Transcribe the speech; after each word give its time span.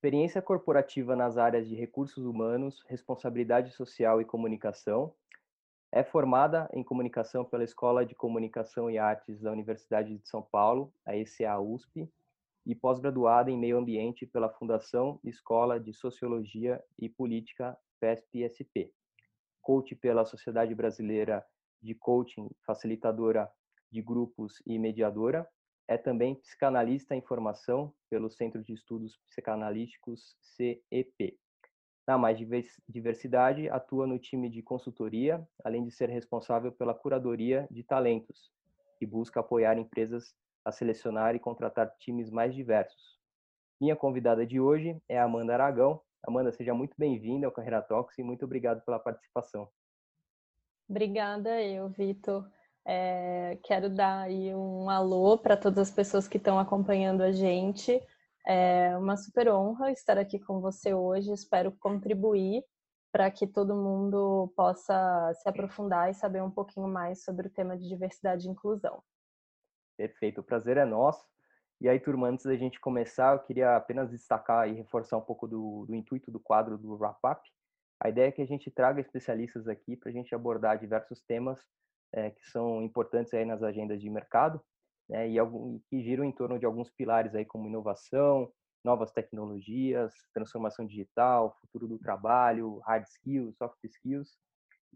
experiência 0.00 0.40
corporativa 0.40 1.14
nas 1.14 1.36
áreas 1.36 1.68
de 1.68 1.74
recursos 1.74 2.24
humanos, 2.24 2.82
responsabilidade 2.88 3.70
social 3.72 4.18
e 4.18 4.24
comunicação. 4.24 5.12
É 5.92 6.02
formada 6.02 6.70
em 6.72 6.82
comunicação 6.82 7.44
pela 7.44 7.64
Escola 7.64 8.06
de 8.06 8.14
Comunicação 8.14 8.90
e 8.90 8.96
Artes 8.96 9.42
da 9.42 9.52
Universidade 9.52 10.16
de 10.16 10.26
São 10.26 10.40
Paulo, 10.40 10.90
a 11.04 11.14
ECA-USP, 11.14 12.10
e 12.64 12.74
pós-graduada 12.74 13.50
em 13.50 13.58
Meio 13.58 13.76
Ambiente 13.76 14.24
pela 14.24 14.48
Fundação 14.48 15.20
Escola 15.22 15.78
de 15.78 15.92
Sociologia 15.92 16.82
e 16.98 17.06
Política 17.06 17.76
FESP-SP. 17.98 18.90
Coach 19.60 19.94
pela 19.96 20.24
Sociedade 20.24 20.74
Brasileira 20.74 21.44
de 21.82 21.94
Coaching, 21.94 22.48
facilitadora 22.64 23.50
de 23.90 24.00
grupos 24.00 24.62
e 24.64 24.78
mediadora. 24.78 25.46
É 25.90 25.98
também 25.98 26.36
psicanalista 26.36 27.16
em 27.16 27.20
formação 27.20 27.92
pelo 28.08 28.30
Centro 28.30 28.62
de 28.62 28.72
Estudos 28.72 29.18
Psicanalísticos 29.28 30.36
CEP. 30.40 31.36
Na 32.06 32.16
Mais 32.16 32.38
Diversidade, 32.88 33.68
atua 33.68 34.06
no 34.06 34.16
time 34.16 34.48
de 34.48 34.62
consultoria, 34.62 35.44
além 35.64 35.84
de 35.84 35.90
ser 35.90 36.08
responsável 36.08 36.70
pela 36.70 36.94
curadoria 36.94 37.66
de 37.72 37.82
talentos, 37.82 38.52
que 39.00 39.04
busca 39.04 39.40
apoiar 39.40 39.76
empresas 39.78 40.32
a 40.64 40.70
selecionar 40.70 41.34
e 41.34 41.40
contratar 41.40 41.92
times 41.98 42.30
mais 42.30 42.54
diversos. 42.54 43.18
Minha 43.80 43.96
convidada 43.96 44.46
de 44.46 44.60
hoje 44.60 44.96
é 45.08 45.18
Amanda 45.18 45.54
Aragão. 45.54 46.00
Amanda, 46.24 46.52
seja 46.52 46.72
muito 46.72 46.94
bem-vinda 46.96 47.48
ao 47.48 47.52
Carreira 47.52 47.82
Talks 47.82 48.16
e 48.16 48.22
muito 48.22 48.44
obrigado 48.44 48.80
pela 48.84 49.00
participação. 49.00 49.68
Obrigada 50.88 51.60
eu, 51.60 51.88
Vitor. 51.88 52.48
É, 52.86 53.58
quero 53.62 53.90
dar 53.90 54.22
aí 54.22 54.54
um 54.54 54.88
alô 54.88 55.38
para 55.38 55.56
todas 55.56 55.78
as 55.78 55.90
pessoas 55.90 56.26
que 56.26 56.38
estão 56.38 56.58
acompanhando 56.58 57.22
a 57.22 57.32
gente. 57.32 58.00
É 58.46 58.96
uma 58.96 59.16
super 59.16 59.50
honra 59.50 59.92
estar 59.92 60.18
aqui 60.18 60.38
com 60.38 60.60
você 60.60 60.94
hoje. 60.94 61.32
Espero 61.32 61.72
contribuir 61.72 62.64
para 63.12 63.30
que 63.30 63.46
todo 63.46 63.74
mundo 63.74 64.52
possa 64.56 65.32
se 65.34 65.48
aprofundar 65.48 66.10
e 66.10 66.14
saber 66.14 66.42
um 66.42 66.50
pouquinho 66.50 66.88
mais 66.88 67.24
sobre 67.24 67.48
o 67.48 67.50
tema 67.50 67.76
de 67.76 67.88
diversidade 67.88 68.46
e 68.46 68.50
inclusão. 68.50 69.02
Perfeito, 69.96 70.40
o 70.40 70.44
prazer 70.44 70.76
é 70.76 70.84
nosso. 70.84 71.28
E 71.80 71.88
aí, 71.88 71.98
turma, 71.98 72.28
antes 72.28 72.44
da 72.44 72.56
gente 72.56 72.78
começar, 72.78 73.34
eu 73.34 73.40
queria 73.40 73.76
apenas 73.76 74.10
destacar 74.10 74.68
e 74.68 74.74
reforçar 74.74 75.16
um 75.16 75.22
pouco 75.22 75.48
do, 75.48 75.86
do 75.86 75.94
intuito 75.94 76.30
do 76.30 76.38
quadro 76.38 76.78
do 76.78 76.94
Wrap 76.94 77.18
Up. 77.24 77.40
A 77.98 78.08
ideia 78.08 78.28
é 78.28 78.32
que 78.32 78.42
a 78.42 78.46
gente 78.46 78.70
traga 78.70 79.00
especialistas 79.00 79.66
aqui 79.66 79.96
para 79.96 80.10
a 80.10 80.12
gente 80.12 80.34
abordar 80.34 80.78
diversos 80.78 81.20
temas 81.22 81.60
é, 82.12 82.30
que 82.30 82.44
são 82.50 82.82
importantes 82.82 83.32
aí 83.34 83.44
nas 83.44 83.62
agendas 83.62 84.00
de 84.00 84.08
mercado 84.10 84.60
né, 85.08 85.28
e 85.28 85.36
que 85.88 86.02
giram 86.02 86.24
em 86.24 86.32
torno 86.32 86.58
de 86.58 86.66
alguns 86.66 86.90
pilares 86.90 87.34
aí 87.34 87.44
como 87.44 87.66
inovação, 87.66 88.50
novas 88.84 89.12
tecnologias, 89.12 90.12
transformação 90.32 90.86
digital, 90.86 91.56
futuro 91.60 91.86
do 91.86 91.98
trabalho, 91.98 92.78
hard 92.78 93.04
skills, 93.06 93.56
soft 93.56 93.82
skills. 93.84 94.38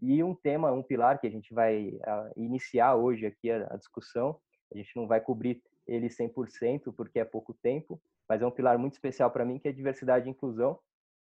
E 0.01 0.23
um 0.23 0.35
tema, 0.35 0.71
um 0.71 0.83
pilar 0.83 1.19
que 1.19 1.27
a 1.27 1.31
gente 1.31 1.53
vai 1.53 1.89
uh, 1.89 2.33
iniciar 2.35 2.95
hoje 2.95 3.25
aqui 3.25 3.49
a, 3.49 3.67
a 3.71 3.77
discussão 3.77 4.39
a 4.73 4.77
gente 4.77 4.95
não 4.95 5.07
vai 5.07 5.21
cobrir 5.21 5.61
ele 5.87 6.07
100% 6.07 6.93
porque 6.95 7.19
é 7.19 7.25
pouco 7.25 7.53
tempo, 7.53 8.01
mas 8.27 8.41
é 8.41 8.45
um 8.45 8.51
pilar 8.51 8.77
muito 8.77 8.93
especial 8.93 9.29
para 9.29 9.45
mim 9.45 9.59
que 9.59 9.67
é 9.67 9.71
diversidade 9.71 10.27
e 10.27 10.31
inclusão, 10.31 10.79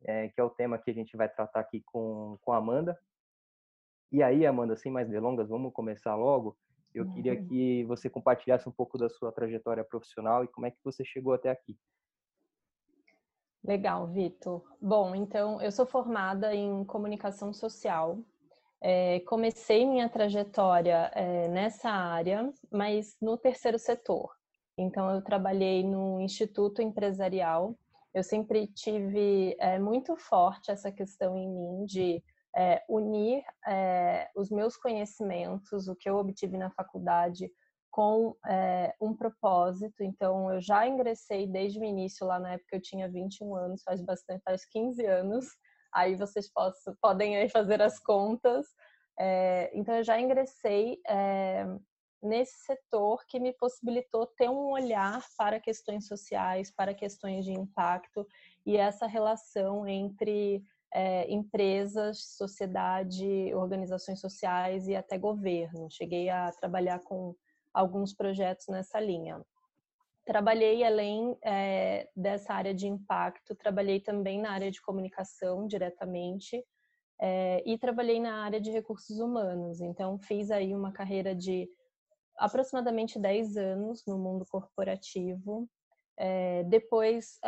é, 0.04 0.28
que 0.28 0.40
é 0.40 0.44
o 0.44 0.50
tema 0.50 0.78
que 0.78 0.90
a 0.90 0.94
gente 0.94 1.16
vai 1.16 1.28
tratar 1.28 1.60
aqui 1.60 1.82
com, 1.86 2.38
com 2.42 2.52
a 2.52 2.58
Amanda. 2.58 2.98
E 4.10 4.22
aí, 4.22 4.46
Amanda, 4.46 4.76
sem 4.76 4.90
mais 4.90 5.08
delongas, 5.08 5.48
vamos 5.48 5.72
começar 5.72 6.14
logo. 6.14 6.56
Eu 6.94 7.04
uhum. 7.04 7.14
queria 7.14 7.36
que 7.36 7.84
você 7.84 8.08
compartilhasse 8.08 8.68
um 8.68 8.72
pouco 8.72 8.96
da 8.96 9.08
sua 9.08 9.30
trajetória 9.30 9.84
profissional 9.84 10.44
e 10.44 10.48
como 10.48 10.66
é 10.66 10.70
que 10.70 10.78
você 10.82 11.04
chegou 11.04 11.34
até 11.34 11.50
aqui. 11.50 11.76
Legal, 13.62 14.06
Vitor. 14.06 14.64
Bom, 14.80 15.14
então 15.14 15.60
eu 15.60 15.70
sou 15.70 15.84
formada 15.84 16.54
em 16.54 16.84
comunicação 16.84 17.52
social 17.52 18.18
é, 18.80 19.20
comecei 19.20 19.84
minha 19.84 20.08
trajetória 20.08 21.10
é, 21.14 21.48
nessa 21.48 21.90
área, 21.90 22.52
mas 22.70 23.16
no 23.20 23.36
terceiro 23.36 23.78
setor. 23.78 24.30
Então, 24.76 25.10
eu 25.10 25.22
trabalhei 25.22 25.82
no 25.82 26.20
Instituto 26.20 26.80
Empresarial. 26.80 27.76
Eu 28.14 28.22
sempre 28.22 28.68
tive 28.68 29.56
é, 29.58 29.78
muito 29.78 30.16
forte 30.16 30.70
essa 30.70 30.92
questão 30.92 31.36
em 31.36 31.48
mim 31.48 31.84
de 31.84 32.22
é, 32.58 32.82
unir 32.88 33.42
é, 33.66 34.28
os 34.34 34.50
meus 34.50 34.76
conhecimentos, 34.76 35.86
o 35.86 35.94
que 35.94 36.10
eu 36.10 36.16
obtive 36.16 36.56
na 36.56 36.70
faculdade, 36.70 37.50
com 37.90 38.34
é, 38.46 38.94
um 39.00 39.14
propósito. 39.14 40.02
Então, 40.02 40.52
eu 40.52 40.60
já 40.60 40.86
ingressei 40.86 41.46
desde 41.46 41.78
o 41.78 41.84
início, 41.84 42.26
lá 42.26 42.40
na 42.40 42.54
época 42.54 42.76
eu 42.76 42.82
tinha 42.82 43.08
21 43.08 43.54
anos, 43.54 43.82
faz 43.82 44.02
bastante, 44.02 44.42
faz 44.42 44.64
15 44.66 45.06
anos 45.06 45.46
aí 45.92 46.14
vocês 46.14 46.50
possam, 46.52 46.94
podem 47.00 47.36
aí 47.36 47.48
fazer 47.48 47.80
as 47.82 47.98
contas. 47.98 48.66
É, 49.18 49.70
então, 49.74 49.94
eu 49.96 50.04
já 50.04 50.20
ingressei 50.20 51.00
é, 51.08 51.66
nesse 52.22 52.56
setor 52.64 53.24
que 53.26 53.40
me 53.40 53.52
possibilitou 53.52 54.26
ter 54.26 54.48
um 54.48 54.70
olhar 54.70 55.24
para 55.36 55.60
questões 55.60 56.06
sociais, 56.06 56.72
para 56.74 56.94
questões 56.94 57.44
de 57.44 57.52
impacto 57.52 58.26
e 58.64 58.76
essa 58.76 59.06
relação 59.06 59.86
entre 59.86 60.62
é, 60.92 61.30
empresas, 61.30 62.36
sociedade, 62.36 63.52
organizações 63.54 64.20
sociais 64.20 64.88
e 64.88 64.96
até 64.96 65.18
governo. 65.18 65.90
Cheguei 65.90 66.28
a 66.28 66.50
trabalhar 66.52 67.00
com 67.00 67.34
alguns 67.72 68.14
projetos 68.14 68.66
nessa 68.68 68.98
linha. 68.98 69.40
Trabalhei 70.24 70.84
além 70.84 71.36
é, 71.42 72.08
dessa 72.14 72.52
área 72.52 72.74
de 72.74 72.86
impacto, 72.86 73.54
trabalhei 73.54 74.00
também 74.00 74.40
na 74.40 74.50
área 74.50 74.70
de 74.70 74.80
comunicação 74.82 75.66
diretamente 75.66 76.62
é, 77.20 77.62
e 77.66 77.78
trabalhei 77.78 78.20
na 78.20 78.44
área 78.44 78.60
de 78.60 78.70
recursos 78.70 79.18
humanos. 79.18 79.80
Então, 79.80 80.18
fiz 80.18 80.50
aí 80.50 80.74
uma 80.74 80.92
carreira 80.92 81.34
de 81.34 81.68
aproximadamente 82.36 83.18
10 83.18 83.56
anos 83.56 84.04
no 84.06 84.18
mundo 84.18 84.44
corporativo. 84.46 85.68
É, 86.20 86.64
depois 86.64 87.38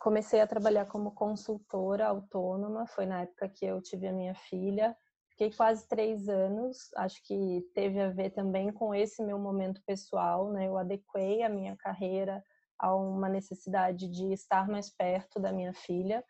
comecei 0.00 0.40
a 0.40 0.46
trabalhar 0.46 0.86
como 0.86 1.12
consultora 1.12 2.08
autônoma, 2.08 2.86
foi 2.88 3.06
na 3.06 3.22
época 3.22 3.48
que 3.48 3.64
eu 3.64 3.80
tive 3.80 4.08
a 4.08 4.12
minha 4.12 4.34
filha 4.34 4.96
Fiquei 5.40 5.56
quase 5.56 5.88
três 5.88 6.28
anos, 6.28 6.92
acho 6.96 7.24
que 7.24 7.66
teve 7.74 7.98
a 7.98 8.10
ver 8.10 8.28
também 8.28 8.70
com 8.70 8.94
esse 8.94 9.22
meu 9.24 9.38
momento 9.38 9.80
pessoal, 9.86 10.52
né? 10.52 10.68
Eu 10.68 10.76
adequei 10.76 11.42
a 11.42 11.48
minha 11.48 11.74
carreira 11.78 12.44
a 12.78 12.94
uma 12.94 13.26
necessidade 13.26 14.06
de 14.06 14.34
estar 14.34 14.68
mais 14.68 14.90
perto 14.90 15.40
da 15.40 15.50
minha 15.50 15.72
filha. 15.72 16.22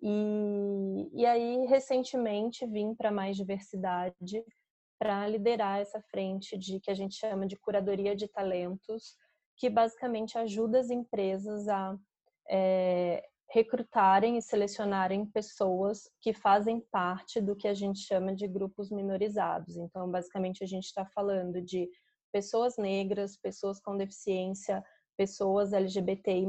E, 0.00 1.10
e 1.12 1.26
aí, 1.26 1.66
recentemente, 1.66 2.64
vim 2.64 2.94
para 2.94 3.10
mais 3.10 3.36
diversidade 3.36 4.44
para 5.00 5.26
liderar 5.26 5.80
essa 5.80 6.00
frente 6.02 6.56
de 6.56 6.78
que 6.78 6.92
a 6.92 6.94
gente 6.94 7.16
chama 7.16 7.48
de 7.48 7.56
curadoria 7.56 8.14
de 8.14 8.28
talentos, 8.28 9.16
que 9.56 9.70
basicamente 9.70 10.36
ajuda 10.38 10.80
as 10.80 10.90
empresas 10.90 11.68
a 11.68 11.96
é, 12.50 13.24
recrutarem 13.50 14.36
e 14.36 14.42
selecionarem 14.42 15.26
pessoas 15.26 16.10
que 16.20 16.32
fazem 16.32 16.80
parte 16.90 17.40
do 17.40 17.54
que 17.54 17.68
a 17.68 17.74
gente 17.74 18.00
chama 18.00 18.34
de 18.34 18.48
grupos 18.48 18.90
minorizados. 18.90 19.76
Então, 19.76 20.10
basicamente, 20.10 20.64
a 20.64 20.66
gente 20.66 20.84
está 20.84 21.06
falando 21.06 21.62
de 21.62 21.88
pessoas 22.32 22.76
negras, 22.76 23.36
pessoas 23.36 23.80
com 23.80 23.96
deficiência, 23.96 24.82
pessoas 25.16 25.72
LGBTI+, 25.72 26.44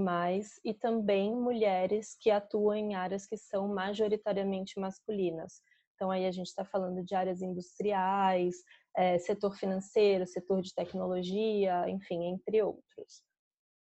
e 0.64 0.74
também 0.74 1.36
mulheres 1.36 2.18
que 2.20 2.32
atuam 2.32 2.76
em 2.76 2.96
áreas 2.96 3.28
que 3.28 3.38
são 3.38 3.68
majoritariamente 3.68 4.80
masculinas. 4.80 5.62
Então, 5.95 6.11
aí 6.11 6.25
a 6.25 6.31
gente 6.31 6.47
está 6.47 6.66
falando 6.66 7.03
de 7.03 7.16
áreas 7.16 7.41
industriais, 7.41 8.56
é, 8.95 9.17
setor 9.17 9.56
financeiro, 9.56 10.28
setor 10.28 10.61
de 10.61 10.73
tecnologia, 10.73 11.89
enfim, 11.89 12.25
entre 12.25 12.61
outros. 12.61 13.23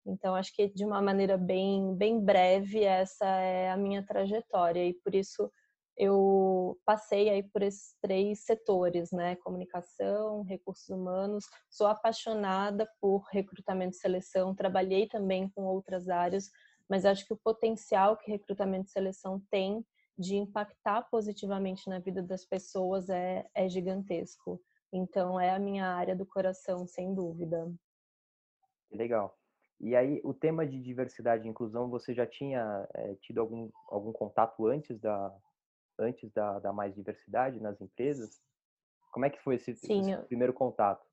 Então, 0.05 0.35
acho 0.35 0.53
que 0.55 0.67
de 0.69 0.85
uma 0.85 1.01
maneira 1.01 1.37
bem, 1.37 1.95
bem 1.95 2.23
breve, 2.23 2.83
essa 2.83 3.25
é 3.25 3.71
a 3.71 3.77
minha 3.77 4.05
trajetória 4.05 4.85
e 4.85 4.93
por 4.93 5.15
isso 5.15 5.51
eu 5.97 6.77
passei 6.85 7.29
aí 7.29 7.41
por 7.41 7.61
esses 7.61 7.95
três 8.01 8.43
setores, 8.45 9.11
né? 9.11 9.35
Comunicação, 9.37 10.43
recursos 10.43 10.89
humanos. 10.89 11.45
Sou 11.69 11.87
apaixonada 11.87 12.87
por 12.99 13.23
recrutamento 13.31 13.95
e 13.95 13.99
seleção, 13.99 14.53
trabalhei 14.53 15.07
também 15.07 15.49
com 15.49 15.63
outras 15.63 16.09
áreas, 16.09 16.49
mas 16.89 17.05
acho 17.05 17.25
que 17.25 17.33
o 17.33 17.39
potencial 17.43 18.17
que 18.17 18.29
recrutamento 18.29 18.89
e 18.89 18.91
seleção 18.91 19.41
tem 19.49 19.83
de 20.17 20.35
impactar 20.35 21.03
positivamente 21.09 21.89
na 21.89 21.99
vida 21.99 22.21
das 22.21 22.45
pessoas 22.45 23.09
é, 23.09 23.45
é 23.53 23.67
gigantesco. 23.67 24.61
Então, 24.91 25.39
é 25.39 25.49
a 25.49 25.59
minha 25.59 25.87
área 25.87 26.15
do 26.15 26.25
coração, 26.25 26.87
sem 26.87 27.13
dúvida. 27.13 27.71
Legal. 28.91 29.37
E 29.79 29.95
aí, 29.95 30.21
o 30.23 30.33
tema 30.33 30.65
de 30.65 30.81
diversidade 30.81 31.45
e 31.45 31.49
inclusão, 31.49 31.89
você 31.89 32.13
já 32.13 32.25
tinha 32.25 32.87
é, 32.93 33.15
tido 33.15 33.41
algum, 33.41 33.69
algum 33.89 34.13
contato 34.13 34.65
antes 34.67 34.99
da 34.99 35.35
antes 35.97 36.29
da, 36.33 36.59
da 36.59 36.73
mais 36.73 36.93
diversidade 36.93 37.59
nas 37.59 37.79
empresas? 37.79 38.41
Como 39.11 39.25
é 39.25 39.29
que 39.29 39.41
foi 39.41 39.55
esse, 39.55 39.71
esse 39.71 40.17
primeiro 40.27 40.53
contato? 40.53 41.05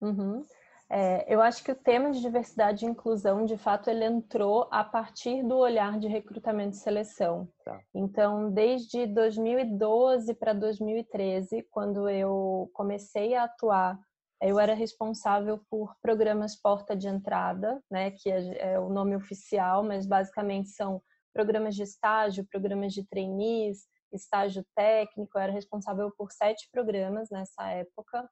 Uhum. 0.00 0.44
É, 0.94 1.24
eu 1.26 1.40
acho 1.40 1.64
que 1.64 1.72
o 1.72 1.74
tema 1.74 2.10
de 2.10 2.20
diversidade 2.20 2.84
e 2.84 2.88
inclusão, 2.88 3.46
de 3.46 3.56
fato, 3.56 3.88
ele 3.88 4.04
entrou 4.04 4.68
a 4.70 4.84
partir 4.84 5.42
do 5.42 5.56
olhar 5.56 5.98
de 5.98 6.06
recrutamento 6.06 6.76
e 6.76 6.80
seleção. 6.80 7.48
Tá. 7.64 7.80
Então, 7.94 8.52
desde 8.52 9.06
2012 9.06 10.34
para 10.34 10.52
2013, 10.52 11.66
quando 11.70 12.10
eu 12.10 12.70
comecei 12.74 13.34
a 13.34 13.44
atuar, 13.44 13.98
eu 14.42 14.60
era 14.60 14.74
responsável 14.74 15.58
por 15.70 15.96
programas 16.02 16.60
porta 16.60 16.94
de 16.94 17.08
entrada, 17.08 17.82
né, 17.90 18.10
que 18.10 18.30
é, 18.30 18.72
é 18.74 18.78
o 18.78 18.90
nome 18.90 19.16
oficial, 19.16 19.82
mas 19.82 20.04
basicamente 20.04 20.68
são 20.68 21.00
programas 21.32 21.74
de 21.74 21.84
estágio, 21.84 22.46
programas 22.50 22.92
de 22.92 23.02
trainees, 23.08 23.86
estágio 24.12 24.62
técnico. 24.76 25.38
Eu 25.38 25.40
era 25.40 25.52
responsável 25.52 26.12
por 26.18 26.30
sete 26.30 26.68
programas 26.70 27.30
nessa 27.30 27.66
época 27.70 28.28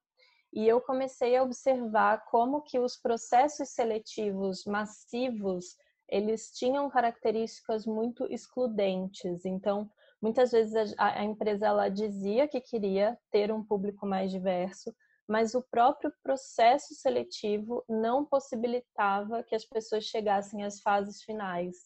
e 0.53 0.67
eu 0.67 0.81
comecei 0.81 1.37
a 1.37 1.43
observar 1.43 2.25
como 2.27 2.63
que 2.63 2.79
os 2.79 2.97
processos 2.97 3.71
seletivos 3.71 4.65
massivos 4.65 5.77
eles 6.09 6.51
tinham 6.53 6.91
características 6.91 7.87
muito 7.87 8.27
excludentes. 8.33 9.45
Então, 9.45 9.89
muitas 10.21 10.51
vezes 10.51 10.93
a, 10.99 11.21
a 11.21 11.25
empresa 11.25 11.67
ela 11.67 11.89
dizia 11.89 12.49
que 12.49 12.61
queria 12.61 13.17
ter 13.31 13.53
um 13.53 13.63
público 13.63 14.05
mais 14.05 14.31
diverso, 14.31 14.93
mas 15.29 15.55
o 15.55 15.63
próprio 15.63 16.13
processo 16.25 16.95
seletivo 16.95 17.85
não 17.89 18.25
possibilitava 18.25 19.45
que 19.45 19.55
as 19.55 19.65
pessoas 19.65 20.05
chegassem 20.05 20.65
às 20.65 20.81
fases 20.81 21.23
finais. 21.23 21.77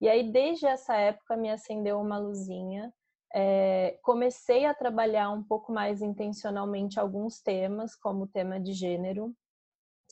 E 0.00 0.08
aí, 0.08 0.32
desde 0.32 0.66
essa 0.66 0.96
época, 0.96 1.36
me 1.36 1.48
acendeu 1.48 2.00
uma 2.00 2.18
luzinha 2.18 2.92
é, 3.34 3.98
comecei 4.02 4.64
a 4.64 4.74
trabalhar 4.74 5.30
um 5.30 5.42
pouco 5.42 5.72
mais 5.72 6.00
intencionalmente 6.00 6.98
alguns 6.98 7.40
temas, 7.40 7.94
como 7.94 8.24
o 8.24 8.28
tema 8.28 8.58
de 8.58 8.72
gênero. 8.72 9.34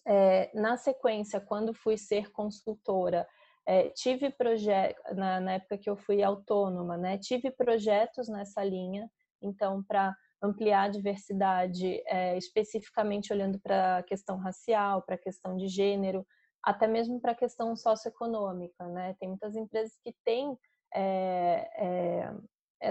É, 0.06 0.50
na 0.54 0.76
sequência, 0.76 1.40
quando 1.40 1.74
fui 1.74 1.96
ser 1.96 2.30
consultora, 2.30 3.26
é, 3.66 3.90
tive 3.90 4.30
projetos, 4.30 5.16
na, 5.16 5.40
na, 5.40 5.52
época 5.54 5.78
que 5.78 5.90
eu 5.90 5.96
fui 5.96 6.22
autônoma, 6.22 6.96
né, 6.96 7.18
tive 7.18 7.50
projetos 7.50 8.28
nessa 8.28 8.62
linha, 8.62 9.10
então, 9.42 9.82
para 9.82 10.14
ampliar 10.40 10.84
a 10.84 10.88
diversidade, 10.88 12.02
é, 12.06 12.36
especificamente 12.38 13.32
olhando 13.32 13.58
para 13.58 13.98
a 13.98 14.02
questão 14.02 14.38
racial, 14.38 15.02
para 15.02 15.16
a 15.16 15.18
questão 15.18 15.56
de 15.56 15.66
gênero, 15.66 16.24
até 16.62 16.86
mesmo 16.86 17.20
para 17.20 17.32
a 17.32 17.36
questão 17.36 17.74
socioeconômica, 17.74 18.86
né? 18.88 19.14
Tem 19.18 19.28
muitas 19.28 19.56
empresas 19.56 19.96
que 20.02 20.14
têm 20.24 20.56
é, 20.94 21.68
é, 21.76 22.34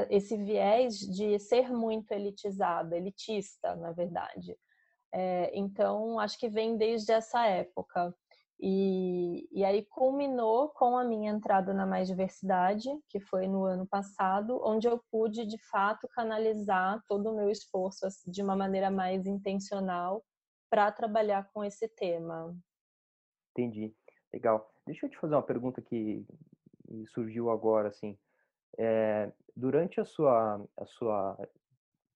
esse 0.09 0.35
viés 0.37 0.97
de 0.97 1.37
ser 1.39 1.71
muito 1.71 2.11
elitizada, 2.11 2.97
elitista, 2.97 3.75
na 3.75 3.91
verdade. 3.91 4.57
É, 5.13 5.51
então, 5.57 6.19
acho 6.19 6.37
que 6.37 6.49
vem 6.49 6.77
desde 6.77 7.11
essa 7.11 7.45
época. 7.45 8.13
E, 8.59 9.47
e 9.51 9.65
aí 9.65 9.85
culminou 9.85 10.69
com 10.69 10.97
a 10.97 11.03
minha 11.03 11.31
entrada 11.31 11.73
na 11.73 11.85
Mais 11.85 12.07
Diversidade, 12.07 12.89
que 13.09 13.19
foi 13.19 13.47
no 13.47 13.65
ano 13.65 13.85
passado, 13.85 14.61
onde 14.63 14.87
eu 14.87 15.01
pude, 15.11 15.45
de 15.45 15.57
fato, 15.69 16.07
canalizar 16.09 17.03
todo 17.07 17.29
o 17.29 17.35
meu 17.35 17.49
esforço 17.49 18.05
assim, 18.05 18.31
de 18.31 18.41
uma 18.41 18.55
maneira 18.55 18.89
mais 18.89 19.25
intencional 19.25 20.23
para 20.69 20.91
trabalhar 20.91 21.49
com 21.53 21.63
esse 21.63 21.87
tema. 21.87 22.55
Entendi. 23.51 23.93
Legal. 24.33 24.69
Deixa 24.85 25.05
eu 25.05 25.09
te 25.09 25.17
fazer 25.17 25.35
uma 25.35 25.43
pergunta 25.43 25.81
que 25.81 26.25
surgiu 27.13 27.49
agora, 27.49 27.89
assim. 27.89 28.17
É, 28.77 29.31
durante 29.55 29.99
a 29.99 30.05
sua, 30.05 30.63
a 30.77 30.85
sua 30.85 31.37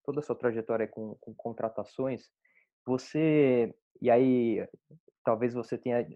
toda 0.04 0.20
a 0.20 0.24
sua 0.24 0.36
trajetória 0.36 0.88
com, 0.88 1.16
com 1.22 1.34
contratações, 1.34 2.32
você 2.86 3.74
e 4.02 4.10
aí 4.10 4.68
talvez 5.24 5.54
você 5.54 5.78
tenha 5.78 6.08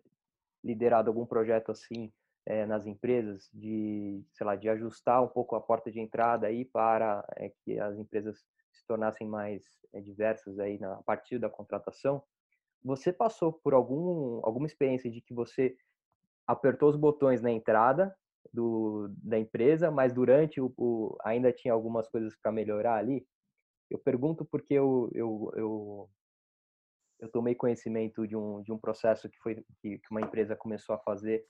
liderado 0.64 1.10
algum 1.10 1.26
projeto 1.26 1.72
assim 1.72 2.12
é, 2.46 2.66
nas 2.66 2.86
empresas 2.86 3.50
de 3.54 4.24
sei 4.34 4.46
lá 4.46 4.56
de 4.56 4.68
ajustar 4.70 5.24
um 5.24 5.28
pouco 5.28 5.56
a 5.56 5.62
porta 5.62 5.92
de 5.92 6.00
entrada 6.00 6.48
aí 6.48 6.66
para 6.66 7.24
é, 7.38 7.52
que 7.64 7.80
as 7.80 7.98
empresas 7.98 8.44
se 8.72 8.86
tornassem 8.88 9.28
mais 9.28 9.64
é, 9.94 10.02
diversas 10.02 10.60
aí 10.60 10.80
na, 10.80 10.94
a 10.94 11.04
partir 11.04 11.38
da 11.38 11.50
contratação 11.50 12.24
você 12.84 13.14
passou 13.14 13.54
por 13.54 13.74
algum 13.74 14.40
alguma 14.44 14.66
experiência 14.66 15.12
de 15.12 15.22
que 15.22 15.34
você 15.34 15.78
apertou 16.48 16.90
os 16.90 16.98
botões 16.98 17.42
na 17.42 17.52
entrada 17.52 18.16
do, 18.52 19.10
da 19.18 19.38
empresa, 19.38 19.92
mas 19.92 20.14
durante 20.14 20.60
o, 20.60 20.74
o 20.78 21.18
ainda 21.24 21.52
tinha 21.52 21.74
algumas 21.74 22.08
coisas 22.08 22.36
para 22.36 22.52
melhorar 22.52 22.96
ali. 22.96 23.26
Eu 23.90 24.00
pergunto 24.00 24.44
porque 24.46 24.74
eu, 24.74 25.10
eu, 25.14 25.52
eu, 25.56 26.10
eu 27.20 27.30
tomei 27.30 27.56
conhecimento 27.56 28.28
de 28.28 28.36
um, 28.36 28.62
de 28.62 28.72
um 28.72 28.78
processo 28.78 29.30
que 29.30 29.38
foi 29.40 29.56
que, 29.80 30.00
que 30.00 30.12
uma 30.12 30.22
empresa 30.22 30.56
começou 30.56 30.96
a 30.96 31.00
fazer 31.00 31.46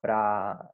para 0.00 0.70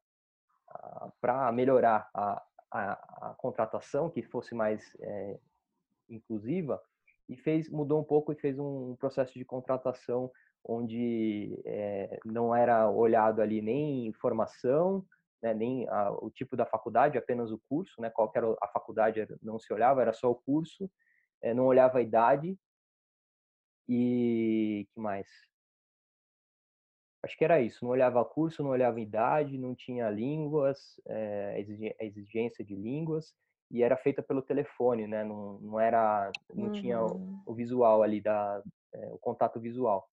para 1.20 1.50
melhorar 1.50 2.08
a, 2.14 2.42
a, 2.70 2.92
a, 3.30 3.34
contratação, 3.36 4.08
que 4.08 4.22
fosse 4.22 4.54
mais 4.54 4.96
é, 5.00 5.38
inclusiva, 6.08 6.80
e 7.28 7.36
fez 7.36 7.68
mudou 7.68 8.00
um 8.00 8.04
pouco 8.04 8.32
e 8.32 8.36
fez 8.36 8.58
um 8.58 8.94
processo 8.96 9.36
de 9.36 9.44
contratação 9.44 10.30
onde 10.64 11.60
é, 11.64 12.20
não 12.24 12.54
era 12.54 12.88
olhado 12.90 13.40
ali 13.40 13.62
nem 13.62 14.12
formação, 14.12 15.04
né, 15.42 15.54
nem 15.54 15.88
a, 15.88 16.10
o 16.12 16.30
tipo 16.30 16.56
da 16.56 16.66
faculdade, 16.66 17.18
apenas 17.18 17.50
o 17.50 17.60
curso, 17.68 18.00
né, 18.00 18.10
qual 18.10 18.30
era 18.34 18.46
a 18.62 18.68
faculdade 18.68 19.26
não 19.42 19.58
se 19.58 19.72
olhava, 19.72 20.02
era 20.02 20.12
só 20.12 20.30
o 20.30 20.34
curso, 20.34 20.90
é, 21.42 21.54
não 21.54 21.66
olhava 21.66 21.98
a 21.98 22.02
idade 22.02 22.58
e 23.88 24.86
que 24.92 25.00
mais? 25.00 25.26
Acho 27.22 27.36
que 27.36 27.44
era 27.44 27.60
isso, 27.60 27.84
não 27.84 27.90
olhava 27.90 28.24
curso, 28.24 28.62
não 28.62 28.70
olhava 28.70 29.00
idade, 29.00 29.58
não 29.58 29.74
tinha 29.74 30.08
línguas, 30.08 30.98
é, 31.06 31.60
exigência 32.00 32.64
de 32.64 32.74
línguas 32.74 33.34
e 33.70 33.82
era 33.82 33.96
feita 33.96 34.22
pelo 34.22 34.42
telefone, 34.42 35.06
né? 35.06 35.22
Não, 35.22 35.58
não 35.60 35.78
era, 35.78 36.30
não 36.54 36.66
uhum. 36.66 36.72
tinha 36.72 37.00
o, 37.00 37.14
uhum. 37.14 37.42
o, 37.46 37.54
visual 37.54 38.02
ali 38.02 38.20
da, 38.20 38.62
é, 38.92 39.12
o 39.12 39.18
contato 39.18 39.60
visual. 39.60 40.08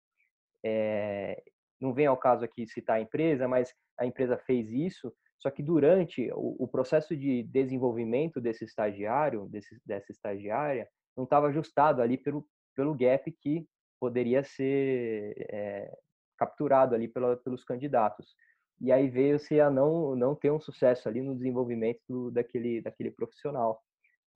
É, 0.64 1.42
não 1.80 1.92
vem 1.92 2.06
ao 2.06 2.16
caso 2.16 2.44
aqui 2.44 2.66
citar 2.66 2.96
a 2.96 3.00
empresa, 3.00 3.46
mas 3.46 3.72
a 3.98 4.06
empresa 4.06 4.36
fez 4.38 4.70
isso, 4.70 5.12
só 5.38 5.50
que 5.50 5.62
durante 5.62 6.30
o, 6.32 6.64
o 6.64 6.68
processo 6.68 7.16
de 7.16 7.42
desenvolvimento 7.44 8.40
desse 8.40 8.64
estagiário, 8.64 9.46
desse, 9.48 9.78
dessa 9.84 10.10
estagiária, 10.10 10.88
não 11.16 11.24
estava 11.24 11.48
ajustado 11.48 12.02
ali 12.02 12.16
pelo, 12.16 12.46
pelo 12.74 12.94
gap 12.94 13.30
que 13.40 13.66
poderia 14.00 14.42
ser 14.42 15.34
é, 15.50 15.90
capturado 16.36 16.94
ali 16.94 17.08
pela, 17.08 17.36
pelos 17.36 17.64
candidatos. 17.64 18.34
E 18.80 18.92
aí 18.92 19.08
veio-se 19.08 19.58
a 19.58 19.70
não, 19.70 20.14
não 20.14 20.34
ter 20.34 20.50
um 20.50 20.60
sucesso 20.60 21.08
ali 21.08 21.22
no 21.22 21.34
desenvolvimento 21.34 22.00
do, 22.08 22.30
daquele, 22.30 22.82
daquele 22.82 23.10
profissional. 23.10 23.80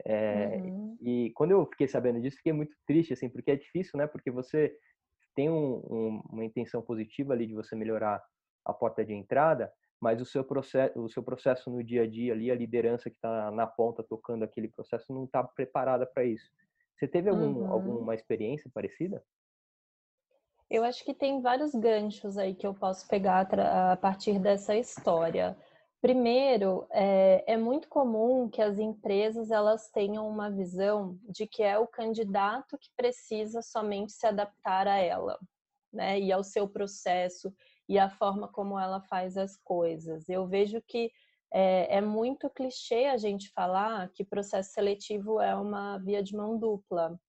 É, 0.04 0.56
uhum. 0.56 0.96
E 1.00 1.30
quando 1.34 1.50
eu 1.50 1.66
fiquei 1.66 1.86
sabendo 1.86 2.20
disso, 2.20 2.38
fiquei 2.38 2.54
muito 2.54 2.74
triste, 2.86 3.12
assim, 3.12 3.28
porque 3.28 3.50
é 3.50 3.56
difícil, 3.56 3.98
né? 3.98 4.06
Porque 4.06 4.30
você 4.30 4.74
tem 5.40 5.48
um, 5.48 5.82
um, 5.90 6.22
uma 6.30 6.44
intenção 6.44 6.82
positiva 6.82 7.32
ali 7.32 7.46
de 7.46 7.54
você 7.54 7.74
melhorar 7.74 8.22
a 8.62 8.74
porta 8.74 9.02
de 9.02 9.14
entrada, 9.14 9.72
mas 9.98 10.20
o 10.20 10.26
seu 10.26 10.44
processo, 10.44 11.00
o 11.00 11.08
seu 11.08 11.22
processo 11.22 11.70
no 11.70 11.82
dia 11.82 12.02
a 12.02 12.06
dia 12.06 12.34
ali, 12.34 12.50
a 12.50 12.54
liderança 12.54 13.08
que 13.08 13.16
está 13.16 13.50
na 13.50 13.66
ponta 13.66 14.02
tocando 14.02 14.44
aquele 14.44 14.68
processo 14.68 15.14
não 15.14 15.24
está 15.24 15.42
preparada 15.42 16.04
para 16.04 16.24
isso. 16.24 16.44
Você 16.94 17.08
teve 17.08 17.30
algum, 17.30 17.60
uhum. 17.60 17.72
alguma 17.72 18.14
experiência 18.14 18.70
parecida? 18.74 19.24
Eu 20.68 20.84
acho 20.84 21.02
que 21.06 21.14
tem 21.14 21.40
vários 21.40 21.74
ganchos 21.74 22.36
aí 22.36 22.54
que 22.54 22.66
eu 22.66 22.74
posso 22.74 23.08
pegar 23.08 23.48
a 23.50 23.96
partir 23.96 24.38
dessa 24.38 24.76
história. 24.76 25.56
Primeiro, 26.00 26.86
é, 26.90 27.44
é, 27.46 27.56
muito 27.58 27.86
comum 27.86 28.48
que 28.48 28.62
as 28.62 28.78
empresas 28.78 29.50
elas 29.50 29.90
tenham 29.90 30.26
uma 30.26 30.50
visão 30.50 31.18
de 31.28 31.46
que 31.46 31.62
é 31.62 31.78
o 31.78 31.86
candidato 31.86 32.78
que 32.78 32.88
precisa 32.96 33.60
somente 33.60 34.12
se 34.12 34.26
adaptar 34.26 34.88
a 34.88 34.96
ela, 34.96 35.38
né? 35.92 36.18
E 36.18 36.32
ao 36.32 36.42
seu 36.42 36.66
processo 36.66 37.52
e 37.86 37.98
à 37.98 38.08
forma 38.08 38.48
como 38.48 38.78
ela 38.78 39.02
faz 39.02 39.36
as 39.36 39.56
coisas. 39.58 40.26
Eu 40.26 40.46
vejo 40.46 40.80
que 40.80 41.12
é, 41.52 41.98
é 41.98 42.00
muito 42.00 42.48
clichê 42.48 43.06
a 43.06 43.18
gente 43.18 43.50
falar 43.50 44.08
que 44.10 44.24
processo 44.24 44.72
seletivo 44.72 45.38
é 45.38 45.54
uma 45.54 45.98
via 45.98 46.22
de 46.22 46.34
mão 46.34 46.58
dupla, 46.58 47.20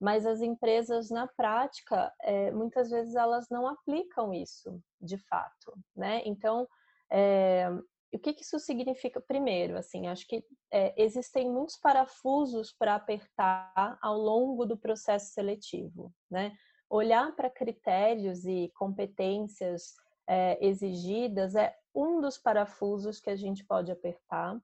mas 0.00 0.24
as 0.24 0.40
empresas 0.40 1.10
na 1.10 1.26
prática 1.26 2.10
é, 2.22 2.50
muitas 2.52 2.88
vezes 2.88 3.16
elas 3.16 3.50
não 3.50 3.66
aplicam 3.66 4.32
isso 4.32 4.80
de 4.98 5.18
fato, 5.18 5.74
né? 5.94 6.22
Então 6.24 6.66
é, 7.10 7.68
o 8.14 8.18
que, 8.18 8.32
que 8.32 8.42
isso 8.42 8.58
significa? 8.58 9.20
Primeiro, 9.20 9.76
assim, 9.76 10.06
acho 10.06 10.26
que 10.26 10.44
é, 10.70 10.94
existem 11.02 11.50
muitos 11.50 11.76
parafusos 11.76 12.72
para 12.72 12.94
apertar 12.94 13.98
ao 14.00 14.16
longo 14.16 14.64
do 14.64 14.76
processo 14.76 15.32
seletivo, 15.32 16.12
né? 16.30 16.56
Olhar 16.88 17.34
para 17.34 17.50
critérios 17.50 18.44
e 18.44 18.70
competências 18.74 19.94
é, 20.26 20.64
exigidas 20.64 21.54
é 21.54 21.76
um 21.94 22.20
dos 22.20 22.38
parafusos 22.38 23.20
que 23.20 23.30
a 23.30 23.36
gente 23.36 23.64
pode 23.64 23.90
apertar, 23.90 24.60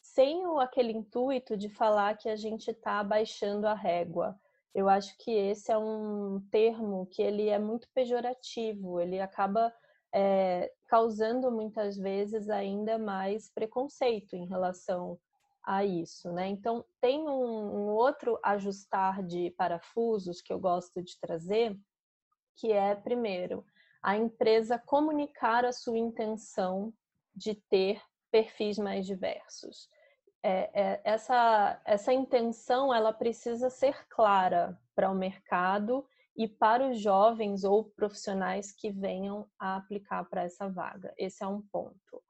sem 0.00 0.46
o, 0.46 0.58
aquele 0.58 0.92
intuito 0.92 1.56
de 1.56 1.68
falar 1.68 2.16
que 2.16 2.28
a 2.28 2.36
gente 2.36 2.70
está 2.70 3.00
abaixando 3.00 3.66
a 3.66 3.74
régua. 3.74 4.38
Eu 4.74 4.88
acho 4.88 5.16
que 5.18 5.30
esse 5.30 5.70
é 5.70 5.78
um 5.78 6.40
termo 6.50 7.06
que 7.06 7.22
ele 7.22 7.48
é 7.48 7.58
muito 7.58 7.88
pejorativo, 7.94 9.00
ele 9.00 9.20
acaba 9.20 9.72
é, 10.12 10.72
causando 10.88 11.50
muitas 11.50 11.96
vezes 11.96 12.50
ainda 12.50 12.98
mais 12.98 13.48
preconceito 13.48 14.34
em 14.36 14.46
relação 14.46 15.18
a 15.64 15.84
isso, 15.84 16.30
né? 16.32 16.48
Então 16.48 16.84
tem 17.00 17.20
um, 17.20 17.30
um 17.32 17.88
outro 17.90 18.38
ajustar 18.42 19.22
de 19.22 19.50
parafusos 19.52 20.40
que 20.42 20.52
eu 20.52 20.58
gosto 20.58 21.02
de 21.02 21.18
trazer, 21.20 21.78
que 22.56 22.72
é 22.72 22.94
primeiro 22.94 23.64
a 24.02 24.16
empresa 24.16 24.78
comunicar 24.78 25.64
a 25.64 25.72
sua 25.72 25.96
intenção 25.96 26.92
de 27.34 27.54
ter 27.54 28.02
perfis 28.30 28.76
mais 28.76 29.06
diversos. 29.06 29.88
É, 30.42 30.70
é, 30.74 31.00
essa, 31.04 31.80
essa 31.84 32.12
intenção 32.12 32.92
ela 32.92 33.12
precisa 33.12 33.70
ser 33.70 34.06
clara 34.08 34.76
para 34.94 35.08
o 35.08 35.14
mercado 35.14 36.04
e 36.36 36.48
para 36.48 36.90
os 36.90 37.00
jovens 37.00 37.64
ou 37.64 37.84
profissionais 37.84 38.72
que 38.72 38.90
venham 38.90 39.46
a 39.58 39.76
aplicar 39.76 40.24
para 40.24 40.42
essa 40.42 40.68
vaga. 40.68 41.12
Esse 41.18 41.44
é 41.44 41.46
um 41.46 41.60
ponto. 41.60 42.22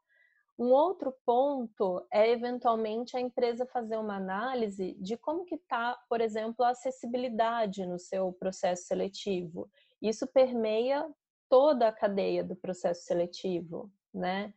Um 0.59 0.71
outro 0.71 1.15
ponto 1.25 2.07
é 2.13 2.31
eventualmente 2.31 3.17
a 3.17 3.21
empresa 3.21 3.67
fazer 3.67 3.97
uma 3.97 4.17
análise 4.17 4.95
de 5.01 5.17
como 5.17 5.45
que 5.45 5.55
está, 5.55 5.99
por 6.09 6.21
exemplo, 6.21 6.65
a 6.65 6.71
acessibilidade 6.71 7.87
no 7.87 7.99
seu 7.99 8.33
processo 8.33 8.85
seletivo. 8.85 9.69
Isso 10.01 10.27
permeia 10.27 11.09
toda 11.49 11.89
a 11.89 11.93
cadeia 11.93 12.45
do 12.45 12.55
processo 12.55 13.05
seletivo, 13.05 13.91
né? 14.13 14.53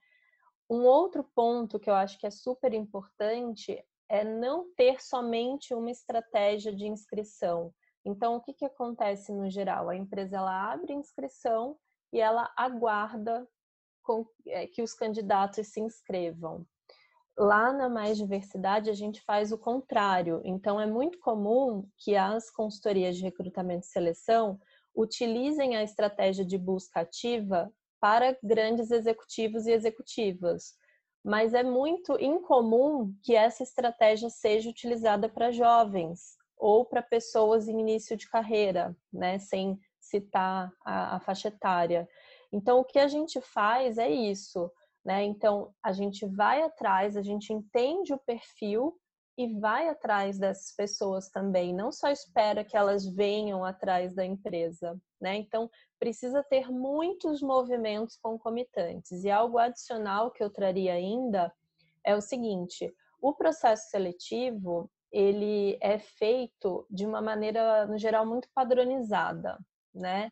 Um 0.69 0.83
outro 0.83 1.23
ponto 1.35 1.79
que 1.79 1.89
eu 1.89 1.93
acho 1.93 2.19
que 2.19 2.25
é 2.25 2.31
super 2.31 2.73
importante 2.73 3.83
é 4.09 4.23
não 4.23 4.71
ter 4.75 5.01
somente 5.01 5.73
uma 5.73 5.91
estratégia 5.91 6.73
de 6.73 6.87
inscrição. 6.87 7.73
Então, 8.05 8.35
o 8.35 8.41
que, 8.41 8.53
que 8.53 8.65
acontece 8.65 9.33
no 9.33 9.49
geral? 9.49 9.89
A 9.89 9.95
empresa 9.95 10.37
ela 10.37 10.71
abre 10.71 10.93
inscrição 10.93 11.75
e 12.13 12.19
ela 12.19 12.53
aguarda 12.55 13.47
com, 14.03 14.27
é, 14.45 14.67
que 14.67 14.83
os 14.83 14.93
candidatos 14.93 15.67
se 15.67 15.81
inscrevam. 15.81 16.65
Lá 17.37 17.73
na 17.73 17.89
Mais 17.89 18.17
Diversidade, 18.17 18.89
a 18.89 18.93
gente 18.93 19.21
faz 19.23 19.51
o 19.51 19.57
contrário. 19.57 20.39
Então, 20.45 20.79
é 20.79 20.85
muito 20.85 21.19
comum 21.19 21.89
que 21.97 22.15
as 22.15 22.49
consultorias 22.51 23.17
de 23.17 23.23
recrutamento 23.23 23.85
e 23.85 23.89
seleção 23.89 24.59
utilizem 24.95 25.75
a 25.75 25.83
estratégia 25.83 26.45
de 26.45 26.57
busca 26.57 27.01
ativa 27.01 27.73
para 27.99 28.37
grandes 28.41 28.91
executivos 28.91 29.65
e 29.65 29.71
executivas. 29.71 30.75
Mas 31.23 31.55
é 31.55 31.63
muito 31.63 32.13
incomum 32.21 33.13
que 33.23 33.35
essa 33.35 33.63
estratégia 33.63 34.29
seja 34.29 34.69
utilizada 34.69 35.27
para 35.27 35.51
jovens 35.51 36.37
ou 36.57 36.85
para 36.85 37.01
pessoas 37.01 37.67
em 37.67 37.79
início 37.79 38.15
de 38.15 38.29
carreira, 38.29 38.95
né, 39.11 39.37
sem 39.39 39.79
citar 39.99 40.71
a, 40.85 41.15
a 41.15 41.19
faixa 41.19 41.49
etária. 41.49 42.07
Então, 42.51 42.79
o 42.79 42.85
que 42.85 42.99
a 42.99 43.07
gente 43.07 43.41
faz 43.41 43.97
é 43.97 44.09
isso, 44.09 44.71
né? 45.03 45.23
Então, 45.23 45.73
a 45.83 45.91
gente 45.91 46.25
vai 46.25 46.61
atrás, 46.61 47.17
a 47.17 47.21
gente 47.21 47.51
entende 47.51 48.13
o 48.13 48.19
perfil 48.19 48.95
e 49.37 49.59
vai 49.59 49.89
atrás 49.89 50.39
dessas 50.39 50.73
pessoas 50.73 51.29
também, 51.29 51.73
não 51.73 51.91
só 51.91 52.09
espera 52.09 52.63
que 52.63 52.77
elas 52.77 53.05
venham 53.05 53.65
atrás 53.65 54.15
da 54.15 54.25
empresa, 54.25 54.97
né? 55.19 55.35
Então, 55.35 55.69
precisa 55.99 56.41
ter 56.43 56.71
muitos 56.71 57.41
movimentos 57.41 58.15
concomitantes. 58.15 59.23
E 59.23 59.29
algo 59.29 59.57
adicional 59.57 60.31
que 60.31 60.41
eu 60.41 60.49
traria 60.49 60.93
ainda 60.93 61.53
é 62.05 62.15
o 62.15 62.21
seguinte: 62.21 62.93
o 63.21 63.33
processo 63.33 63.89
seletivo 63.89 64.89
ele 65.15 65.77
é 65.79 65.97
feito 65.97 66.85
de 66.91 67.05
uma 67.05 67.21
maneira, 67.21 67.87
no 67.87 67.97
geral, 67.97 68.25
muito 68.25 68.49
padronizada, 68.53 69.57
né? 69.93 70.29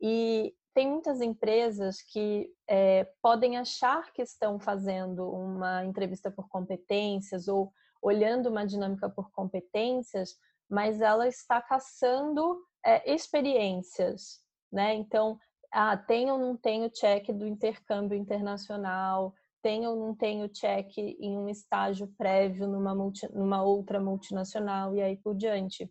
E 0.00 0.52
tem 0.74 0.90
muitas 0.90 1.20
empresas 1.20 2.02
que 2.02 2.52
é, 2.68 3.04
podem 3.22 3.56
achar 3.56 4.12
que 4.12 4.22
estão 4.22 4.58
fazendo 4.58 5.30
uma 5.30 5.84
entrevista 5.84 6.32
por 6.32 6.48
competências 6.48 7.46
ou 7.46 7.72
olhando 8.02 8.48
uma 8.50 8.66
dinâmica 8.66 9.08
por 9.08 9.30
competências, 9.30 10.34
mas 10.68 11.00
ela 11.00 11.28
está 11.28 11.62
caçando 11.62 12.60
é, 12.84 13.14
experiências, 13.14 14.40
né? 14.72 14.94
Então, 14.94 15.38
ah, 15.72 15.96
tem 15.96 16.28
ou 16.28 16.38
não 16.38 16.56
tem 16.56 16.84
o 16.84 16.90
check 16.90 17.28
do 17.28 17.46
intercâmbio 17.46 18.18
internacional, 18.18 19.32
tem 19.64 19.86
ou 19.86 19.96
não 19.96 20.14
tem 20.14 20.44
o 20.44 20.48
check 20.50 20.98
em 20.98 21.38
um 21.38 21.48
estágio 21.48 22.06
prévio 22.18 22.68
numa, 22.68 22.94
multi, 22.94 23.26
numa 23.32 23.62
outra 23.62 23.98
multinacional 23.98 24.94
e 24.94 25.00
aí 25.00 25.16
por 25.16 25.34
diante. 25.34 25.90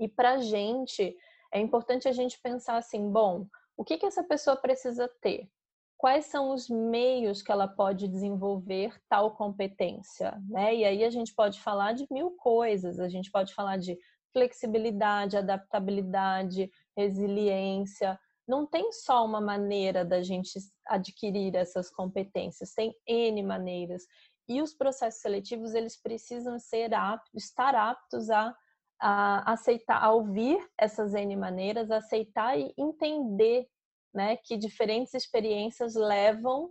E 0.00 0.08
para 0.08 0.32
a 0.32 0.38
gente, 0.38 1.14
é 1.52 1.60
importante 1.60 2.08
a 2.08 2.12
gente 2.12 2.40
pensar 2.42 2.78
assim, 2.78 3.12
bom, 3.12 3.46
o 3.76 3.84
que, 3.84 3.98
que 3.98 4.06
essa 4.06 4.24
pessoa 4.24 4.56
precisa 4.56 5.06
ter? 5.20 5.50
Quais 5.98 6.26
são 6.26 6.54
os 6.54 6.70
meios 6.70 7.42
que 7.42 7.52
ela 7.52 7.68
pode 7.68 8.08
desenvolver 8.08 8.98
tal 9.06 9.36
competência? 9.36 10.40
Né? 10.48 10.76
E 10.76 10.84
aí 10.86 11.04
a 11.04 11.10
gente 11.10 11.34
pode 11.34 11.60
falar 11.60 11.92
de 11.92 12.06
mil 12.10 12.30
coisas, 12.38 12.98
a 12.98 13.08
gente 13.10 13.30
pode 13.30 13.52
falar 13.52 13.76
de 13.76 13.98
flexibilidade, 14.32 15.36
adaptabilidade, 15.36 16.70
resiliência, 16.96 18.18
não 18.48 18.66
tem 18.66 18.90
só 18.92 19.24
uma 19.24 19.40
maneira 19.40 20.04
da 20.04 20.22
gente 20.22 20.58
adquirir 20.86 21.54
essas 21.54 21.90
competências, 21.90 22.72
tem 22.72 22.94
N 23.06 23.42
maneiras. 23.42 24.04
E 24.48 24.62
os 24.62 24.72
processos 24.72 25.20
seletivos, 25.20 25.74
eles 25.74 26.00
precisam 26.00 26.58
ser 26.58 26.94
aptos, 26.94 27.44
estar 27.44 27.74
aptos 27.74 28.30
a, 28.30 28.56
a 28.98 29.52
aceitar, 29.52 30.02
a 30.02 30.10
ouvir 30.10 30.58
essas 30.78 31.14
N 31.14 31.36
maneiras, 31.36 31.90
aceitar 31.90 32.58
e 32.58 32.72
entender 32.78 33.68
né, 34.14 34.38
que 34.38 34.56
diferentes 34.56 35.12
experiências 35.12 35.94
levam 35.94 36.70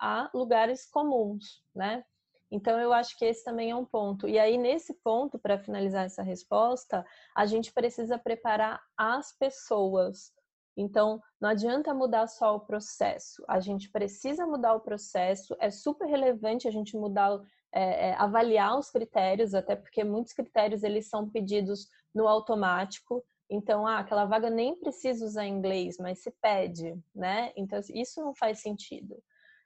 a 0.00 0.30
lugares 0.32 0.88
comuns, 0.88 1.64
né? 1.74 2.04
Então, 2.48 2.78
eu 2.78 2.92
acho 2.92 3.18
que 3.18 3.24
esse 3.24 3.42
também 3.42 3.70
é 3.70 3.76
um 3.76 3.84
ponto. 3.84 4.28
E 4.28 4.38
aí, 4.38 4.56
nesse 4.56 4.94
ponto, 5.02 5.36
para 5.36 5.58
finalizar 5.58 6.04
essa 6.04 6.22
resposta, 6.22 7.04
a 7.34 7.44
gente 7.44 7.72
precisa 7.72 8.16
preparar 8.18 8.80
as 8.96 9.36
pessoas 9.36 10.32
então, 10.76 11.20
não 11.40 11.48
adianta 11.48 11.94
mudar 11.94 12.26
só 12.26 12.56
o 12.56 12.60
processo, 12.60 13.42
a 13.48 13.60
gente 13.60 13.90
precisa 13.90 14.46
mudar 14.46 14.74
o 14.74 14.80
processo, 14.80 15.56
é 15.58 15.70
super 15.70 16.06
relevante 16.06 16.68
a 16.68 16.70
gente 16.70 16.96
mudar, 16.96 17.40
é, 17.72 18.08
é, 18.08 18.14
avaliar 18.14 18.78
os 18.78 18.90
critérios, 18.90 19.54
até 19.54 19.74
porque 19.74 20.04
muitos 20.04 20.32
critérios 20.32 20.82
eles 20.82 21.08
são 21.08 21.28
pedidos 21.28 21.88
no 22.14 22.28
automático, 22.28 23.24
então, 23.48 23.86
ah, 23.86 24.00
aquela 24.00 24.24
vaga 24.24 24.50
nem 24.50 24.76
precisa 24.76 25.24
usar 25.24 25.46
inglês, 25.46 25.96
mas 25.98 26.18
se 26.18 26.30
pede, 26.42 26.98
né? 27.14 27.52
Então, 27.56 27.78
isso 27.94 28.20
não 28.20 28.34
faz 28.34 28.60
sentido. 28.60 29.22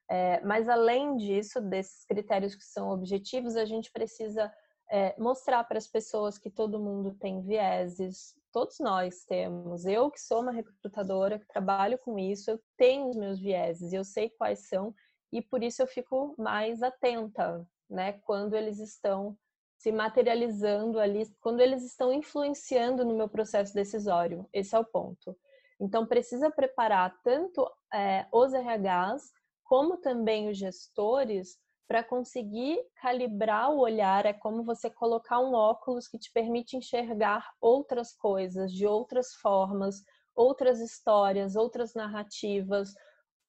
É, 0.09 0.41
mas, 0.45 0.69
além 0.69 1.17
disso, 1.17 1.61
desses 1.61 2.05
critérios 2.05 2.55
que 2.55 2.65
são 2.65 2.91
objetivos, 2.91 3.57
a 3.57 3.65
gente 3.65 3.91
precisa 3.91 4.53
é, 4.91 5.15
mostrar 5.19 5.65
para 5.65 5.79
as 5.79 5.87
pessoas 5.87 6.37
que 6.37 6.51
todo 6.51 6.81
mundo 6.81 7.15
tem 7.15 7.41
vieses, 7.41 8.35
todos 8.53 8.79
nós 8.81 9.25
temos. 9.25 9.85
Eu, 9.85 10.11
que 10.11 10.21
sou 10.21 10.41
uma 10.41 10.53
recrutadora, 10.53 11.39
que 11.39 11.47
trabalho 11.47 11.99
com 11.99 12.19
isso, 12.19 12.51
eu 12.51 12.61
tenho 12.77 13.09
os 13.09 13.17
meus 13.17 13.39
vieses, 13.41 13.93
eu 13.93 14.05
sei 14.05 14.31
quais 14.31 14.69
são, 14.69 14.95
e 15.33 15.41
por 15.41 15.63
isso 15.63 15.83
eu 15.83 15.87
fico 15.87 16.35
mais 16.39 16.83
atenta, 16.83 17.67
né, 17.89 18.15
quando 18.25 18.55
eles 18.55 18.79
estão 18.79 19.37
se 19.79 19.91
materializando 19.91 20.99
ali, 20.99 21.27
quando 21.41 21.61
eles 21.61 21.83
estão 21.83 22.13
influenciando 22.13 23.05
no 23.05 23.17
meu 23.17 23.29
processo 23.29 23.73
decisório. 23.73 24.47
Esse 24.53 24.77
é 24.77 24.79
o 24.79 24.85
ponto. 24.85 25.35
Então, 25.81 26.07
precisa 26.07 26.51
preparar 26.51 27.19
tanto 27.25 27.67
é, 27.93 28.27
os 28.31 28.53
RHs, 28.53 29.33
como 29.65 29.97
também 29.97 30.51
os 30.51 30.59
gestores, 30.59 31.57
para 31.91 32.05
conseguir 32.05 32.79
calibrar 33.03 33.73
o 33.73 33.81
olhar 33.81 34.25
é 34.25 34.33
como 34.33 34.63
você 34.63 34.89
colocar 34.89 35.41
um 35.41 35.55
óculos 35.55 36.07
que 36.07 36.21
te 36.21 36.31
permite 36.33 36.77
enxergar 36.77 37.53
outras 37.61 38.13
coisas 38.13 38.73
de 38.73 38.87
outras 38.87 39.35
formas, 39.35 40.05
outras 40.33 40.79
histórias, 40.79 41.57
outras 41.57 41.93
narrativas, 41.93 42.95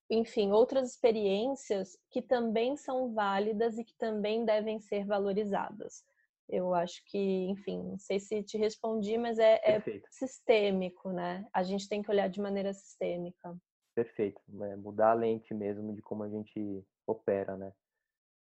enfim, 0.10 0.52
outras 0.52 0.90
experiências 0.90 1.96
que 2.10 2.20
também 2.20 2.76
são 2.76 3.14
válidas 3.14 3.78
e 3.78 3.84
que 3.84 3.96
também 3.96 4.44
devem 4.44 4.80
ser 4.80 5.06
valorizadas. 5.06 6.04
Eu 6.50 6.74
acho 6.74 7.00
que, 7.12 7.46
enfim, 7.48 7.84
não 7.84 8.00
sei 8.00 8.20
se 8.20 8.42
te 8.42 8.58
respondi, 8.58 9.20
mas 9.20 9.38
é, 9.38 9.62
é 9.64 9.84
sistêmico, 10.10 11.12
né? 11.12 11.46
A 11.54 11.62
gente 11.62 11.88
tem 11.88 12.02
que 12.02 12.10
olhar 12.10 12.28
de 12.28 12.42
maneira 12.42 12.74
sistêmica. 12.74 13.56
Perfeito, 13.94 14.42
é 14.64 14.76
mudar 14.78 15.12
a 15.12 15.14
lente 15.14 15.54
mesmo 15.54 15.94
de 15.94 16.02
como 16.02 16.24
a 16.24 16.30
gente 16.30 16.84
opera, 17.06 17.56
né? 17.56 17.72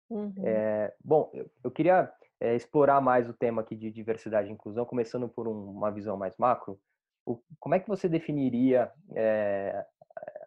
Uhum. 0.09 0.33
É, 0.43 0.93
bom, 1.03 1.29
eu, 1.33 1.49
eu 1.63 1.71
queria 1.71 2.11
é, 2.39 2.55
explorar 2.55 3.01
mais 3.01 3.29
o 3.29 3.33
tema 3.33 3.61
aqui 3.61 3.75
de 3.75 3.91
diversidade 3.91 4.49
e 4.49 4.51
inclusão, 4.51 4.85
começando 4.85 5.27
por 5.27 5.47
um, 5.47 5.71
uma 5.71 5.91
visão 5.91 6.17
mais 6.17 6.35
macro. 6.37 6.79
O, 7.25 7.39
como 7.59 7.75
é 7.75 7.79
que 7.79 7.87
você 7.87 8.07
definiria 8.07 8.91
é, 9.15 9.85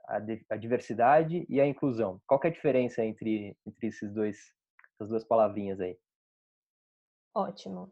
a, 0.06 0.20
a, 0.50 0.56
diversidade 0.56 1.44
e 1.48 1.60
a 1.60 1.66
inclusão? 1.66 2.20
Qual 2.26 2.40
é 2.44 2.46
a 2.46 2.52
diferença 2.52 3.04
entre, 3.04 3.56
entre 3.66 3.86
esses 3.88 4.12
dois, 4.12 4.38
essas 4.94 5.08
duas 5.08 5.24
palavrinhas 5.24 5.80
aí? 5.80 5.98
Ótimo. 7.34 7.90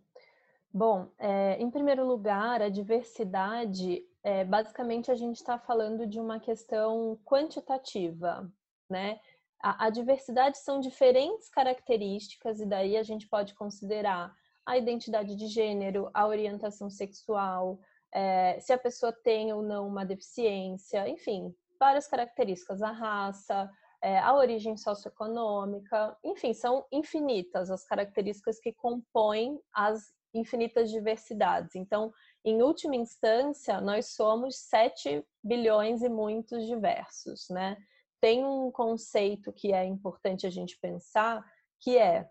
Bom, 0.73 1.09
é, 1.19 1.57
em 1.61 1.71
primeiro 1.71 2.07
lugar, 2.07 2.61
a 2.61 2.69
diversidade, 2.69 4.05
é, 4.23 4.45
basicamente 4.45 5.11
a 5.11 5.15
gente 5.15 5.37
está 5.37 5.59
falando 5.59 6.07
de 6.07 6.21
uma 6.21 6.39
questão 6.39 7.19
quantitativa, 7.25 8.51
né? 8.89 9.19
A, 9.63 9.87
a 9.87 9.91
diversidade 9.91 10.59
são 10.59 10.81
diferentes 10.81 11.49
características, 11.49 12.61
e 12.61 12.67
daí 12.67 12.97
a 12.97 13.03
gente 13.03 13.29
pode 13.29 13.55
considerar 13.55 14.35
a 14.65 14.77
identidade 14.77 15.37
de 15.37 15.47
gênero, 15.47 16.11
a 16.13 16.27
orientação 16.27 16.91
sexual, 16.91 17.79
é, 18.13 18.59
se 18.61 18.73
a 18.73 18.79
pessoa 18.79 19.13
tem 19.13 19.53
ou 19.53 19.63
não 19.63 19.87
uma 19.87 20.05
deficiência, 20.05 21.09
enfim, 21.09 21.55
várias 21.79 22.09
características, 22.09 22.83
a 22.83 22.91
raça, 22.91 23.71
é, 24.03 24.19
a 24.19 24.35
origem 24.35 24.77
socioeconômica, 24.77 26.17
enfim, 26.25 26.53
são 26.53 26.85
infinitas 26.93 27.71
as 27.71 27.85
características 27.85 28.59
que 28.59 28.73
compõem 28.73 29.59
as 29.73 30.15
infinitas 30.35 30.91
diversidades. 30.91 31.75
Então, 31.75 32.13
em 32.45 32.63
última 32.63 32.97
instância, 32.97 33.81
nós 33.81 34.15
somos 34.15 34.57
7 34.69 35.25
bilhões 35.43 36.03
e 36.03 36.09
muitos 36.09 36.67
diversos, 36.67 37.47
né? 37.51 37.77
Tem 38.21 38.45
um 38.45 38.71
conceito 38.71 39.53
que 39.53 39.73
é 39.73 39.85
importante 39.85 40.47
a 40.47 40.51
gente 40.51 40.79
pensar, 40.79 41.45
que 41.81 41.97
é, 41.99 42.29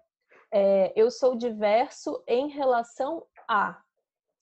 é 0.52 0.94
eu 0.96 1.12
sou 1.12 1.36
diverso 1.36 2.24
em 2.28 2.50
relação 2.50 3.26
a, 3.48 3.82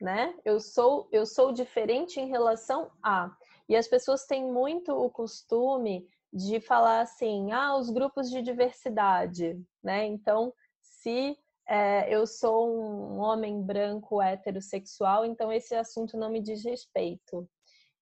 né? 0.02 0.34
Eu 0.44 0.60
sou 0.60 1.08
eu 1.12 1.26
sou 1.26 1.52
diferente 1.52 2.20
em 2.20 2.28
relação 2.28 2.92
a. 3.02 3.36
E 3.68 3.76
as 3.76 3.88
pessoas 3.88 4.26
têm 4.26 4.44
muito 4.44 4.92
o 4.92 5.10
costume 5.10 6.08
de 6.32 6.60
falar 6.60 7.02
assim, 7.02 7.52
ah, 7.52 7.78
os 7.78 7.90
grupos 7.90 8.30
de 8.30 8.42
diversidade, 8.42 9.62
né? 9.84 10.06
Então, 10.06 10.54
se 10.82 11.38
é, 11.68 12.14
eu 12.14 12.26
sou 12.26 12.70
um 12.70 13.20
homem 13.20 13.62
branco 13.62 14.22
heterossexual, 14.22 15.26
então 15.26 15.52
esse 15.52 15.76
assunto 15.76 16.18
não 16.18 16.30
me 16.30 16.42
diz 16.42 16.64
respeito. 16.64 17.48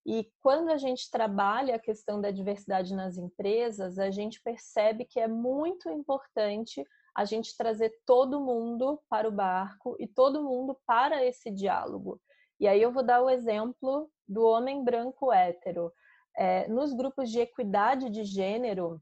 E 0.05 0.31
quando 0.41 0.69
a 0.69 0.77
gente 0.77 1.09
trabalha 1.11 1.75
a 1.75 1.79
questão 1.79 2.19
da 2.19 2.31
diversidade 2.31 2.95
nas 2.95 3.17
empresas, 3.17 3.99
a 3.99 4.09
gente 4.09 4.41
percebe 4.41 5.05
que 5.05 5.19
é 5.19 5.27
muito 5.27 5.89
importante 5.89 6.83
a 7.15 7.25
gente 7.25 7.55
trazer 7.55 7.93
todo 8.05 8.41
mundo 8.41 8.99
para 9.09 9.27
o 9.27 9.31
barco 9.31 9.95
e 9.99 10.07
todo 10.07 10.43
mundo 10.43 10.77
para 10.85 11.23
esse 11.23 11.51
diálogo. 11.51 12.19
E 12.59 12.67
aí 12.67 12.81
eu 12.81 12.91
vou 12.91 13.03
dar 13.03 13.21
o 13.21 13.29
exemplo 13.29 14.09
do 14.27 14.43
homem 14.45 14.83
branco 14.83 15.31
hétero. 15.31 15.91
É, 16.35 16.67
nos 16.67 16.93
grupos 16.93 17.29
de 17.29 17.39
equidade 17.39 18.09
de 18.09 18.23
gênero 18.23 19.01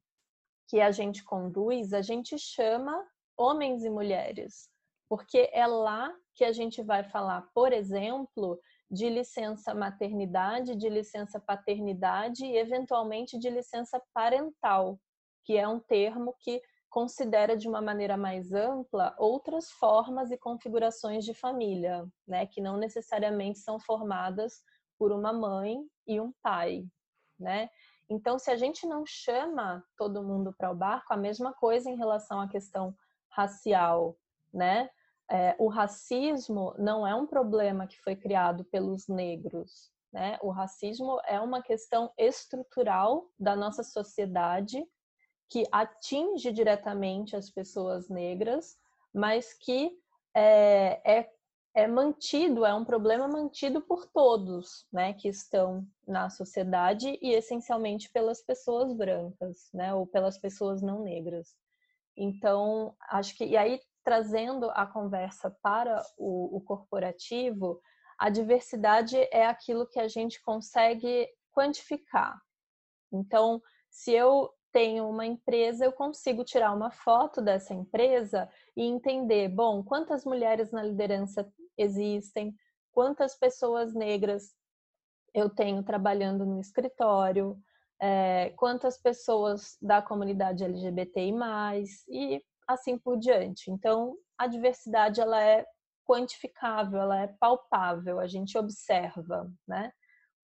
que 0.68 0.82
a 0.82 0.92
gente 0.92 1.24
conduz, 1.24 1.94
a 1.94 2.02
gente 2.02 2.38
chama 2.38 3.06
homens 3.38 3.84
e 3.84 3.90
mulheres, 3.90 4.70
porque 5.08 5.50
é 5.54 5.66
lá 5.66 6.14
que 6.36 6.44
a 6.44 6.52
gente 6.52 6.82
vai 6.82 7.04
falar, 7.04 7.48
por 7.54 7.72
exemplo, 7.72 8.60
de 8.90 9.10
licença 9.10 9.74
maternidade, 9.74 10.76
de 10.76 10.90
licença 10.90 11.40
paternidade 11.40 12.46
e, 12.46 12.58
eventualmente, 12.58 13.38
de 13.38 13.50
licença 13.50 14.02
parental, 14.14 15.00
que 15.46 15.58
é 15.58 15.68
um 15.68 15.80
termo 15.80 16.36
que 16.40 16.62
considera 16.90 17.56
de 17.56 17.68
uma 17.68 17.82
maneira 17.82 18.18
mais 18.18 18.52
ampla 18.52 19.16
outras 19.20 19.70
formas 19.72 20.32
e 20.32 20.38
configurações 20.38 21.24
de 21.24 21.34
família, 21.36 22.08
né, 22.28 22.48
que 22.48 22.60
não 22.60 22.78
necessariamente 22.78 23.60
são 23.60 23.80
formadas 23.80 24.64
por 24.98 25.12
uma 25.12 25.32
mãe 25.32 25.78
e 26.08 26.20
um 26.20 26.34
pai, 26.42 26.84
né? 27.40 27.70
Então, 28.10 28.40
se 28.40 28.50
a 28.50 28.56
gente 28.56 28.88
não 28.88 29.06
chama 29.06 29.84
todo 29.96 30.24
mundo 30.24 30.54
para 30.58 30.72
o 30.72 30.76
barco, 30.76 31.14
a 31.14 31.18
mesma 31.18 31.54
coisa 31.54 31.90
em 31.90 31.96
relação 31.96 32.42
à 32.42 32.50
questão 32.50 32.94
racial, 33.30 34.18
né? 34.52 34.90
É, 35.32 35.56
o 35.60 35.68
racismo 35.68 36.74
não 36.78 37.06
é 37.06 37.14
um 37.14 37.28
problema 37.28 37.86
que 37.86 38.00
foi 38.00 38.16
criado 38.16 38.66
pelos 38.66 39.08
negros, 39.08 39.92
né? 40.12 40.40
O 40.42 40.50
racismo 40.50 41.20
é 41.28 41.40
uma 41.40 41.62
questão 41.62 42.12
estrutural 42.18 43.30
da 43.40 43.56
nossa 43.56 43.84
sociedade 43.84 44.84
que 45.50 45.66
atinge 45.72 46.52
diretamente 46.52 47.36
as 47.36 47.50
pessoas 47.50 48.10
negras, 48.10 48.78
mas 49.14 49.54
que 49.54 49.92
é, 50.36 51.20
é, 51.20 51.30
é 51.74 51.88
mantido, 51.88 52.66
é 52.66 52.74
um 52.74 52.86
problema 52.86 53.28
mantido 53.28 53.82
por 53.82 54.06
todos, 54.08 54.86
né, 54.92 55.14
que 55.14 55.28
estão 55.28 55.88
na 56.08 56.30
sociedade 56.30 57.18
e 57.22 57.32
essencialmente 57.32 58.12
pelas 58.12 58.42
pessoas 58.42 58.94
brancas, 58.94 59.70
né, 59.74 59.94
ou 59.94 60.06
pelas 60.06 60.38
pessoas 60.38 60.82
não 60.82 61.04
negras. 61.04 61.56
Então, 62.16 62.96
acho 63.10 63.36
que, 63.36 63.46
e 63.46 63.58
aí 63.58 63.80
trazendo 64.10 64.72
a 64.72 64.88
conversa 64.88 65.56
para 65.62 66.04
o, 66.18 66.58
o 66.58 66.62
corporativo, 66.62 67.80
a 68.18 68.28
diversidade 68.28 69.16
é 69.32 69.46
aquilo 69.46 69.86
que 69.86 70.00
a 70.00 70.08
gente 70.08 70.42
consegue 70.42 71.30
quantificar. 71.52 72.36
Então, 73.14 73.62
se 73.88 74.12
eu 74.12 74.50
tenho 74.72 75.08
uma 75.08 75.28
empresa, 75.28 75.86
eu 75.86 75.92
consigo 75.92 76.44
tirar 76.44 76.74
uma 76.74 76.90
foto 76.90 77.40
dessa 77.40 77.72
empresa 77.72 78.50
e 78.76 78.82
entender, 78.82 79.48
bom, 79.48 79.84
quantas 79.84 80.26
mulheres 80.26 80.72
na 80.72 80.82
liderança 80.82 81.48
existem, 81.78 82.56
quantas 82.92 83.38
pessoas 83.38 83.94
negras 83.94 84.56
eu 85.36 85.52
tenho 85.52 85.84
trabalhando 85.84 86.48
no 86.48 86.60
escritório, 86.60 87.56
é, 88.02 88.50
quantas 88.58 88.98
pessoas 88.98 89.78
da 89.80 90.02
comunidade 90.02 90.64
LGBTI+, 90.64 91.32
e 92.10 92.44
assim 92.70 92.98
por 93.00 93.18
diante. 93.18 93.72
Então, 93.72 94.16
a 94.38 94.46
diversidade, 94.46 95.20
ela 95.20 95.42
é 95.42 95.66
quantificável, 96.06 97.02
ela 97.02 97.20
é 97.22 97.28
palpável, 97.40 98.20
a 98.20 98.28
gente 98.28 98.58
observa, 98.58 99.52
né? 99.68 99.92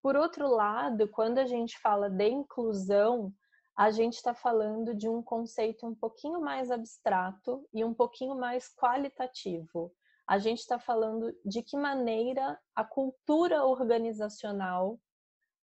Por 0.01 0.15
outro 0.15 0.47
lado, 0.47 1.07
quando 1.07 1.38
a 1.38 1.45
gente 1.45 1.79
fala 1.79 2.09
de 2.09 2.27
inclusão, 2.27 3.31
a 3.77 3.91
gente 3.91 4.13
está 4.13 4.33
falando 4.33 4.95
de 4.95 5.07
um 5.07 5.21
conceito 5.21 5.85
um 5.85 5.93
pouquinho 5.93 6.39
mais 6.39 6.71
abstrato 6.71 7.67
e 7.73 7.83
um 7.83 7.93
pouquinho 7.93 8.35
mais 8.35 8.73
qualitativo. 8.75 9.91
A 10.27 10.38
gente 10.38 10.59
está 10.59 10.79
falando 10.79 11.31
de 11.43 11.61
que 11.61 11.77
maneira 11.77 12.59
a 12.75 12.83
cultura 12.83 13.63
organizacional 13.63 14.99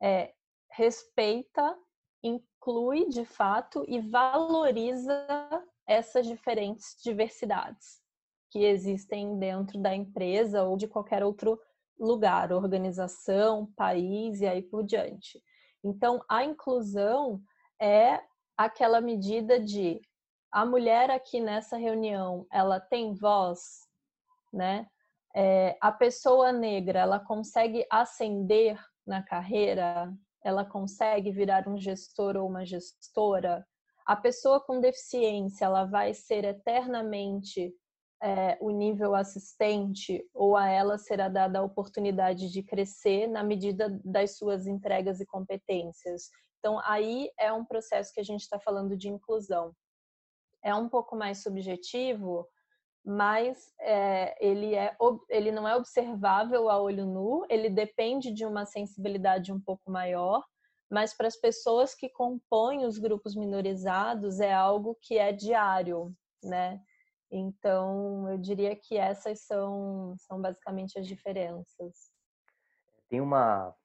é, 0.01 0.33
respeita, 0.71 1.77
inclui 2.23 3.07
de 3.09 3.25
fato 3.25 3.83
e 3.87 3.99
valoriza 3.99 5.66
essas 5.87 6.27
diferentes 6.27 6.95
diversidades 7.03 8.01
que 8.51 8.59
existem 8.65 9.37
dentro 9.37 9.79
da 9.79 9.95
empresa 9.95 10.63
ou 10.63 10.77
de 10.77 10.87
qualquer 10.87 11.23
outro 11.23 11.59
lugar, 11.99 12.51
organização, 12.51 13.71
país 13.75 14.41
e 14.41 14.47
aí 14.47 14.61
por 14.61 14.83
diante. 14.83 15.41
Então, 15.83 16.23
a 16.29 16.43
inclusão 16.43 17.41
é 17.81 18.21
aquela 18.55 19.01
medida 19.01 19.59
de 19.59 20.01
a 20.51 20.65
mulher 20.65 21.11
aqui 21.11 21.39
nessa 21.39 21.77
reunião, 21.77 22.47
ela 22.51 22.79
tem 22.79 23.13
voz, 23.13 23.85
né? 24.53 24.87
É, 25.35 25.77
a 25.81 25.91
pessoa 25.91 26.51
negra, 26.51 26.99
ela 26.99 27.19
consegue 27.19 27.85
ascender 27.91 28.79
na 29.05 29.21
carreira, 29.21 30.11
ela 30.43 30.65
consegue 30.65 31.31
virar 31.31 31.67
um 31.67 31.77
gestor 31.77 32.37
ou 32.37 32.47
uma 32.47 32.65
gestora. 32.65 33.67
A 34.07 34.15
pessoa 34.15 34.61
com 34.61 34.79
deficiência, 34.79 35.65
ela 35.65 35.83
vai 35.83 36.13
ser 36.13 36.45
eternamente 36.45 37.75
é, 38.23 38.57
o 38.61 38.71
nível 38.71 39.13
assistente 39.13 40.25
ou 40.33 40.55
a 40.55 40.69
ela 40.69 40.97
será 40.97 41.27
dada 41.27 41.59
a 41.59 41.63
oportunidade 41.63 42.49
de 42.49 42.63
crescer 42.63 43.27
na 43.27 43.43
medida 43.43 43.99
das 44.05 44.37
suas 44.37 44.65
entregas 44.65 45.19
e 45.19 45.25
competências. 45.25 46.29
Então, 46.59 46.79
aí 46.85 47.29
é 47.37 47.51
um 47.51 47.65
processo 47.65 48.13
que 48.13 48.21
a 48.21 48.23
gente 48.23 48.41
está 48.41 48.57
falando 48.57 48.95
de 48.95 49.09
inclusão. 49.09 49.73
É 50.63 50.73
um 50.73 50.87
pouco 50.87 51.13
mais 51.13 51.43
subjetivo, 51.43 52.47
mas 53.05 53.73
é, 53.81 54.35
ele, 54.45 54.73
é, 54.73 54.95
ele 55.29 55.51
não 55.51 55.67
é 55.67 55.75
observável 55.75 56.69
a 56.69 56.81
olho 56.81 57.05
nu, 57.05 57.45
ele 57.49 57.69
depende 57.69 58.31
de 58.31 58.45
uma 58.45 58.65
sensibilidade 58.65 59.51
um 59.51 59.59
pouco 59.59 59.91
maior, 59.91 60.43
mas 60.89 61.13
para 61.15 61.27
as 61.27 61.35
pessoas 61.35 61.93
que 61.93 62.09
compõem 62.09 62.85
os 62.85 62.97
grupos 62.97 63.35
minorizados 63.35 64.39
é 64.39 64.53
algo 64.53 64.97
que 65.01 65.17
é 65.17 65.31
diário, 65.31 66.13
né? 66.43 66.79
Então, 67.31 68.29
eu 68.29 68.37
diria 68.37 68.75
que 68.75 68.97
essas 68.97 69.41
são, 69.41 70.15
são 70.17 70.41
basicamente 70.41 70.97
as 70.97 71.05
diferenças. 71.05 72.11
Tem 73.09 73.19
uma 73.19 73.75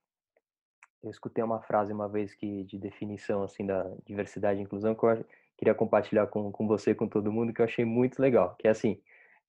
eu 1.02 1.10
escutei 1.10 1.42
uma 1.42 1.60
frase 1.60 1.92
uma 1.92 2.08
vez 2.08 2.32
que 2.34 2.62
de 2.64 2.78
definição 2.78 3.42
assim 3.42 3.66
da 3.66 3.84
diversidade 4.06 4.60
e 4.60 4.62
inclusão 4.62 4.94
que 4.94 5.04
eu 5.04 5.24
queria 5.58 5.74
compartilhar 5.74 6.28
com, 6.28 6.52
com 6.52 6.66
você 6.66 6.94
com 6.94 7.08
todo 7.08 7.32
mundo 7.32 7.52
que 7.52 7.60
eu 7.60 7.64
achei 7.64 7.84
muito 7.84 8.22
legal 8.22 8.54
que 8.56 8.68
é 8.68 8.70
assim 8.70 8.90
uhum. 8.92 9.00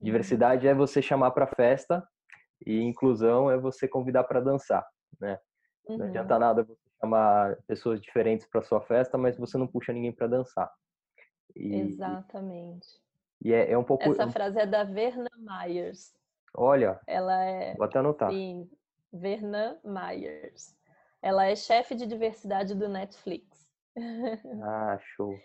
diversidade 0.02 0.68
é 0.68 0.74
você 0.74 1.00
chamar 1.00 1.30
para 1.30 1.46
festa 1.46 2.04
e 2.66 2.82
inclusão 2.82 3.52
é 3.52 3.58
você 3.58 3.88
convidar 3.88 4.24
para 4.24 4.40
dançar 4.40 4.84
né 5.20 5.40
uhum. 5.88 5.98
não 5.98 6.06
adianta 6.08 6.40
nada 6.40 6.64
você 6.64 6.90
chamar 7.00 7.58
pessoas 7.68 8.02
diferentes 8.02 8.48
para 8.48 8.62
sua 8.62 8.82
festa 8.82 9.18
mas 9.18 9.38
você 9.38 9.58
não 9.58 9.68
puxa 9.68 9.94
ninguém 9.94 10.12
para 10.12 10.28
dançar 10.28 10.72
e, 11.56 11.76
exatamente 11.76 12.88
e 13.44 13.54
é, 13.54 13.72
é 13.72 13.78
um 13.78 13.84
pouco 13.84 14.04
essa 14.06 14.30
frase 14.30 14.60
é 14.60 14.66
da 14.66 14.84
Verna 14.84 15.30
Myers 15.38 16.14
Olha, 16.56 17.00
ela 17.08 17.44
é. 17.44 17.74
Vou 17.76 17.86
até 17.86 18.00
anotar. 18.00 18.32
Sim, 18.32 18.70
Vernan 19.12 19.78
Myers. 19.84 20.76
Ela 21.22 21.48
é 21.48 21.56
chefe 21.56 21.96
de 21.96 22.06
diversidade 22.06 22.76
do 22.76 22.88
Netflix. 22.88 23.64
Ah, 24.64 24.98
show. 25.16 25.36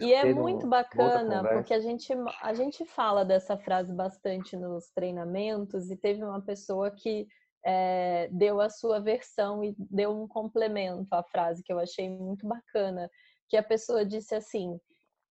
E 0.00 0.14
é 0.14 0.32
muito 0.32 0.68
bacana 0.68 1.42
porque 1.42 1.74
a 1.74 1.80
gente, 1.80 2.12
a 2.40 2.54
gente 2.54 2.84
fala 2.84 3.24
dessa 3.24 3.56
frase 3.56 3.92
bastante 3.92 4.56
nos 4.56 4.90
treinamentos 4.90 5.90
e 5.90 5.96
teve 5.96 6.22
uma 6.22 6.40
pessoa 6.40 6.90
que 6.92 7.26
é, 7.64 8.28
deu 8.32 8.60
a 8.60 8.68
sua 8.70 9.00
versão 9.00 9.62
e 9.62 9.74
deu 9.78 10.10
um 10.10 10.26
complemento 10.26 11.12
à 11.14 11.22
frase 11.22 11.62
que 11.62 11.72
eu 11.72 11.78
achei 11.78 12.08
muito 12.08 12.46
bacana, 12.46 13.10
que 13.48 13.56
a 13.56 13.62
pessoa 13.62 14.04
disse 14.04 14.34
assim, 14.34 14.78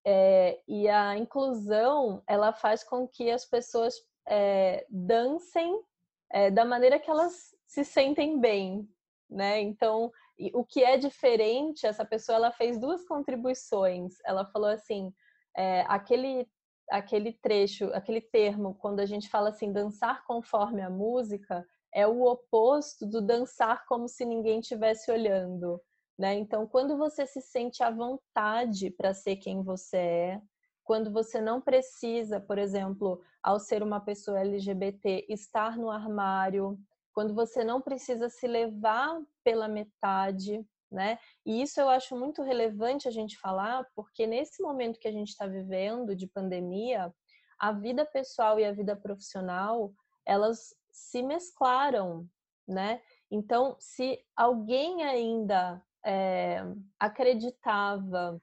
é, 0.05 0.59
e 0.67 0.87
a 0.87 1.17
inclusão 1.17 2.21
ela 2.27 2.53
faz 2.53 2.83
com 2.83 3.07
que 3.07 3.29
as 3.29 3.45
pessoas 3.45 3.95
é, 4.27 4.85
dancem 4.89 5.81
da 6.53 6.65
maneira 6.65 6.99
que 6.99 7.09
elas 7.09 7.55
se 7.65 7.85
sentem 7.85 8.37
bem, 8.37 8.85
né? 9.29 9.61
Então 9.61 10.11
o 10.53 10.65
que 10.65 10.83
é 10.83 10.97
diferente, 10.97 11.87
essa 11.87 12.03
pessoa 12.03 12.35
ela 12.35 12.51
fez 12.51 12.77
duas 12.77 13.07
contribuições. 13.07 14.15
Ela 14.25 14.45
falou 14.45 14.69
assim, 14.69 15.09
aquele 15.87 16.45
aquele 16.89 17.33
trecho, 17.33 17.85
aquele 17.93 18.21
termo, 18.21 18.75
quando 18.75 18.99
a 18.99 19.05
gente 19.05 19.29
fala 19.29 19.49
assim, 19.49 19.71
dançar 19.71 20.25
conforme 20.25 20.81
a 20.81 20.89
música, 20.89 21.65
é 21.93 22.08
o 22.08 22.23
oposto 22.23 23.06
do 23.06 23.21
dançar 23.21 23.86
como 23.86 24.08
se 24.08 24.26
ninguém 24.26 24.60
estivesse 24.60 25.12
olhando. 25.12 25.82
Né? 26.17 26.36
Então, 26.36 26.67
quando 26.67 26.97
você 26.97 27.26
se 27.26 27.41
sente 27.41 27.84
à 27.84 27.91
vontade 27.91 28.89
para 28.91 29.13
ser 29.13 29.36
quem 29.36 29.62
você 29.62 29.97
é, 29.97 30.41
quando 30.84 31.12
você 31.12 31.41
não 31.41 31.60
precisa, 31.60 32.39
por 32.39 32.58
exemplo, 32.58 33.21
ao 33.43 33.60
ser 33.60 33.84
uma 33.84 34.00
pessoa 34.00 34.39
LGBT, 34.39 35.26
estar 35.28 35.78
no 35.78 35.91
armário, 35.91 36.80
quando 37.13 37.34
você 37.34 37.63
não 37.63 37.82
precisa 37.82 38.30
se 38.30 38.47
levar 38.47 39.19
pela 39.43 39.67
metade, 39.67 40.65
né? 40.89 41.19
E 41.45 41.62
isso 41.62 41.82
eu 41.82 41.89
acho 41.89 42.17
muito 42.17 42.41
relevante 42.41 43.08
a 43.08 43.12
gente 43.12 43.38
falar, 43.38 43.86
porque 43.93 44.26
nesse 44.26 44.62
momento 44.63 45.00
que 45.00 45.08
a 45.08 45.12
gente 45.12 45.30
está 45.30 45.45
vivendo 45.45 46.15
de 46.15 46.26
pandemia, 46.26 47.13
a 47.60 47.71
vida 47.73 48.06
pessoal 48.06 48.60
e 48.60 48.65
a 48.65 48.71
vida 48.71 48.95
profissional 48.95 49.91
elas 50.26 50.76
se 50.97 51.21
mesclaram, 51.21 52.27
né? 52.67 53.01
Então, 53.29 53.75
se 53.79 54.19
alguém 54.36 55.03
ainda 55.03 55.81
é, 56.05 56.63
acreditava 56.99 58.41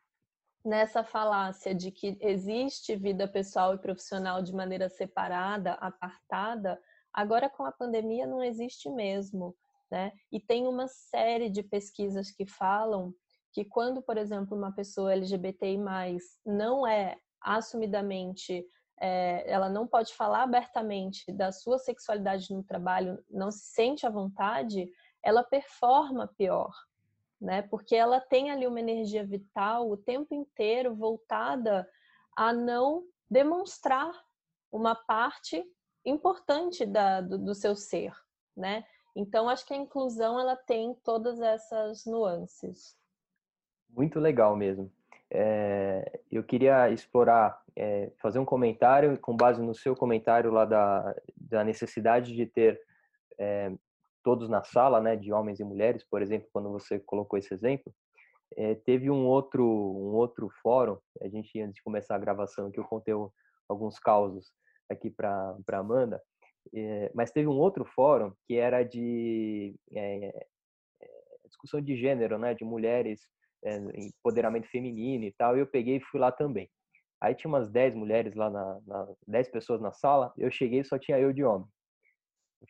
nessa 0.64 1.04
falácia 1.04 1.74
de 1.74 1.90
que 1.90 2.16
existe 2.20 2.96
vida 2.96 3.28
pessoal 3.28 3.74
e 3.74 3.78
profissional 3.78 4.42
de 4.42 4.54
maneira 4.54 4.88
separada, 4.88 5.72
apartada, 5.74 6.80
Agora, 7.14 7.48
com 7.48 7.64
a 7.64 7.70
pandemia, 7.70 8.26
não 8.26 8.42
existe 8.42 8.90
mesmo. 8.90 9.56
Né? 9.88 10.12
E 10.32 10.40
tem 10.40 10.66
uma 10.66 10.88
série 10.88 11.48
de 11.48 11.62
pesquisas 11.62 12.30
que 12.32 12.44
falam 12.44 13.14
que 13.52 13.64
quando, 13.64 14.02
por 14.02 14.18
exemplo, 14.18 14.56
uma 14.56 14.74
pessoa 14.74 15.12
LGBTI+, 15.12 15.78
não 16.44 16.84
é 16.84 17.16
assumidamente, 17.40 18.66
é, 19.00 19.50
ela 19.50 19.68
não 19.68 19.86
pode 19.86 20.14
falar 20.14 20.42
abertamente 20.42 21.30
da 21.32 21.50
sua 21.50 21.78
sexualidade 21.78 22.52
no 22.52 22.62
trabalho, 22.62 23.22
não 23.30 23.50
se 23.50 23.60
sente 23.60 24.06
à 24.06 24.10
vontade, 24.10 24.90
ela 25.22 25.42
performa 25.42 26.28
pior, 26.36 26.72
né? 27.40 27.62
Porque 27.62 27.96
ela 27.96 28.20
tem 28.20 28.50
ali 28.50 28.66
uma 28.66 28.80
energia 28.80 29.24
vital 29.24 29.90
o 29.90 29.96
tempo 29.96 30.34
inteiro 30.34 30.94
voltada 30.94 31.88
a 32.36 32.52
não 32.52 33.04
demonstrar 33.28 34.12
uma 34.70 34.94
parte 34.94 35.64
importante 36.04 36.84
da, 36.84 37.20
do, 37.20 37.38
do 37.38 37.54
seu 37.54 37.74
ser, 37.74 38.12
né? 38.56 38.84
Então, 39.16 39.48
acho 39.48 39.64
que 39.64 39.72
a 39.72 39.76
inclusão 39.76 40.38
ela 40.40 40.56
tem 40.56 40.94
todas 41.04 41.40
essas 41.40 42.04
nuances. 42.04 42.96
Muito 43.88 44.18
legal 44.18 44.56
mesmo. 44.56 44.92
É, 45.36 46.20
eu 46.30 46.44
queria 46.44 46.88
explorar, 46.90 47.60
é, 47.74 48.12
fazer 48.18 48.38
um 48.38 48.44
comentário 48.44 49.18
com 49.18 49.36
base 49.36 49.60
no 49.60 49.74
seu 49.74 49.96
comentário 49.96 50.52
lá 50.52 50.64
da, 50.64 51.12
da 51.36 51.64
necessidade 51.64 52.32
de 52.36 52.46
ter 52.46 52.80
é, 53.36 53.72
todos 54.22 54.48
na 54.48 54.62
sala, 54.62 55.00
né, 55.00 55.16
de 55.16 55.32
homens 55.32 55.58
e 55.58 55.64
mulheres, 55.64 56.04
por 56.04 56.22
exemplo, 56.22 56.48
quando 56.52 56.70
você 56.70 57.00
colocou 57.00 57.36
esse 57.36 57.52
exemplo. 57.52 57.92
É, 58.56 58.76
teve 58.76 59.10
um 59.10 59.26
outro 59.26 59.64
um 59.64 60.14
outro 60.14 60.48
fórum, 60.62 60.98
a 61.20 61.26
gente 61.26 61.60
antes 61.60 61.74
de 61.74 61.82
começar 61.82 62.14
a 62.14 62.18
gravação 62.18 62.70
que 62.70 62.78
eu 62.78 62.84
contei 62.84 63.12
alguns 63.68 63.98
causos 63.98 64.52
aqui 64.88 65.10
para 65.10 65.56
Amanda, 65.72 66.22
é, 66.72 67.10
mas 67.12 67.32
teve 67.32 67.48
um 67.48 67.58
outro 67.58 67.84
fórum 67.84 68.32
que 68.46 68.54
era 68.54 68.84
de 68.84 69.74
é, 69.92 70.46
discussão 71.44 71.80
de 71.80 71.96
gênero, 71.96 72.38
né, 72.38 72.54
de 72.54 72.64
mulheres, 72.64 73.28
é, 73.64 73.76
empoderamento 73.96 74.68
feminino 74.68 75.24
e 75.24 75.32
tal, 75.32 75.56
e 75.56 75.60
eu 75.60 75.66
peguei 75.66 75.96
e 75.96 76.00
fui 76.00 76.20
lá 76.20 76.30
também. 76.30 76.70
Aí 77.20 77.34
tinha 77.34 77.48
umas 77.48 77.70
10 77.70 77.94
mulheres 77.94 78.34
lá, 78.34 78.50
na, 78.50 78.80
na 78.86 79.08
10 79.26 79.48
pessoas 79.48 79.80
na 79.80 79.92
sala, 79.92 80.32
eu 80.36 80.50
cheguei 80.50 80.80
e 80.80 80.84
só 80.84 80.98
tinha 80.98 81.18
eu 81.18 81.32
de 81.32 81.42
homem. 81.42 81.66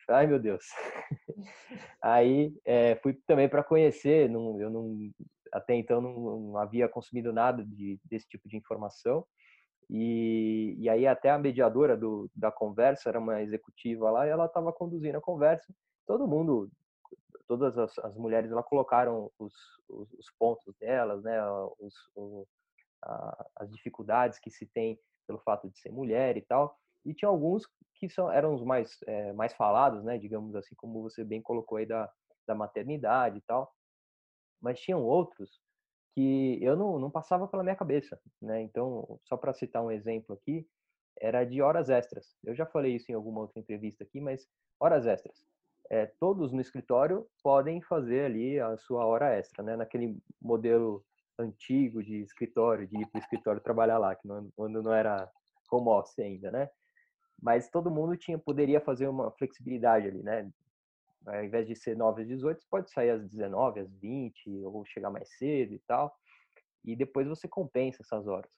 Ai, 0.09 0.27
meu 0.27 0.39
Deus. 0.39 0.65
Aí 2.01 2.53
é, 2.65 2.95
fui 2.97 3.13
também 3.25 3.47
para 3.49 3.63
conhecer, 3.63 4.29
não, 4.29 4.59
eu 4.59 4.69
não, 4.69 5.09
até 5.51 5.73
então 5.75 6.01
não, 6.01 6.39
não 6.39 6.57
havia 6.57 6.87
consumido 6.87 7.31
nada 7.31 7.63
de, 7.65 7.99
desse 8.03 8.27
tipo 8.27 8.47
de 8.47 8.57
informação. 8.57 9.25
E, 9.89 10.75
e 10.79 10.89
aí 10.89 11.05
até 11.05 11.29
a 11.29 11.37
mediadora 11.37 11.95
do, 11.95 12.29
da 12.35 12.51
conversa 12.51 13.07
era 13.09 13.19
uma 13.19 13.41
executiva 13.43 14.09
lá 14.09 14.25
e 14.25 14.29
ela 14.29 14.45
estava 14.45 14.73
conduzindo 14.73 15.17
a 15.17 15.21
conversa. 15.21 15.73
Todo 16.07 16.27
mundo, 16.27 16.69
todas 17.47 17.77
as, 17.77 17.97
as 17.99 18.15
mulheres, 18.15 18.51
lá 18.51 18.63
colocaram 18.63 19.31
os, 19.39 19.53
os, 19.89 20.13
os, 20.13 20.31
pontos 20.37 20.75
delas, 20.79 21.23
né, 21.23 21.39
os, 21.79 21.93
o, 22.15 22.47
a, 23.03 23.45
as 23.57 23.71
dificuldades 23.71 24.39
que 24.39 24.49
se 24.49 24.65
tem 24.65 24.99
pelo 25.27 25.39
fato 25.39 25.69
de 25.69 25.77
ser 25.79 25.91
mulher 25.91 26.37
e 26.37 26.41
tal. 26.41 26.77
E 27.05 27.13
tinha 27.13 27.29
alguns 27.29 27.67
que 27.95 28.09
são, 28.09 28.31
eram 28.31 28.53
os 28.53 28.63
mais, 28.63 28.97
é, 29.07 29.33
mais 29.33 29.53
falados, 29.53 30.03
né, 30.03 30.17
digamos 30.17 30.55
assim, 30.55 30.75
como 30.75 31.01
você 31.01 31.23
bem 31.23 31.41
colocou 31.41 31.77
aí 31.77 31.85
da, 31.85 32.11
da 32.47 32.55
maternidade 32.55 33.37
e 33.37 33.41
tal. 33.41 33.71
Mas 34.61 34.79
tinham 34.79 35.03
outros 35.03 35.61
que 36.15 36.57
eu 36.63 36.75
não, 36.77 36.97
não 36.97 37.11
passava 37.11 37.47
pela 37.47 37.61
minha 37.61 37.75
cabeça, 37.75 38.19
né? 38.41 38.61
Então, 38.61 39.19
só 39.25 39.35
para 39.35 39.53
citar 39.53 39.83
um 39.83 39.91
exemplo 39.91 40.33
aqui, 40.33 40.65
era 41.19 41.43
de 41.43 41.61
horas 41.61 41.89
extras. 41.89 42.35
Eu 42.43 42.55
já 42.55 42.65
falei 42.65 42.95
isso 42.95 43.11
em 43.11 43.15
alguma 43.15 43.41
outra 43.41 43.59
entrevista 43.59 44.03
aqui, 44.03 44.21
mas 44.21 44.47
horas 44.79 45.05
extras. 45.05 45.45
É, 45.89 46.05
todos 46.19 46.51
no 46.51 46.61
escritório 46.61 47.27
podem 47.43 47.81
fazer 47.81 48.25
ali 48.25 48.59
a 48.59 48.75
sua 48.77 49.05
hora 49.05 49.33
extra, 49.35 49.63
né? 49.63 49.75
Naquele 49.75 50.17
modelo 50.41 51.03
antigo 51.37 52.01
de 52.03 52.21
escritório, 52.21 52.87
de 52.87 52.97
ir 52.97 53.05
para 53.07 53.19
o 53.19 53.21
escritório 53.21 53.61
trabalhar 53.61 53.97
lá, 53.97 54.15
que 54.15 54.27
quando 54.55 54.81
não 54.81 54.93
era 54.93 55.29
home 55.71 55.89
office 55.89 56.19
ainda, 56.19 56.51
né? 56.51 56.69
Mas 57.41 57.69
todo 57.69 57.91
mundo 57.91 58.15
tinha 58.15 58.37
poderia 58.37 58.79
fazer 58.79 59.07
uma 59.07 59.31
flexibilidade 59.31 60.07
ali, 60.07 60.23
né? 60.23 60.49
Ao 61.25 61.43
invés 61.43 61.67
de 61.67 61.75
ser 61.75 61.97
9 61.97 62.21
às 62.21 62.27
18, 62.27 62.61
você 62.61 62.67
pode 62.69 62.91
sair 62.91 63.09
às 63.09 63.27
19, 63.27 63.79
às 63.79 63.91
20, 63.95 64.63
ou 64.65 64.85
chegar 64.85 65.09
mais 65.09 65.29
cedo 65.37 65.73
e 65.73 65.79
tal. 65.79 66.15
E 66.83 66.95
depois 66.95 67.27
você 67.27 67.47
compensa 67.47 68.03
essas 68.03 68.27
horas. 68.27 68.49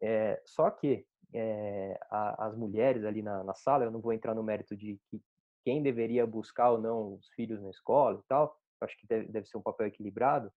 É, 0.00 0.40
só 0.44 0.70
que 0.70 1.04
é, 1.34 1.98
a, 2.08 2.46
as 2.46 2.56
mulheres 2.56 3.04
ali 3.04 3.20
na, 3.20 3.42
na, 3.42 3.54
sala, 3.54 3.84
eu 3.84 3.90
não 3.90 4.00
vou 4.00 4.12
entrar 4.12 4.32
no 4.34 4.44
mérito 4.44 4.76
de 4.76 4.98
que 5.10 5.20
quem 5.68 5.82
deveria 5.82 6.26
buscar 6.26 6.70
ou 6.70 6.80
não 6.80 7.16
os 7.16 7.28
filhos 7.34 7.60
na 7.60 7.68
escola 7.68 8.18
e 8.18 8.26
tal, 8.26 8.58
acho 8.80 8.96
que 8.96 9.06
deve, 9.06 9.44
ser 9.44 9.58
um 9.58 9.62
papel 9.62 9.88
equilibrado, 9.88 10.50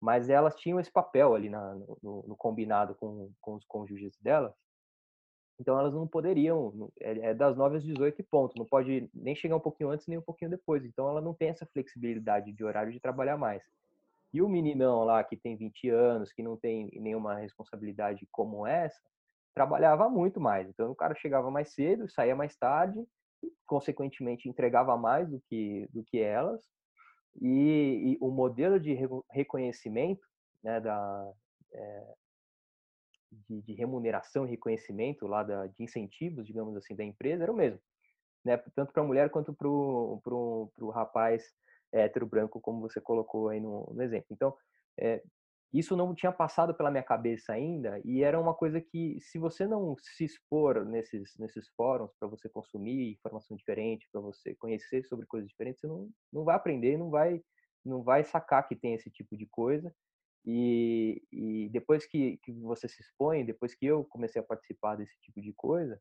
mas 0.00 0.28
elas 0.28 0.56
tinham 0.56 0.80
esse 0.80 0.90
papel 0.90 1.32
ali 1.32 1.48
na, 1.48 1.76
no, 1.76 2.24
no, 2.26 2.36
combinado 2.36 2.92
com, 2.96 3.30
com 3.40 3.54
os 3.54 3.64
cônjuges 3.64 4.18
delas, 4.20 4.52
então 5.60 5.78
elas 5.78 5.94
não 5.94 6.08
poderiam, 6.08 6.90
é, 6.98 7.30
é 7.30 7.34
das 7.34 7.56
9 7.56 7.76
às 7.76 7.84
18 7.84 8.24
pontos, 8.24 8.56
não 8.58 8.66
pode 8.66 9.08
nem 9.14 9.36
chegar 9.36 9.54
um 9.54 9.60
pouquinho 9.60 9.90
antes 9.90 10.08
nem 10.08 10.18
um 10.18 10.22
pouquinho 10.22 10.50
depois. 10.50 10.84
Então 10.84 11.08
ela 11.08 11.20
não 11.20 11.32
tem 11.32 11.50
essa 11.50 11.66
flexibilidade 11.66 12.50
de 12.52 12.64
horário 12.64 12.92
de 12.92 12.98
trabalhar 12.98 13.36
mais. 13.36 13.62
E 14.32 14.42
o 14.42 14.48
meninão 14.48 15.04
lá 15.04 15.22
que 15.22 15.36
tem 15.36 15.56
20 15.56 15.88
anos, 15.88 16.32
que 16.32 16.42
não 16.42 16.56
tem 16.56 16.90
nenhuma 16.94 17.36
responsabilidade 17.36 18.26
como 18.32 18.66
essa, 18.66 19.00
trabalhava 19.54 20.08
muito 20.08 20.40
mais. 20.40 20.68
Então 20.68 20.90
o 20.90 20.96
cara 20.96 21.14
chegava 21.14 21.48
mais 21.48 21.72
cedo, 21.74 22.08
saía 22.08 22.34
mais 22.34 22.56
tarde, 22.56 23.06
consequentemente 23.66 24.48
entregava 24.48 24.96
mais 24.96 25.28
do 25.28 25.40
que 25.48 25.88
do 25.92 26.02
que 26.04 26.18
elas. 26.18 26.62
E, 27.40 28.14
e 28.14 28.18
o 28.20 28.30
modelo 28.30 28.80
de 28.80 28.96
reconhecimento 29.30 30.26
né, 30.62 30.80
da, 30.80 31.32
é, 31.72 32.14
de, 33.30 33.62
de, 33.62 33.72
remuneração 33.74 34.44
e 34.44 34.50
reconhecimento 34.50 35.26
lá 35.26 35.44
da, 35.44 35.66
de 35.66 35.82
incentivos, 35.82 36.46
digamos 36.46 36.76
assim, 36.76 36.96
da 36.96 37.04
empresa 37.04 37.44
era 37.44 37.52
o 37.52 37.56
mesmo, 37.56 37.80
né? 38.44 38.56
Tanto 38.74 38.92
para 38.92 39.02
a 39.02 39.06
mulher 39.06 39.30
quanto 39.30 39.54
para 39.54 39.68
o 39.68 40.90
rapaz 40.92 41.44
hétero 41.92 42.26
branco, 42.26 42.60
como 42.60 42.80
você 42.80 43.00
colocou 43.00 43.48
aí 43.48 43.60
no, 43.60 43.86
no 43.94 44.02
exemplo. 44.02 44.26
Então, 44.30 44.54
é, 44.98 45.22
isso 45.72 45.94
não 45.94 46.14
tinha 46.14 46.32
passado 46.32 46.74
pela 46.74 46.90
minha 46.90 47.02
cabeça 47.02 47.52
ainda 47.52 48.00
e 48.04 48.22
era 48.22 48.40
uma 48.40 48.54
coisa 48.54 48.80
que 48.80 49.18
se 49.20 49.38
você 49.38 49.66
não 49.66 49.94
se 50.00 50.24
expor 50.24 50.84
nesses 50.84 51.36
nesses 51.38 51.68
fóruns 51.76 52.10
para 52.18 52.28
você 52.28 52.48
consumir 52.48 53.12
informação 53.12 53.56
diferente 53.56 54.08
para 54.10 54.20
você 54.20 54.54
conhecer 54.54 55.04
sobre 55.04 55.26
coisas 55.26 55.48
diferentes 55.48 55.80
você 55.80 55.86
não, 55.86 56.08
não 56.32 56.44
vai 56.44 56.56
aprender 56.56 56.96
não 56.96 57.10
vai 57.10 57.42
não 57.84 58.02
vai 58.02 58.24
sacar 58.24 58.66
que 58.66 58.76
tem 58.76 58.94
esse 58.94 59.10
tipo 59.10 59.36
de 59.36 59.46
coisa. 59.46 59.94
E, 60.44 61.22
e 61.32 61.68
depois 61.70 62.06
que, 62.06 62.38
que 62.38 62.52
você 62.52 62.88
se 62.88 63.02
expõe 63.02 63.44
depois 63.44 63.74
que 63.74 63.84
eu 63.84 64.04
comecei 64.04 64.40
a 64.40 64.44
participar 64.44 64.94
desse 64.94 65.18
tipo 65.20 65.42
de 65.42 65.52
coisa 65.52 66.00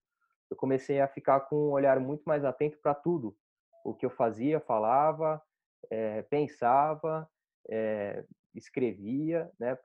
eu 0.50 0.56
comecei 0.56 1.02
a 1.02 1.08
ficar 1.08 1.42
com 1.42 1.56
um 1.56 1.72
olhar 1.72 2.00
muito 2.00 2.24
mais 2.24 2.46
atento 2.46 2.78
para 2.82 2.94
tudo 2.94 3.36
o 3.84 3.96
que 3.96 4.06
eu 4.06 4.12
fazia 4.12 4.60
falava 4.62 5.42
é, 5.90 6.22
pensava 6.22 7.28
é, 7.70 8.24
escrevia, 8.58 9.52
né, 9.60 9.76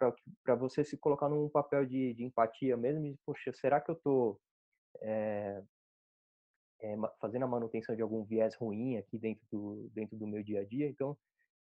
para 0.44 0.54
você 0.54 0.84
se 0.84 0.96
colocar 0.96 1.28
num 1.28 1.48
papel 1.48 1.84
de, 1.84 2.14
de 2.14 2.24
empatia 2.24 2.76
mesmo, 2.76 3.02
de, 3.02 3.16
poxa, 3.24 3.52
será 3.52 3.80
que 3.80 3.90
eu 3.90 3.94
estou 3.94 4.40
é, 5.00 5.62
é, 6.80 6.96
fazendo 7.20 7.44
a 7.44 7.48
manutenção 7.48 7.94
de 7.94 8.02
algum 8.02 8.24
viés 8.24 8.54
ruim 8.56 8.96
aqui 8.96 9.18
dentro 9.18 9.44
do, 9.50 9.90
dentro 9.92 10.16
do 10.16 10.26
meu 10.26 10.42
dia 10.42 10.60
a 10.60 10.64
dia? 10.64 10.88
Então, 10.88 11.16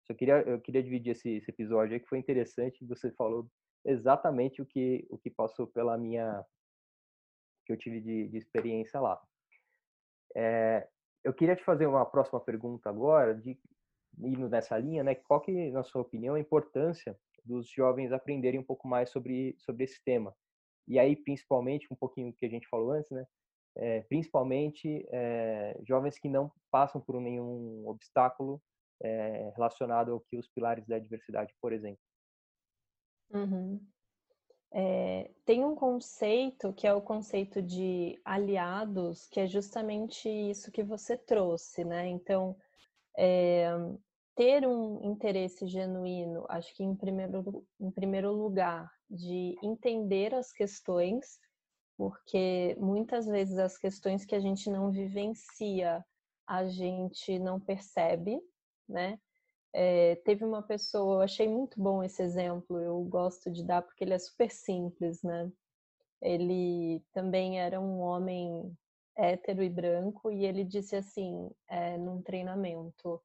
só 0.05 0.13
queria, 0.13 0.41
eu 0.41 0.59
queria 0.61 0.83
dividir 0.83 1.11
esse, 1.11 1.29
esse 1.37 1.51
episódio 1.51 1.93
aí, 1.93 1.99
que 1.99 2.07
foi 2.07 2.19
interessante, 2.19 2.85
você 2.85 3.11
falou 3.11 3.47
exatamente 3.85 4.61
o 4.61 4.65
que, 4.65 5.05
o 5.09 5.17
que 5.17 5.29
passou 5.29 5.67
pela 5.67 5.97
minha, 5.97 6.43
que 7.65 7.73
eu 7.73 7.77
tive 7.77 8.01
de, 8.01 8.27
de 8.27 8.37
experiência 8.37 8.99
lá. 8.99 9.21
É, 10.35 10.87
eu 11.23 11.33
queria 11.33 11.55
te 11.55 11.63
fazer 11.63 11.87
uma 11.87 12.05
próxima 12.05 12.39
pergunta 12.39 12.89
agora, 12.89 13.35
de 13.35 13.59
indo 14.19 14.49
nessa 14.49 14.77
linha, 14.77 15.03
né? 15.03 15.15
Qual 15.15 15.41
que, 15.41 15.71
na 15.71 15.83
sua 15.83 16.01
opinião, 16.01 16.35
a 16.35 16.39
importância 16.39 17.17
dos 17.43 17.69
jovens 17.69 18.11
aprenderem 18.11 18.59
um 18.59 18.63
pouco 18.63 18.87
mais 18.87 19.09
sobre, 19.09 19.55
sobre 19.59 19.83
esse 19.83 20.03
tema? 20.03 20.35
E 20.87 20.97
aí, 20.97 21.15
principalmente, 21.15 21.87
um 21.91 21.95
pouquinho 21.95 22.33
que 22.33 22.45
a 22.45 22.49
gente 22.49 22.67
falou 22.67 22.91
antes, 22.91 23.11
né? 23.11 23.25
É, 23.75 24.01
principalmente 24.01 25.05
é, 25.11 25.79
jovens 25.87 26.17
que 26.17 26.27
não 26.27 26.51
passam 26.71 26.99
por 26.99 27.21
nenhum 27.21 27.87
obstáculo 27.87 28.59
é, 29.03 29.51
relacionado 29.55 30.11
ao 30.11 30.19
que 30.19 30.35
os 30.35 30.47
pilares 30.47 30.87
da 30.87 30.97
diversidade, 30.97 31.53
por 31.61 31.71
exemplo. 31.71 31.99
Uhum. 33.29 33.79
É, 34.71 35.31
tem 35.45 35.63
um 35.63 35.75
conceito 35.75 36.73
que 36.73 36.87
é 36.87 36.93
o 36.93 37.01
conceito 37.01 37.61
de 37.61 38.19
aliados, 38.25 39.27
que 39.27 39.39
é 39.39 39.47
justamente 39.47 40.27
isso 40.27 40.71
que 40.71 40.83
você 40.83 41.15
trouxe, 41.17 41.83
né? 41.83 42.07
Então, 42.07 42.55
ter 44.37 44.67
um 44.67 45.03
interesse 45.03 45.67
genuíno, 45.67 46.45
acho 46.47 46.71
que 46.75 46.83
em 46.83 46.95
primeiro, 46.95 47.65
em 47.79 47.89
primeiro 47.89 48.31
lugar, 48.31 48.87
de 49.09 49.57
entender 49.63 50.35
as 50.35 50.53
questões, 50.53 51.39
porque 51.97 52.77
muitas 52.79 53.25
vezes 53.25 53.57
as 53.57 53.79
questões 53.79 54.23
que 54.25 54.35
a 54.35 54.39
gente 54.39 54.69
não 54.69 54.91
vivencia, 54.91 56.05
a 56.45 56.67
gente 56.67 57.39
não 57.39 57.59
percebe, 57.59 58.39
né? 58.87 59.19
É, 59.73 60.15
teve 60.17 60.45
uma 60.45 60.61
pessoa, 60.61 61.15
eu 61.15 61.21
achei 61.21 61.49
muito 61.49 61.81
bom 61.81 62.03
esse 62.03 62.21
exemplo, 62.21 62.79
eu 62.79 63.03
gosto 63.05 63.51
de 63.51 63.63
dar 63.63 63.81
porque 63.81 64.03
ele 64.03 64.13
é 64.13 64.19
super 64.19 64.51
simples, 64.51 65.21
né? 65.23 65.51
Ele 66.21 67.03
também 67.11 67.59
era 67.59 67.79
um 67.81 67.99
homem 68.01 68.71
hétero 69.15 69.63
e 69.63 69.69
branco 69.69 70.31
e 70.31 70.45
ele 70.45 70.63
disse 70.63 70.95
assim, 70.95 71.49
é, 71.67 71.97
num 71.97 72.21
treinamento, 72.21 73.19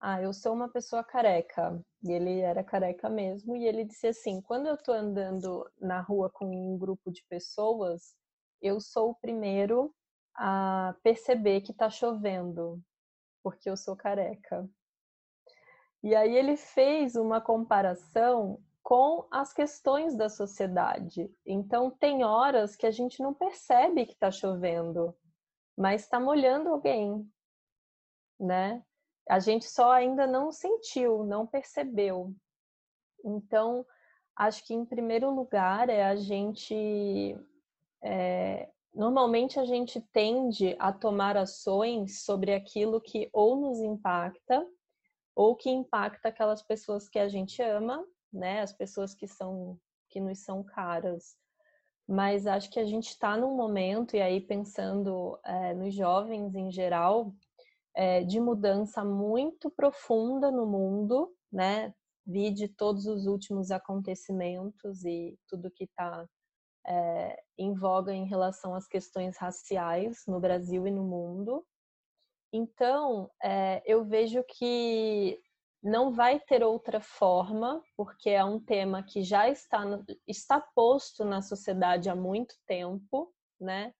ah, 0.00 0.22
eu 0.22 0.32
sou 0.32 0.54
uma 0.54 0.68
pessoa 0.68 1.02
careca. 1.02 1.80
E 2.02 2.12
ele 2.12 2.40
era 2.40 2.62
careca 2.62 3.08
mesmo. 3.08 3.56
E 3.56 3.66
ele 3.66 3.84
disse 3.84 4.06
assim: 4.06 4.40
quando 4.40 4.66
eu 4.66 4.76
tô 4.76 4.92
andando 4.92 5.68
na 5.80 6.00
rua 6.00 6.30
com 6.30 6.46
um 6.46 6.78
grupo 6.78 7.10
de 7.10 7.24
pessoas, 7.28 8.14
eu 8.62 8.80
sou 8.80 9.10
o 9.10 9.14
primeiro 9.14 9.94
a 10.36 10.94
perceber 11.02 11.62
que 11.62 11.72
tá 11.72 11.90
chovendo, 11.90 12.80
porque 13.42 13.68
eu 13.68 13.76
sou 13.76 13.96
careca. 13.96 14.68
E 16.02 16.14
aí 16.14 16.36
ele 16.36 16.56
fez 16.56 17.16
uma 17.16 17.40
comparação 17.40 18.62
com 18.82 19.26
as 19.30 19.52
questões 19.52 20.16
da 20.16 20.28
sociedade. 20.28 21.28
Então 21.44 21.90
tem 21.90 22.24
horas 22.24 22.76
que 22.76 22.86
a 22.86 22.90
gente 22.90 23.20
não 23.20 23.34
percebe 23.34 24.06
que 24.06 24.12
está 24.12 24.30
chovendo, 24.30 25.14
mas 25.76 26.02
está 26.02 26.20
molhando 26.20 26.68
alguém, 26.68 27.28
né? 28.38 28.82
A 29.28 29.38
gente 29.38 29.66
só 29.66 29.92
ainda 29.92 30.26
não 30.26 30.50
sentiu, 30.50 31.24
não 31.24 31.46
percebeu. 31.46 32.34
Então, 33.24 33.84
acho 34.34 34.64
que 34.64 34.74
em 34.74 34.84
primeiro 34.84 35.30
lugar 35.30 35.88
é 35.88 36.04
a 36.04 36.16
gente. 36.16 37.36
É, 38.02 38.70
normalmente 38.94 39.58
a 39.58 39.64
gente 39.64 40.00
tende 40.12 40.76
a 40.78 40.92
tomar 40.92 41.36
ações 41.36 42.24
sobre 42.24 42.54
aquilo 42.54 43.00
que 43.00 43.28
ou 43.32 43.56
nos 43.56 43.80
impacta 43.80 44.66
ou 45.34 45.54
que 45.54 45.68
impacta 45.68 46.28
aquelas 46.28 46.62
pessoas 46.62 47.08
que 47.08 47.18
a 47.18 47.28
gente 47.28 47.60
ama, 47.62 48.04
né? 48.32 48.60
As 48.62 48.72
pessoas 48.72 49.14
que 49.14 49.26
são 49.26 49.78
que 50.08 50.20
nos 50.20 50.38
são 50.40 50.62
caras. 50.62 51.36
Mas 52.06 52.46
acho 52.46 52.70
que 52.70 52.80
a 52.80 52.86
gente 52.86 53.08
está 53.08 53.36
num 53.36 53.54
momento 53.54 54.16
e 54.16 54.22
aí 54.22 54.40
pensando 54.40 55.38
é, 55.44 55.74
nos 55.74 55.92
jovens 55.92 56.54
em 56.54 56.70
geral, 56.70 57.34
é, 57.98 58.22
de 58.22 58.38
mudança 58.38 59.04
muito 59.04 59.68
profunda 59.68 60.52
no 60.52 60.64
mundo, 60.64 61.34
né? 61.52 61.92
Vide 62.24 62.68
todos 62.68 63.06
os 63.06 63.26
últimos 63.26 63.72
acontecimentos 63.72 65.04
e 65.04 65.36
tudo 65.48 65.68
que 65.68 65.82
está 65.82 66.24
é, 66.86 67.42
em 67.58 67.74
voga 67.74 68.14
em 68.14 68.24
relação 68.24 68.72
às 68.72 68.86
questões 68.86 69.36
raciais 69.36 70.22
no 70.28 70.38
Brasil 70.38 70.86
e 70.86 70.92
no 70.92 71.02
mundo. 71.02 71.66
Então, 72.52 73.28
é, 73.42 73.82
eu 73.84 74.04
vejo 74.04 74.44
que 74.44 75.36
não 75.82 76.12
vai 76.12 76.38
ter 76.38 76.62
outra 76.62 77.00
forma, 77.00 77.82
porque 77.96 78.30
é 78.30 78.44
um 78.44 78.60
tema 78.60 79.02
que 79.02 79.24
já 79.24 79.48
está, 79.48 79.82
está 80.24 80.60
posto 80.60 81.24
na 81.24 81.42
sociedade 81.42 82.08
há 82.08 82.14
muito 82.14 82.54
tempo, 82.64 83.34
né? 83.60 83.92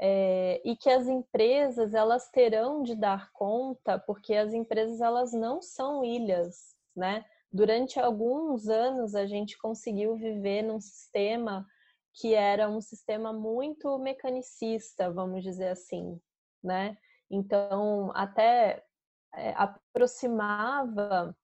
É, 0.00 0.60
e 0.64 0.76
que 0.76 0.88
as 0.88 1.08
empresas 1.08 1.92
elas 1.92 2.30
terão 2.30 2.82
de 2.82 2.94
dar 2.94 3.32
conta, 3.32 3.98
porque 3.98 4.34
as 4.34 4.52
empresas 4.52 5.00
elas 5.00 5.32
não 5.32 5.60
são 5.60 6.04
ilhas, 6.04 6.76
né? 6.94 7.24
Durante 7.52 7.98
alguns 7.98 8.68
anos 8.68 9.14
a 9.14 9.26
gente 9.26 9.58
conseguiu 9.58 10.16
viver 10.16 10.62
num 10.62 10.80
sistema 10.80 11.66
que 12.14 12.34
era 12.34 12.68
um 12.68 12.80
sistema 12.80 13.32
muito 13.32 13.98
mecanicista, 13.98 15.10
vamos 15.10 15.42
dizer 15.42 15.68
assim, 15.68 16.20
né? 16.62 16.96
Então 17.30 18.12
até 18.14 18.84
é, 19.34 19.52
aproximava 19.56 21.36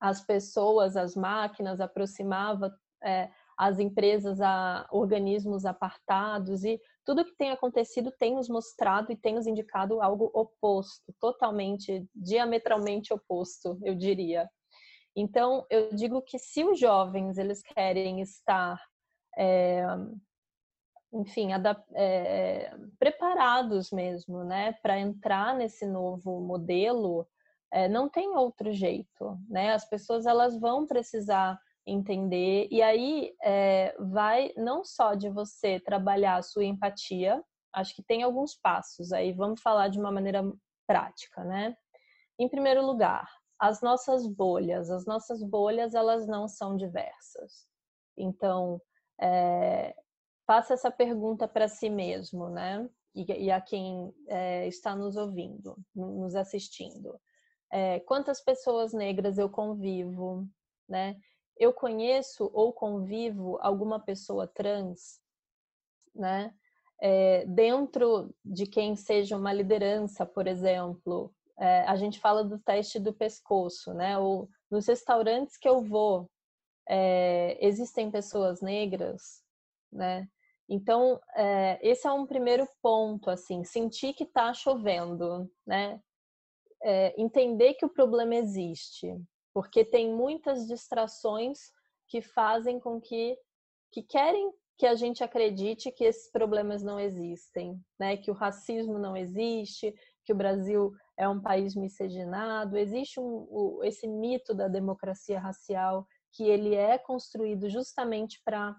as 0.00 0.20
pessoas, 0.20 0.96
as 0.96 1.16
máquinas, 1.16 1.80
aproximava 1.80 2.78
é, 3.02 3.30
as 3.58 3.80
empresas 3.80 4.40
a 4.40 4.86
organismos 4.92 5.66
apartados 5.66 6.62
e 6.62 6.80
tudo 7.04 7.24
que 7.24 7.34
tem 7.36 7.50
acontecido 7.50 8.12
tem 8.16 8.36
nos 8.36 8.48
mostrado 8.48 9.10
e 9.10 9.16
tem 9.16 9.34
nos 9.34 9.48
indicado 9.48 10.00
algo 10.00 10.30
oposto, 10.32 11.12
totalmente, 11.18 12.06
diametralmente 12.14 13.12
oposto, 13.12 13.76
eu 13.82 13.96
diria. 13.96 14.48
Então, 15.16 15.66
eu 15.68 15.92
digo 15.92 16.22
que 16.22 16.38
se 16.38 16.62
os 16.62 16.78
jovens 16.78 17.36
eles 17.36 17.60
querem 17.60 18.20
estar, 18.20 18.80
é, 19.36 19.82
enfim, 21.12 21.48
é, 21.96 22.70
preparados 22.96 23.90
mesmo, 23.90 24.44
né, 24.44 24.74
para 24.80 25.00
entrar 25.00 25.56
nesse 25.56 25.84
novo 25.84 26.40
modelo, 26.40 27.26
é, 27.72 27.88
não 27.88 28.08
tem 28.08 28.28
outro 28.36 28.72
jeito, 28.72 29.36
né? 29.48 29.72
As 29.74 29.86
pessoas 29.86 30.24
elas 30.24 30.58
vão 30.58 30.86
precisar 30.86 31.58
entender. 31.90 32.68
E 32.70 32.82
aí 32.82 33.34
é, 33.42 33.94
vai 33.98 34.52
não 34.56 34.84
só 34.84 35.14
de 35.14 35.28
você 35.30 35.80
trabalhar 35.80 36.36
a 36.36 36.42
sua 36.42 36.64
empatia, 36.64 37.42
acho 37.72 37.94
que 37.94 38.02
tem 38.02 38.22
alguns 38.22 38.54
passos 38.54 39.12
aí, 39.12 39.32
vamos 39.32 39.60
falar 39.60 39.88
de 39.88 39.98
uma 39.98 40.12
maneira 40.12 40.42
prática, 40.86 41.44
né? 41.44 41.76
Em 42.38 42.48
primeiro 42.48 42.84
lugar, 42.84 43.28
as 43.58 43.82
nossas 43.82 44.26
bolhas. 44.26 44.90
As 44.90 45.04
nossas 45.04 45.42
bolhas, 45.42 45.94
elas 45.94 46.26
não 46.26 46.46
são 46.46 46.76
diversas. 46.76 47.66
Então, 48.16 48.80
é, 49.20 49.94
faça 50.46 50.74
essa 50.74 50.90
pergunta 50.90 51.48
para 51.48 51.68
si 51.68 51.90
mesmo, 51.90 52.48
né? 52.48 52.88
E, 53.14 53.46
e 53.46 53.50
a 53.50 53.60
quem 53.60 54.14
é, 54.28 54.66
está 54.68 54.94
nos 54.94 55.16
ouvindo, 55.16 55.76
nos 55.94 56.34
assistindo. 56.36 57.18
É, 57.70 58.00
quantas 58.00 58.40
pessoas 58.40 58.92
negras 58.92 59.38
eu 59.38 59.50
convivo, 59.50 60.46
né? 60.88 61.18
Eu 61.58 61.72
conheço 61.72 62.50
ou 62.52 62.72
convivo 62.72 63.58
alguma 63.60 64.00
pessoa 64.00 64.46
trans, 64.46 65.20
né? 66.14 66.54
É, 67.00 67.46
dentro 67.46 68.34
de 68.44 68.66
quem 68.66 68.96
seja 68.96 69.36
uma 69.36 69.52
liderança, 69.52 70.26
por 70.26 70.46
exemplo, 70.46 71.32
é, 71.58 71.82
a 71.82 71.96
gente 71.96 72.18
fala 72.18 72.44
do 72.44 72.58
teste 72.58 72.98
do 72.98 73.12
pescoço, 73.12 73.92
né? 73.94 74.18
Ou 74.18 74.48
nos 74.70 74.86
restaurantes 74.86 75.56
que 75.56 75.68
eu 75.68 75.82
vou, 75.82 76.30
é, 76.88 77.58
existem 77.64 78.10
pessoas 78.10 78.60
negras, 78.60 79.42
né? 79.92 80.28
Então, 80.68 81.20
é, 81.34 81.78
esse 81.82 82.06
é 82.06 82.12
um 82.12 82.26
primeiro 82.26 82.68
ponto, 82.82 83.30
assim, 83.30 83.64
sentir 83.64 84.12
que 84.12 84.24
está 84.24 84.52
chovendo, 84.52 85.50
né? 85.66 86.00
É, 86.82 87.20
entender 87.20 87.74
que 87.74 87.86
o 87.86 87.92
problema 87.92 88.34
existe, 88.36 89.12
porque 89.58 89.84
tem 89.84 90.14
muitas 90.14 90.68
distrações 90.68 91.72
que 92.06 92.22
fazem 92.22 92.78
com 92.78 93.00
que, 93.00 93.36
que 93.90 94.04
querem 94.04 94.52
que 94.78 94.86
a 94.86 94.94
gente 94.94 95.24
acredite 95.24 95.90
que 95.90 96.04
esses 96.04 96.30
problemas 96.30 96.80
não 96.80 97.00
existem, 97.00 97.76
né? 97.98 98.16
Que 98.16 98.30
o 98.30 98.34
racismo 98.34 99.00
não 99.00 99.16
existe, 99.16 99.92
que 100.24 100.32
o 100.32 100.36
Brasil 100.36 100.92
é 101.16 101.28
um 101.28 101.42
país 101.42 101.74
miscigenado, 101.74 102.78
existe 102.78 103.18
um, 103.18 103.48
o, 103.50 103.80
esse 103.82 104.06
mito 104.06 104.54
da 104.54 104.68
democracia 104.68 105.40
racial 105.40 106.06
que 106.30 106.44
ele 106.44 106.76
é 106.76 106.96
construído 106.96 107.68
justamente 107.68 108.40
para 108.44 108.76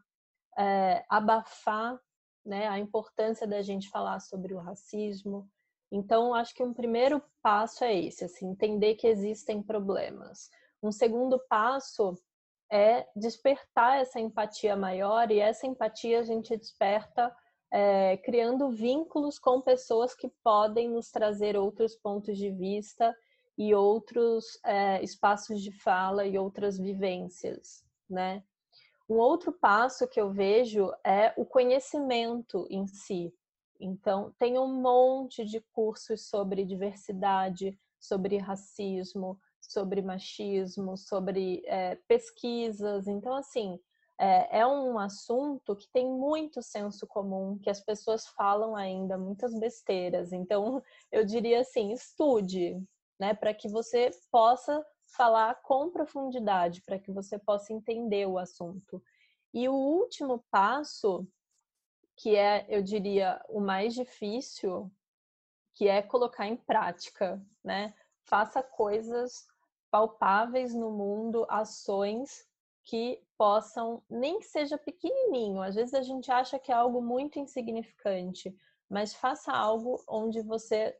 é, 0.58 1.04
abafar 1.10 2.00
né, 2.46 2.70
a 2.70 2.80
importância 2.80 3.46
da 3.46 3.62
gente 3.62 3.90
falar 3.90 4.22
sobre 4.22 4.54
o 4.54 4.60
racismo. 4.60 5.46
Então, 5.92 6.34
acho 6.34 6.56
que 6.56 6.64
um 6.64 6.74
primeiro 6.74 7.22
passo 7.42 7.84
é 7.84 7.94
esse, 7.94 8.24
assim, 8.24 8.52
entender 8.52 8.96
que 8.96 9.08
existem 9.08 9.62
problemas. 9.62 10.50
Um 10.82 10.92
segundo 10.92 11.40
passo 11.50 12.16
é 12.72 13.08
despertar 13.16 14.00
essa 14.00 14.20
empatia 14.20 14.76
maior, 14.76 15.32
e 15.32 15.40
essa 15.40 15.66
empatia 15.66 16.20
a 16.20 16.24
gente 16.24 16.56
desperta 16.56 17.36
é, 17.72 18.18
criando 18.18 18.70
vínculos 18.70 19.38
com 19.38 19.62
pessoas 19.62 20.16
que 20.16 20.30
podem 20.44 20.90
nos 20.90 21.12
trazer 21.12 21.56
outros 21.58 21.96
pontos 21.96 22.38
de 22.38 22.52
vista 22.52 23.16
e 23.58 23.76
outros 23.76 24.46
é, 24.64 25.04
espaços 25.04 25.62
de 25.62 25.72
fala 25.72 26.26
e 26.26 26.38
outras 26.38 26.78
vivências, 26.78 27.84
né? 28.10 28.44
Um 29.10 29.16
outro 29.16 29.52
passo 29.52 30.08
que 30.08 30.22
eu 30.22 30.32
vejo 30.32 30.92
é 31.04 31.34
o 31.36 31.44
conhecimento 31.44 32.68
em 32.70 32.86
si. 32.86 33.34
Então, 33.80 34.34
tem 34.38 34.60
um 34.60 34.82
monte 34.82 35.44
de 35.44 35.62
cursos 35.74 36.28
sobre 36.28 36.64
diversidade, 36.64 37.78
sobre 38.00 38.38
racismo, 38.38 39.40
sobre 39.62 40.02
machismo, 40.02 40.98
sobre 40.98 41.62
é, 41.66 41.96
pesquisas. 42.08 43.08
Então, 43.08 43.36
assim, 43.36 43.80
é, 44.20 44.60
é 44.60 44.68
um 44.68 45.00
assunto 45.00 45.76
que 45.76 45.88
tem 45.92 46.06
muito 46.06 46.62
senso 46.62 47.08
comum, 47.08 47.58
que 47.58 47.70
as 47.70 47.80
pessoas 47.80 48.28
falam 48.28 48.76
ainda 48.76 49.18
muitas 49.18 49.58
besteiras. 49.58 50.34
Então, 50.34 50.84
eu 51.12 51.26
diria 51.26 51.62
assim, 51.62 51.92
estude, 51.94 52.82
né, 53.20 53.34
para 53.34 53.54
que 53.54 53.70
você 53.70 54.12
possa 54.30 54.86
falar 55.16 55.56
com 55.64 55.90
profundidade, 55.90 56.82
para 56.82 57.00
que 57.00 57.12
você 57.12 57.40
possa 57.40 57.74
entender 57.74 58.28
o 58.28 58.38
assunto. 58.38 59.02
E 59.54 59.68
o 59.68 59.74
último 59.74 60.44
passo, 60.52 61.28
que 62.16 62.36
é, 62.36 62.66
eu 62.68 62.82
diria, 62.84 63.42
o 63.50 63.60
mais 63.60 63.94
difícil, 63.94 64.92
que 65.74 65.88
é 65.88 66.02
colocar 66.02 66.46
em 66.46 66.58
prática, 66.58 67.42
né? 67.64 67.94
Faça 68.26 68.62
coisas 68.62 69.48
palpáveis 69.92 70.74
no 70.74 70.92
mundo, 70.92 71.46
ações 71.50 72.48
que 72.84 73.22
possam, 73.38 74.02
nem 74.10 74.40
que 74.40 74.46
seja 74.46 74.78
pequenininho, 74.78 75.62
às 75.62 75.76
vezes 75.76 75.94
a 75.94 76.02
gente 76.02 76.32
acha 76.32 76.58
que 76.58 76.72
é 76.72 76.76
algo 76.76 77.02
muito 77.02 77.40
insignificante, 77.40 78.56
mas 78.90 79.14
faça 79.14 79.52
algo 79.52 80.04
onde 80.08 80.42
você 80.42 80.96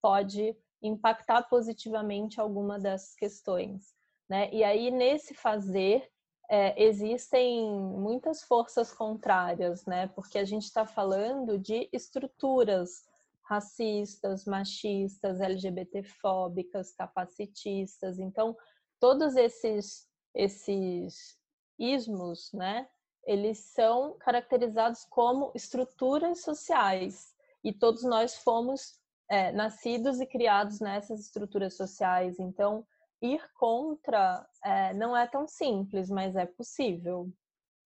pode 0.00 0.56
impactar 0.82 1.42
positivamente 1.44 2.40
alguma 2.40 2.78
dessas 2.78 3.14
questões. 3.14 3.94
Né? 4.28 4.50
E 4.52 4.64
aí, 4.64 4.90
nesse 4.90 5.34
fazer, 5.34 6.10
é, 6.48 6.82
existem 6.82 7.70
muitas 7.70 8.42
forças 8.42 8.92
contrárias, 8.92 9.84
né? 9.86 10.08
porque 10.08 10.38
a 10.38 10.44
gente 10.44 10.64
está 10.64 10.86
falando 10.86 11.58
de 11.58 11.88
estruturas 11.92 13.02
racistas, 13.44 14.44
machistas, 14.44 15.40
LGBTfóbicas, 15.40 16.92
capacitistas. 16.92 18.18
Então, 18.18 18.56
todos 18.98 19.36
esses 19.36 20.08
esses 20.34 21.38
ismos, 21.78 22.52
né, 22.52 22.88
eles 23.24 23.58
são 23.58 24.16
caracterizados 24.18 25.04
como 25.04 25.52
estruturas 25.54 26.42
sociais 26.42 27.34
e 27.62 27.72
todos 27.72 28.02
nós 28.02 28.36
fomos 28.36 28.98
é, 29.30 29.52
nascidos 29.52 30.20
e 30.20 30.26
criados 30.26 30.80
nessas 30.80 31.20
estruturas 31.20 31.74
sociais. 31.76 32.38
Então, 32.38 32.86
ir 33.22 33.40
contra 33.54 34.46
é, 34.62 34.92
não 34.92 35.16
é 35.16 35.26
tão 35.26 35.46
simples, 35.46 36.10
mas 36.10 36.36
é 36.36 36.44
possível. 36.44 37.30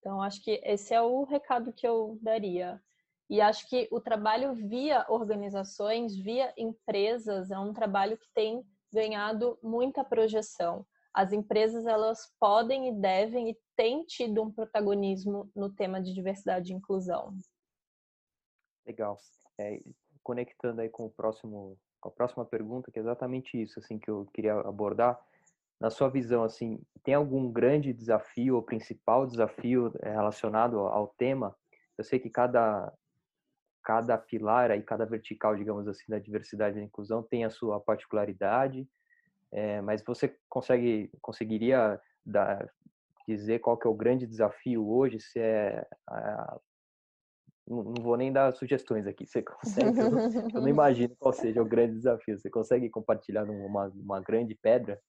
Então, 0.00 0.20
acho 0.22 0.42
que 0.42 0.60
esse 0.64 0.94
é 0.94 1.00
o 1.00 1.24
recado 1.24 1.72
que 1.72 1.86
eu 1.86 2.18
daria. 2.20 2.82
E 3.28 3.40
acho 3.40 3.68
que 3.68 3.88
o 3.90 4.00
trabalho 4.00 4.54
via 4.54 5.04
organizações, 5.08 6.16
via 6.16 6.52
empresas, 6.56 7.50
é 7.50 7.58
um 7.58 7.72
trabalho 7.72 8.16
que 8.16 8.28
tem 8.34 8.64
ganhado 8.92 9.58
muita 9.62 10.02
projeção 10.02 10.86
as 11.18 11.32
empresas 11.32 11.84
elas 11.84 12.32
podem 12.38 12.90
e 12.90 12.92
devem 12.92 13.50
e 13.50 13.58
têm 13.74 14.04
tido 14.04 14.40
um 14.40 14.52
protagonismo 14.52 15.50
no 15.52 15.68
tema 15.68 16.00
de 16.00 16.14
diversidade 16.14 16.72
e 16.72 16.76
inclusão. 16.76 17.36
Legal. 18.86 19.18
É, 19.58 19.80
conectando 20.22 20.80
aí 20.80 20.88
com 20.88 21.06
o 21.06 21.10
próximo, 21.10 21.76
com 22.00 22.08
a 22.08 22.12
próxima 22.12 22.44
pergunta, 22.44 22.92
que 22.92 23.00
é 23.00 23.02
exatamente 23.02 23.60
isso, 23.60 23.80
assim, 23.80 23.98
que 23.98 24.08
eu 24.08 24.28
queria 24.32 24.54
abordar. 24.60 25.20
Na 25.80 25.90
sua 25.90 26.08
visão, 26.08 26.44
assim, 26.44 26.80
tem 27.02 27.14
algum 27.14 27.50
grande 27.50 27.92
desafio 27.92 28.54
ou 28.54 28.62
principal 28.62 29.26
desafio 29.26 29.92
é, 30.00 30.10
relacionado 30.10 30.78
ao 30.78 31.08
tema? 31.08 31.52
Eu 31.96 32.04
sei 32.04 32.20
que 32.20 32.30
cada 32.30 32.92
cada 33.88 34.18
pilar 34.18 34.70
e 34.76 34.82
cada 34.82 35.06
vertical, 35.06 35.56
digamos 35.56 35.88
assim, 35.88 36.04
da 36.08 36.18
diversidade 36.18 36.78
e 36.78 36.82
inclusão 36.82 37.22
tem 37.22 37.44
a 37.44 37.50
sua 37.50 37.80
particularidade 37.80 38.86
é, 39.50 39.80
mas 39.80 40.02
você 40.02 40.36
consegue 40.48 41.10
conseguiria 41.20 42.00
dar, 42.24 42.70
dizer 43.26 43.60
qual 43.60 43.76
que 43.76 43.86
é 43.86 43.90
o 43.90 43.94
grande 43.94 44.26
desafio 44.26 44.86
hoje? 44.88 45.20
Se 45.20 45.38
é 45.38 45.86
a, 46.06 46.60
não 47.66 47.94
vou 48.02 48.16
nem 48.16 48.32
dar 48.32 48.54
sugestões 48.54 49.06
aqui. 49.06 49.26
Você 49.26 49.42
consegue? 49.42 49.98
Eu 50.54 50.60
não 50.60 50.68
imagino 50.68 51.14
qual 51.18 51.32
seja 51.32 51.62
o 51.62 51.66
grande 51.66 51.94
desafio. 51.94 52.38
Você 52.38 52.50
consegue 52.50 52.88
compartilhar 52.88 53.44
uma, 53.44 53.88
uma 53.88 54.20
grande 54.20 54.54
pedra? 54.54 55.00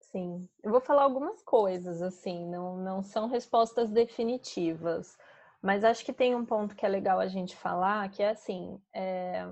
Sim, 0.00 0.48
eu 0.62 0.70
vou 0.70 0.80
falar 0.80 1.02
algumas 1.02 1.42
coisas, 1.42 2.00
assim, 2.00 2.46
não, 2.46 2.78
não 2.78 3.02
são 3.02 3.28
respostas 3.28 3.90
definitivas, 3.90 5.18
mas 5.62 5.84
acho 5.84 6.04
que 6.04 6.12
tem 6.12 6.34
um 6.34 6.44
ponto 6.44 6.76
que 6.76 6.86
é 6.86 6.88
legal 6.88 7.18
a 7.18 7.26
gente 7.26 7.56
falar, 7.56 8.08
que 8.10 8.22
é 8.22 8.30
assim, 8.30 8.80
é, 8.94 9.48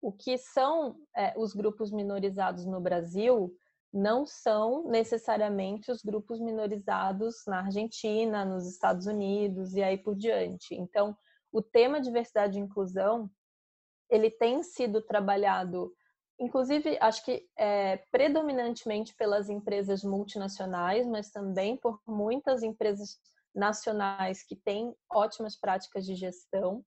o 0.00 0.12
que 0.12 0.36
são 0.36 0.96
é, 1.16 1.32
os 1.36 1.54
grupos 1.54 1.90
minorizados 1.90 2.64
no 2.66 2.80
Brasil 2.80 3.54
não 3.92 4.26
são 4.26 4.84
necessariamente 4.84 5.90
os 5.90 6.02
grupos 6.02 6.40
minorizados 6.40 7.36
na 7.46 7.60
Argentina, 7.60 8.44
nos 8.44 8.66
Estados 8.66 9.06
Unidos 9.06 9.74
e 9.74 9.82
aí 9.82 9.96
por 9.96 10.14
diante. 10.14 10.74
Então, 10.74 11.16
o 11.50 11.62
tema 11.62 12.00
diversidade 12.00 12.58
e 12.58 12.62
inclusão 12.62 13.30
ele 14.10 14.30
tem 14.30 14.62
sido 14.62 15.02
trabalhado, 15.02 15.92
inclusive, 16.38 16.98
acho 17.00 17.24
que 17.24 17.46
é, 17.56 17.98
predominantemente 18.10 19.14
pelas 19.14 19.48
empresas 19.48 20.02
multinacionais, 20.02 21.06
mas 21.06 21.30
também 21.30 21.76
por 21.76 22.00
muitas 22.06 22.62
empresas 22.62 23.18
nacionais 23.58 24.42
que 24.42 24.56
têm 24.56 24.94
ótimas 25.10 25.56
práticas 25.56 26.06
de 26.06 26.14
gestão. 26.14 26.84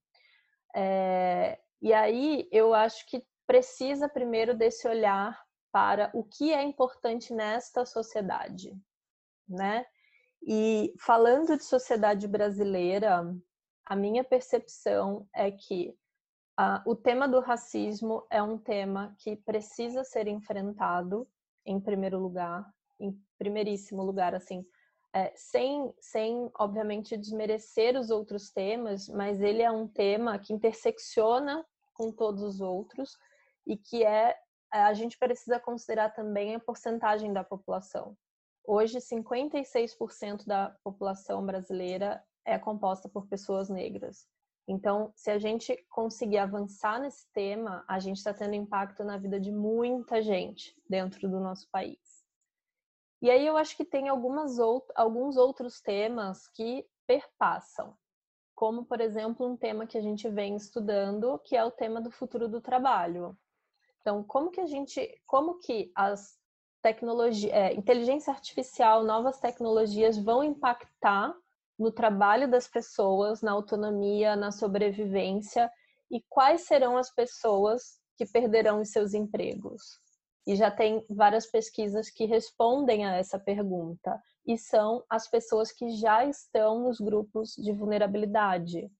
É, 0.75 1.59
e 1.81 1.93
aí 1.93 2.47
eu 2.51 2.73
acho 2.73 3.05
que 3.07 3.23
precisa 3.45 4.07
primeiro 4.07 4.55
desse 4.55 4.87
olhar 4.87 5.37
para 5.71 6.09
o 6.13 6.23
que 6.23 6.53
é 6.53 6.63
importante 6.63 7.33
nesta 7.33 7.85
sociedade, 7.85 8.73
né? 9.47 9.85
E 10.43 10.93
falando 10.99 11.55
de 11.55 11.63
sociedade 11.63 12.27
brasileira, 12.27 13.23
a 13.85 13.95
minha 13.95 14.23
percepção 14.23 15.27
é 15.35 15.51
que 15.51 15.95
uh, 16.59 16.89
o 16.89 16.95
tema 16.95 17.27
do 17.27 17.39
racismo 17.39 18.25
é 18.29 18.41
um 18.41 18.57
tema 18.57 19.15
que 19.19 19.35
precisa 19.35 20.03
ser 20.03 20.27
enfrentado 20.27 21.27
em 21.65 21.79
primeiro 21.79 22.19
lugar, 22.19 22.65
em 22.99 23.19
primeiríssimo 23.37 24.03
lugar, 24.03 24.33
assim, 24.33 24.65
é, 25.13 25.31
sem, 25.35 25.93
sem, 25.99 26.49
obviamente, 26.57 27.17
desmerecer 27.17 27.97
os 27.99 28.09
outros 28.09 28.49
temas, 28.49 29.09
mas 29.09 29.41
ele 29.41 29.61
é 29.61 29.71
um 29.71 29.87
tema 29.87 30.39
que 30.39 30.53
intersecciona 30.53 31.65
com 31.93 32.11
todos 32.11 32.41
os 32.41 32.61
outros 32.61 33.17
e 33.67 33.77
que 33.77 34.03
é 34.03 34.37
a 34.71 34.93
gente 34.93 35.17
precisa 35.17 35.59
considerar 35.59 36.11
também 36.11 36.55
a 36.55 36.59
porcentagem 36.59 37.33
da 37.33 37.43
população. 37.43 38.15
Hoje, 38.65 38.99
56% 38.99 40.45
da 40.45 40.73
população 40.81 41.45
brasileira 41.45 42.23
é 42.45 42.57
composta 42.57 43.09
por 43.09 43.27
pessoas 43.27 43.69
negras. 43.69 44.25
Então, 44.67 45.11
se 45.15 45.29
a 45.29 45.37
gente 45.37 45.75
conseguir 45.89 46.37
avançar 46.37 47.01
nesse 47.01 47.27
tema, 47.33 47.83
a 47.87 47.99
gente 47.99 48.17
está 48.17 48.33
tendo 48.33 48.53
impacto 48.55 49.03
na 49.03 49.17
vida 49.17 49.39
de 49.39 49.51
muita 49.51 50.21
gente 50.21 50.73
dentro 50.87 51.27
do 51.27 51.39
nosso 51.39 51.67
país. 51.69 51.99
E 53.21 53.29
aí 53.29 53.45
eu 53.45 53.55
acho 53.55 53.77
que 53.77 53.85
tem 53.85 54.09
algumas 54.09 54.59
out 54.59 54.85
alguns 54.95 55.37
outros 55.37 55.79
temas 55.79 56.47
que 56.47 56.85
perpassam, 57.05 57.95
como 58.55 58.83
por 58.85 58.99
exemplo 58.99 59.45
um 59.45 59.55
tema 59.55 59.85
que 59.85 59.97
a 59.97 60.01
gente 60.01 60.27
vem 60.29 60.55
estudando, 60.55 61.39
que 61.39 61.55
é 61.55 61.63
o 61.63 61.71
tema 61.71 62.01
do 62.01 62.09
futuro 62.09 62.47
do 62.47 62.59
trabalho. 62.59 63.37
Então, 64.01 64.23
como 64.23 64.49
que 64.49 64.59
a 64.59 64.65
gente, 64.65 65.21
como 65.27 65.59
que 65.59 65.91
as 65.95 66.39
tecnologias, 66.81 67.53
é, 67.53 67.73
inteligência 67.73 68.33
artificial, 68.33 69.03
novas 69.03 69.39
tecnologias 69.39 70.17
vão 70.17 70.43
impactar 70.43 71.35
no 71.77 71.91
trabalho 71.91 72.49
das 72.49 72.67
pessoas, 72.67 73.41
na 73.41 73.51
autonomia, 73.51 74.35
na 74.35 74.51
sobrevivência 74.51 75.71
e 76.09 76.21
quais 76.27 76.61
serão 76.61 76.97
as 76.97 77.13
pessoas 77.13 77.99
que 78.17 78.25
perderão 78.25 78.81
os 78.81 78.89
seus 78.89 79.13
empregos? 79.13 79.99
E 80.47 80.55
já 80.55 80.71
tem 80.71 81.05
várias 81.09 81.45
pesquisas 81.45 82.09
que 82.09 82.25
respondem 82.25 83.05
a 83.05 83.15
essa 83.15 83.39
pergunta, 83.39 84.19
e 84.45 84.57
são 84.57 85.03
as 85.09 85.29
pessoas 85.29 85.71
que 85.71 85.89
já 85.91 86.25
estão 86.25 86.79
nos 86.83 86.99
grupos 86.99 87.53
de 87.55 87.71
vulnerabilidade. 87.71 88.91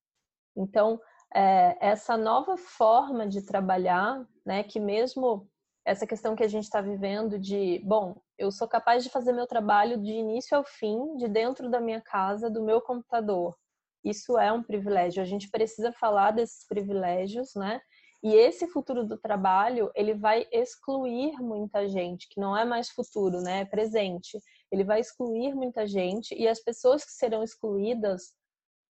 Então, 0.55 0.99
é, 1.33 1.77
essa 1.79 2.15
nova 2.15 2.57
forma 2.57 3.27
de 3.27 3.41
trabalhar, 3.41 4.23
né, 4.45 4.63
que 4.63 4.79
mesmo 4.79 5.49
essa 5.83 6.05
questão 6.05 6.35
que 6.35 6.43
a 6.43 6.47
gente 6.47 6.65
está 6.65 6.79
vivendo 6.79 7.39
de, 7.39 7.81
bom, 7.83 8.21
eu 8.37 8.51
sou 8.51 8.67
capaz 8.67 9.03
de 9.03 9.09
fazer 9.09 9.33
meu 9.33 9.47
trabalho 9.47 9.97
de 9.97 10.11
início 10.11 10.55
ao 10.55 10.63
fim, 10.63 11.15
de 11.17 11.27
dentro 11.27 11.69
da 11.69 11.79
minha 11.79 12.01
casa, 12.01 12.49
do 12.49 12.63
meu 12.63 12.81
computador. 12.81 13.55
Isso 14.03 14.37
é 14.37 14.51
um 14.51 14.63
privilégio. 14.63 15.21
A 15.21 15.25
gente 15.25 15.49
precisa 15.49 15.91
falar 15.91 16.31
desses 16.31 16.67
privilégios, 16.67 17.53
né? 17.55 17.81
E 18.23 18.35
esse 18.35 18.67
futuro 18.67 19.03
do 19.03 19.17
trabalho, 19.17 19.91
ele 19.95 20.13
vai 20.13 20.47
excluir 20.51 21.31
muita 21.41 21.87
gente, 21.87 22.29
que 22.29 22.39
não 22.39 22.55
é 22.55 22.63
mais 22.63 22.89
futuro, 22.89 23.41
né? 23.41 23.61
É 23.61 23.65
presente. 23.65 24.39
Ele 24.71 24.83
vai 24.83 24.99
excluir 24.99 25.55
muita 25.55 25.87
gente 25.87 26.35
e 26.35 26.47
as 26.47 26.59
pessoas 26.59 27.03
que 27.03 27.11
serão 27.11 27.43
excluídas 27.43 28.35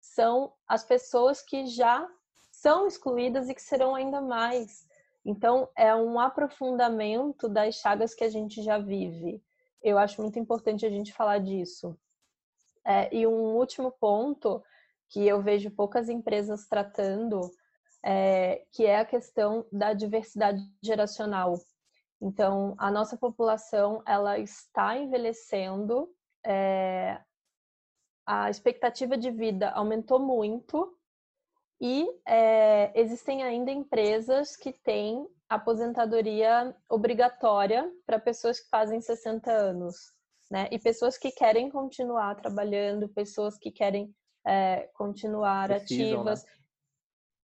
são 0.00 0.52
as 0.66 0.84
pessoas 0.84 1.42
que 1.42 1.66
já 1.66 2.08
são 2.50 2.86
excluídas 2.86 3.48
e 3.48 3.54
que 3.54 3.62
serão 3.62 3.94
ainda 3.94 4.20
mais. 4.20 4.84
Então, 5.24 5.68
é 5.76 5.94
um 5.94 6.18
aprofundamento 6.18 7.48
das 7.48 7.76
chagas 7.76 8.14
que 8.14 8.24
a 8.24 8.28
gente 8.28 8.62
já 8.62 8.78
vive. 8.78 9.42
Eu 9.82 9.96
acho 9.96 10.20
muito 10.20 10.38
importante 10.38 10.84
a 10.84 10.90
gente 10.90 11.12
falar 11.12 11.38
disso. 11.38 11.96
É, 12.84 13.14
e 13.14 13.26
um 13.26 13.54
último 13.56 13.92
ponto 13.92 14.62
que 15.08 15.26
eu 15.26 15.40
vejo 15.42 15.70
poucas 15.70 16.08
empresas 16.08 16.66
tratando 16.66 17.50
é, 18.02 18.64
que 18.72 18.86
é 18.86 18.98
a 18.98 19.04
questão 19.04 19.66
da 19.70 19.92
diversidade 19.92 20.60
geracional. 20.82 21.54
Então, 22.20 22.74
a 22.78 22.90
nossa 22.90 23.16
população 23.16 24.02
ela 24.06 24.38
está 24.38 24.96
envelhecendo, 24.96 26.08
é, 26.44 27.20
a 28.26 28.50
expectativa 28.50 29.16
de 29.16 29.30
vida 29.30 29.70
aumentou 29.70 30.18
muito 30.18 30.94
e 31.80 32.06
é, 32.26 32.92
existem 32.94 33.42
ainda 33.42 33.70
empresas 33.70 34.54
que 34.54 34.72
têm 34.72 35.26
aposentadoria 35.48 36.76
obrigatória 36.88 37.90
para 38.06 38.20
pessoas 38.20 38.60
que 38.60 38.68
fazem 38.68 39.00
60 39.00 39.50
anos, 39.50 39.96
né? 40.50 40.68
E 40.70 40.78
pessoas 40.78 41.16
que 41.16 41.32
querem 41.32 41.70
continuar 41.70 42.36
trabalhando, 42.36 43.08
pessoas 43.08 43.58
que 43.58 43.70
querem 43.70 44.14
é, 44.46 44.88
continuar 44.94 45.68
Precisam, 45.68 46.22
né? 46.22 46.32
ativas. 46.32 46.44
Né? 46.44 46.50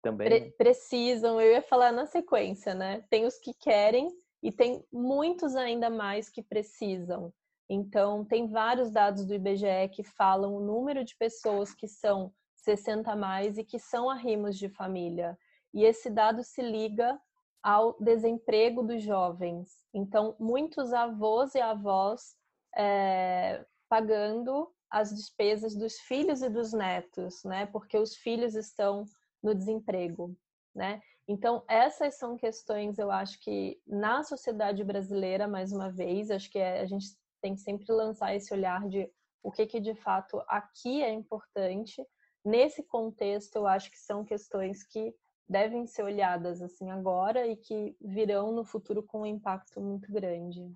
Também. 0.05 0.29
Pre 0.29 0.41
né? 0.41 0.51
precisam, 0.59 1.41
eu 1.41 1.53
ia 1.53 1.63
falar 1.63 1.91
na 1.91 2.07
sequência, 2.07 2.75
né? 2.75 3.03
Tem 3.09 3.25
os 3.25 3.39
que 3.39 3.55
querem 3.55 4.09
e 4.43 4.53
tem 4.53 4.85
muitos 4.93 5.57
ainda 5.57 5.89
mais 5.89 6.29
que 6.29 6.43
precisam. 6.43 7.33
Então, 7.69 8.25
tem 8.25 8.47
vários 8.47 8.91
dados 8.91 9.25
do 9.25 9.35
IBGE 9.35 9.89
que 9.91 10.05
falam 10.05 10.55
o 10.55 10.61
número 10.61 11.03
de 11.03 11.17
pessoas 11.17 11.75
que 11.75 11.89
são 11.89 12.31
60 12.57 13.11
a 13.11 13.17
mais 13.17 13.57
e 13.57 13.65
que 13.65 13.79
são 13.79 14.11
arrimos 14.11 14.59
de 14.59 14.69
família. 14.69 15.37
E 15.73 15.83
esse 15.85 16.11
dado 16.11 16.45
se 16.45 16.61
liga 16.61 17.19
ao 17.63 17.97
desemprego 17.99 18.83
dos 18.83 19.03
jovens. 19.03 19.71
Então, 19.95 20.37
muitos 20.39 20.93
avós 20.93 21.55
e 21.55 21.61
avós 21.61 22.37
é, 22.77 23.65
pagando 23.89 24.71
as 24.91 25.11
despesas 25.15 25.75
dos 25.75 25.99
filhos 26.01 26.43
e 26.43 26.51
dos 26.51 26.75
netos, 26.75 27.43
né? 27.45 27.67
Porque 27.67 27.97
os 27.97 28.15
filhos 28.15 28.55
estão 28.55 29.07
no 29.45 29.55
desemprego, 29.55 30.35
né? 30.75 31.03
Então, 31.29 31.63
essas 31.69 32.17
são 32.17 32.37
questões, 32.37 32.99
eu 32.99 33.11
acho 33.11 33.39
que 33.41 33.81
na 33.87 34.23
sociedade 34.23 34.83
brasileira, 34.83 35.47
mais 35.47 35.71
uma 35.73 35.91
vez, 35.91 36.31
acho 36.31 36.51
que 36.51 36.59
é, 36.59 36.81
a 36.81 36.87
gente 36.87 37.07
tem 37.41 37.55
que 37.55 37.61
sempre 37.61 37.91
lançar 37.93 38.35
esse 38.35 38.53
olhar 38.53 38.89
de 38.89 39.11
o 39.43 39.53
que, 39.53 39.67
que 39.67 39.81
de 39.81 39.95
fato 39.95 40.43
aqui 40.49 41.03
é 41.03 41.13
importante. 41.13 42.03
Nesse 42.45 42.83
contexto, 42.83 43.57
eu 43.57 43.67
acho 43.67 43.91
que 43.91 43.99
são 43.99 44.25
questões 44.25 44.83
que 44.83 45.15
devem 45.49 45.87
ser 45.87 46.03
olhadas 46.03 46.63
assim 46.63 46.91
agora 46.91 47.47
e 47.47 47.57
que 47.57 47.95
virão 48.01 48.51
no 48.53 48.65
futuro 48.65 49.03
com 49.03 49.23
um 49.23 49.27
impacto 49.27 49.81
muito 49.81 50.11
grande. 50.11 50.73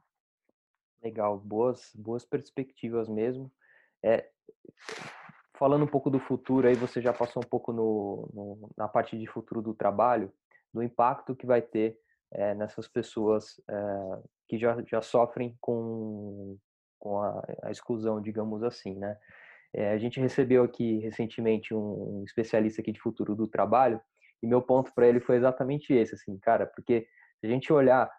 Legal, 1.02 1.38
boas, 1.38 1.90
boas 1.94 2.24
perspectivas 2.24 3.08
mesmo. 3.08 3.50
É, 4.02 4.30
falando 5.58 5.84
um 5.84 5.88
pouco 5.88 6.08
do 6.08 6.20
futuro, 6.20 6.68
aí 6.68 6.74
você 6.74 7.02
já 7.02 7.12
passou 7.12 7.42
um 7.44 7.48
pouco 7.48 7.72
no, 7.72 8.28
no 8.32 8.70
na 8.76 8.86
parte 8.86 9.18
de 9.18 9.26
futuro 9.26 9.60
do 9.60 9.74
trabalho, 9.74 10.32
do 10.72 10.82
impacto 10.82 11.34
que 11.34 11.46
vai 11.46 11.60
ter 11.60 11.98
é, 12.32 12.54
nessas 12.54 12.86
pessoas 12.86 13.60
é, 13.68 14.18
que 14.48 14.58
já, 14.58 14.80
já 14.86 15.02
sofrem 15.02 15.56
com, 15.60 16.56
com 16.98 17.20
a, 17.20 17.42
a 17.64 17.70
exclusão, 17.70 18.20
digamos 18.20 18.62
assim, 18.62 18.94
né? 18.94 19.16
É, 19.74 19.90
a 19.90 19.98
gente 19.98 20.18
recebeu 20.18 20.64
aqui 20.64 20.98
recentemente 21.00 21.74
um, 21.74 22.20
um, 22.20 22.24
especialista 22.24 22.80
aqui 22.80 22.90
de 22.90 23.00
futuro 23.00 23.34
do 23.34 23.46
trabalho 23.46 24.00
e 24.42 24.46
meu 24.46 24.62
ponto 24.62 24.94
para 24.94 25.06
ele 25.06 25.20
foi 25.20 25.36
exatamente 25.36 25.92
esse, 25.92 26.14
assim, 26.14 26.38
cara, 26.38 26.66
porque 26.66 27.06
se 27.38 27.46
a 27.46 27.50
gente 27.50 27.70
olhar 27.70 28.10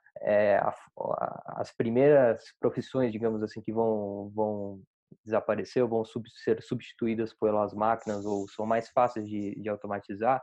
a, 0.62 0.70
a, 0.70 1.54
as 1.62 1.72
primeiras 1.72 2.44
profissões, 2.60 3.12
digamos 3.12 3.42
assim, 3.42 3.62
que 3.62 3.72
vão, 3.72 4.32
vão 4.36 4.82
desapareceu, 5.24 5.88
vão 5.88 6.06
sub, 6.06 6.30
ser 6.44 6.62
substituídas 6.62 7.34
pelas 7.34 7.74
máquinas 7.74 8.26
ou 8.26 8.48
são 8.48 8.66
mais 8.66 8.90
fáceis 8.90 9.28
de, 9.28 9.56
de 9.60 9.70
automatizar, 9.70 10.42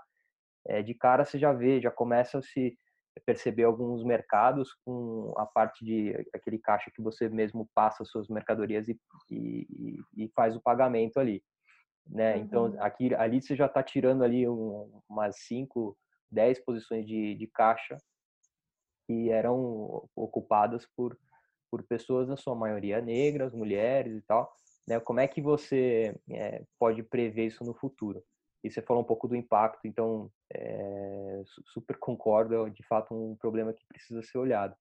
é, 0.66 0.82
de 0.82 0.94
cara 0.94 1.24
você 1.24 1.38
já 1.38 1.52
vê, 1.52 1.80
já 1.80 1.90
começa 1.90 2.38
a 2.38 2.42
se 2.42 2.76
perceber 3.24 3.64
alguns 3.64 4.04
mercados 4.04 4.74
com 4.84 5.32
a 5.38 5.46
parte 5.46 5.84
de 5.84 6.12
aquele 6.34 6.58
caixa 6.58 6.90
que 6.94 7.00
você 7.00 7.28
mesmo 7.28 7.68
passa 7.74 8.04
suas 8.04 8.28
mercadorias 8.28 8.88
e, 8.88 8.98
e, 9.30 9.98
e 10.16 10.28
faz 10.34 10.54
o 10.54 10.60
pagamento 10.60 11.18
ali, 11.18 11.42
né? 12.06 12.36
Então, 12.38 12.64
uhum. 12.64 12.68
Então 12.70 12.84
aqui 12.84 13.14
ali 13.14 13.40
você 13.40 13.56
já 13.56 13.66
está 13.66 13.82
tirando 13.82 14.22
ali 14.22 14.46
um, 14.48 15.00
umas 15.08 15.36
5, 15.46 15.96
10 16.30 16.64
posições 16.64 17.06
de, 17.06 17.34
de 17.36 17.46
caixa 17.46 17.96
que 19.06 19.30
eram 19.30 20.06
ocupadas 20.14 20.86
por 20.96 21.16
por 21.70 21.82
pessoas, 21.82 22.28
na 22.28 22.36
sua 22.36 22.54
maioria 22.54 23.00
negras, 23.00 23.52
mulheres 23.52 24.16
e 24.16 24.22
tal. 24.22 24.52
Né? 24.86 25.00
Como 25.00 25.20
é 25.20 25.26
que 25.26 25.40
você 25.40 26.14
é, 26.30 26.62
pode 26.78 27.02
prever 27.02 27.46
isso 27.46 27.64
no 27.64 27.74
futuro? 27.74 28.22
E 28.62 28.70
você 28.70 28.82
falou 28.82 29.02
um 29.02 29.06
pouco 29.06 29.28
do 29.28 29.36
impacto, 29.36 29.86
então 29.86 30.30
é, 30.52 31.42
super 31.72 31.96
concordo, 32.00 32.66
é 32.66 32.70
de 32.70 32.82
fato 32.84 33.14
um 33.14 33.36
problema 33.36 33.72
que 33.72 33.84
precisa 33.86 34.22
ser 34.22 34.38
olhado. 34.38 34.74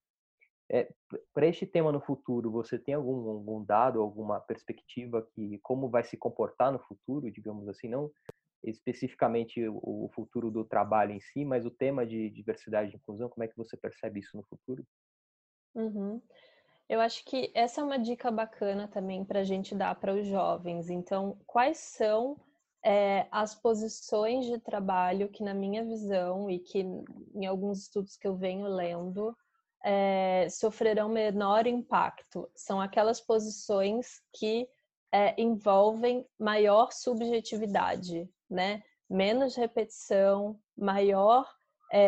É, 0.67 0.91
para 1.31 1.45
este 1.45 1.67
tema 1.67 1.91
no 1.91 2.01
futuro, 2.01 2.49
você 2.49 2.79
tem 2.79 2.95
algum, 2.95 3.29
algum 3.29 3.63
dado, 3.63 4.01
alguma 4.01 4.39
perspectiva 4.39 5.27
que 5.35 5.59
como 5.59 5.89
vai 5.89 6.03
se 6.03 6.17
comportar 6.17 6.71
no 6.71 6.79
futuro, 6.79 7.29
digamos 7.29 7.67
assim, 7.67 7.87
não 7.87 8.11
especificamente 8.63 9.67
o, 9.67 10.05
o 10.05 10.09
futuro 10.13 10.49
do 10.49 10.65
trabalho 10.65 11.11
em 11.11 11.19
si, 11.19 11.45
mas 11.45 11.65
o 11.65 11.71
tema 11.71 12.05
de 12.05 12.29
diversidade 12.31 12.91
e 12.91 12.95
inclusão, 12.95 13.29
como 13.29 13.43
é 13.43 13.47
que 13.47 13.55
você 13.55 13.77
percebe 13.77 14.19
isso 14.19 14.35
no 14.35 14.43
futuro? 14.43 14.83
Uhum. 15.75 16.21
Eu 16.87 17.01
acho 17.01 17.25
que 17.25 17.51
essa 17.55 17.81
é 17.81 17.83
uma 17.83 17.97
dica 17.97 18.29
bacana 18.29 18.87
também 18.87 19.25
para 19.25 19.39
a 19.39 19.43
gente 19.43 19.73
dar 19.73 19.95
para 19.95 20.13
os 20.13 20.25
jovens. 20.27 20.89
Então, 20.89 21.37
quais 21.47 21.77
são 21.77 22.37
é, 22.83 23.27
as 23.31 23.55
posições 23.55 24.45
de 24.45 24.59
trabalho 24.59 25.29
que, 25.29 25.43
na 25.43 25.53
minha 25.53 25.83
visão, 25.83 26.49
e 26.49 26.59
que 26.59 26.85
em 27.33 27.45
alguns 27.47 27.79
estudos 27.81 28.15
que 28.15 28.27
eu 28.27 28.35
venho 28.35 28.67
lendo, 28.67 29.35
é, 29.83 30.47
sofrerão 30.49 31.09
menor 31.09 31.65
impacto? 31.65 32.47
São 32.55 32.79
aquelas 32.79 33.19
posições 33.19 34.21
que 34.31 34.67
é, 35.11 35.41
envolvem 35.41 36.23
maior 36.37 36.91
subjetividade, 36.91 38.29
né? 38.47 38.83
Menos 39.09 39.55
repetição, 39.55 40.59
maior 40.77 41.47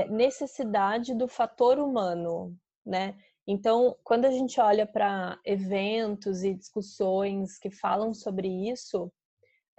necessidade 0.09 1.13
do 1.13 1.28
fator 1.28 1.80
humano, 1.80 2.53
né? 2.86 3.15
Então, 3.48 3.98
quando 4.04 4.26
a 4.26 4.32
gente 4.32 4.60
olha 4.60 4.86
para 4.86 5.39
eventos 5.45 6.43
e 6.43 6.54
discussões 6.54 7.58
que 7.58 7.72
falam 7.72 8.14
sobre 8.14 8.48
isso, 8.70 9.10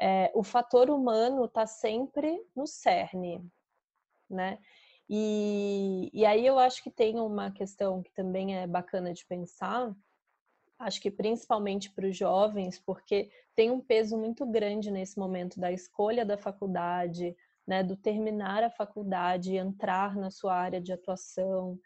é, 0.00 0.32
o 0.34 0.42
fator 0.42 0.88
humano 0.88 1.44
está 1.44 1.66
sempre 1.66 2.42
no 2.56 2.66
cerne, 2.66 3.44
né? 4.30 4.58
E, 5.08 6.10
e 6.12 6.24
aí 6.24 6.46
eu 6.46 6.58
acho 6.58 6.82
que 6.82 6.90
tem 6.90 7.18
uma 7.18 7.50
questão 7.50 8.02
que 8.02 8.12
também 8.12 8.56
é 8.56 8.66
bacana 8.66 9.12
de 9.12 9.24
pensar, 9.26 9.94
acho 10.78 11.00
que 11.00 11.10
principalmente 11.10 11.90
para 11.90 12.06
os 12.06 12.16
jovens, 12.16 12.78
porque 12.78 13.30
tem 13.54 13.70
um 13.70 13.80
peso 13.80 14.16
muito 14.16 14.46
grande 14.46 14.90
nesse 14.90 15.18
momento 15.18 15.58
da 15.58 15.72
escolha 15.72 16.24
da 16.24 16.38
faculdade, 16.38 17.36
né, 17.66 17.82
do 17.82 17.96
terminar 17.96 18.62
a 18.62 18.70
faculdade, 18.70 19.56
entrar 19.56 20.16
na 20.16 20.30
sua 20.30 20.54
área 20.54 20.80
de 20.80 20.92
atuação. 20.92 21.78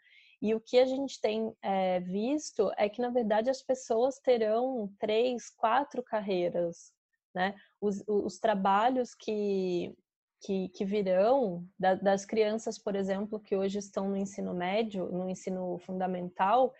E 0.43 0.53
o 0.53 0.59
que 0.59 0.77
a 0.77 0.83
gente 0.85 1.21
tem 1.21 1.55
é, 1.61 2.01
visto 2.01 2.69
é 2.75 2.89
que, 2.89 3.01
na 3.01 3.09
verdade, 3.09 3.49
as 3.49 3.61
pessoas 3.61 4.19
terão 4.19 4.93
três, 4.99 5.49
quatro 5.49 6.03
carreiras. 6.03 6.91
Né? 7.33 7.55
Os, 7.79 8.03
os 8.05 8.39
trabalhos 8.39 9.15
que, 9.15 9.95
que, 10.41 10.67
que 10.67 10.83
virão 10.83 11.65
da, 11.79 11.95
das 11.95 12.25
crianças, 12.25 12.77
por 12.77 12.93
exemplo, 12.93 13.39
que 13.39 13.55
hoje 13.55 13.79
estão 13.79 14.09
no 14.09 14.17
ensino 14.17 14.53
médio, 14.53 15.09
no 15.13 15.29
ensino 15.29 15.77
fundamental, 15.77 16.73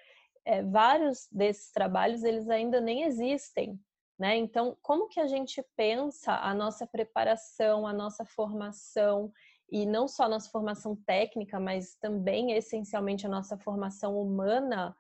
é, 0.44 0.62
vários 0.62 1.30
desses 1.32 1.72
trabalhos 1.72 2.22
eles 2.22 2.50
ainda 2.50 2.82
nem 2.82 3.04
existem. 3.04 3.80
Né? 4.20 4.36
Então, 4.36 4.78
como 4.82 5.08
que 5.08 5.22
a 5.22 5.26
gente 5.26 5.64
pensa 5.74 6.34
a 6.34 6.54
nossa 6.54 6.86
preparação, 6.86 7.88
a 7.88 7.94
nossa 7.94 8.26
formação, 8.26 9.32
e 9.74 9.88
não 9.88 10.08
só 10.08 10.30
nossa 10.30 10.52
formação 10.52 10.96
técnica, 10.96 11.60
mas 11.60 11.96
também 11.96 12.52
essencialmente 12.52 13.26
a 13.26 13.30
nossa 13.30 13.58
formação 13.58 14.22
humana 14.22 14.96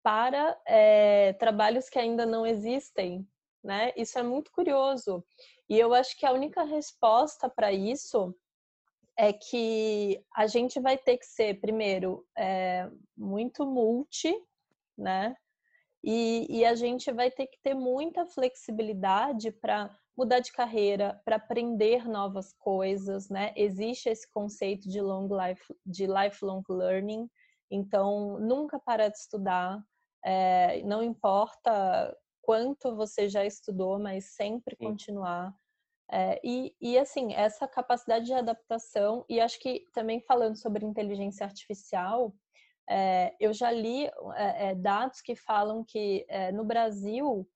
para 0.00 0.56
é, 0.64 1.32
trabalhos 1.32 1.88
que 1.88 1.98
ainda 1.98 2.24
não 2.24 2.46
existem, 2.46 3.28
né? 3.64 3.92
Isso 3.96 4.16
é 4.16 4.22
muito 4.22 4.52
curioso. 4.52 5.26
E 5.68 5.76
eu 5.76 5.92
acho 5.92 6.16
que 6.16 6.24
a 6.24 6.30
única 6.30 6.62
resposta 6.62 7.50
para 7.50 7.72
isso 7.72 8.32
é 9.18 9.32
que 9.32 10.24
a 10.36 10.46
gente 10.46 10.78
vai 10.78 10.96
ter 10.96 11.16
que 11.18 11.26
ser, 11.26 11.60
primeiro, 11.60 12.24
é, 12.38 12.88
muito 13.16 13.66
multi, 13.66 14.32
né? 14.96 15.34
E, 16.04 16.46
e, 16.48 16.64
a 16.64 16.76
gente 16.76 17.10
vai 17.10 17.28
ter 17.28 17.48
que 17.48 17.58
ter 17.60 17.74
muita 17.74 18.24
flexibilidade 18.24 19.50
para 19.50 19.90
mudar 20.16 20.40
de 20.40 20.50
carreira, 20.50 21.20
para 21.24 21.36
aprender 21.36 22.08
novas 22.08 22.52
coisas, 22.54 23.28
né? 23.28 23.52
Existe 23.54 24.08
esse 24.08 24.30
conceito 24.32 24.88
de 24.88 25.00
long 25.00 25.28
life, 25.28 25.74
de 25.84 26.06
lifelong 26.06 26.62
learning. 26.68 27.28
Então, 27.70 28.38
nunca 28.40 28.78
parar 28.78 29.08
de 29.08 29.18
estudar. 29.18 29.82
É, 30.24 30.82
não 30.82 31.02
importa 31.02 32.16
quanto 32.40 32.96
você 32.96 33.28
já 33.28 33.44
estudou, 33.44 33.98
mas 33.98 34.34
sempre 34.34 34.74
Sim. 34.76 34.86
continuar. 34.86 35.54
É, 36.10 36.40
e, 36.42 36.74
e, 36.80 36.96
assim, 36.96 37.34
essa 37.34 37.66
capacidade 37.68 38.26
de 38.26 38.32
adaptação, 38.32 39.24
e 39.28 39.40
acho 39.40 39.60
que 39.60 39.84
também 39.92 40.20
falando 40.20 40.56
sobre 40.56 40.86
inteligência 40.86 41.44
artificial, 41.44 42.32
é, 42.88 43.34
eu 43.40 43.52
já 43.52 43.70
li 43.70 44.08
é, 44.36 44.74
dados 44.76 45.20
que 45.20 45.34
falam 45.34 45.84
que 45.84 46.24
no 46.54 46.64
Brasil 46.64 47.46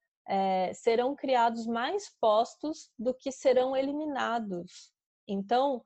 serão 0.74 1.14
criados 1.16 1.66
mais 1.66 2.08
postos 2.20 2.90
do 2.98 3.12
que 3.12 3.32
serão 3.32 3.76
eliminados. 3.76 4.92
Então, 5.26 5.82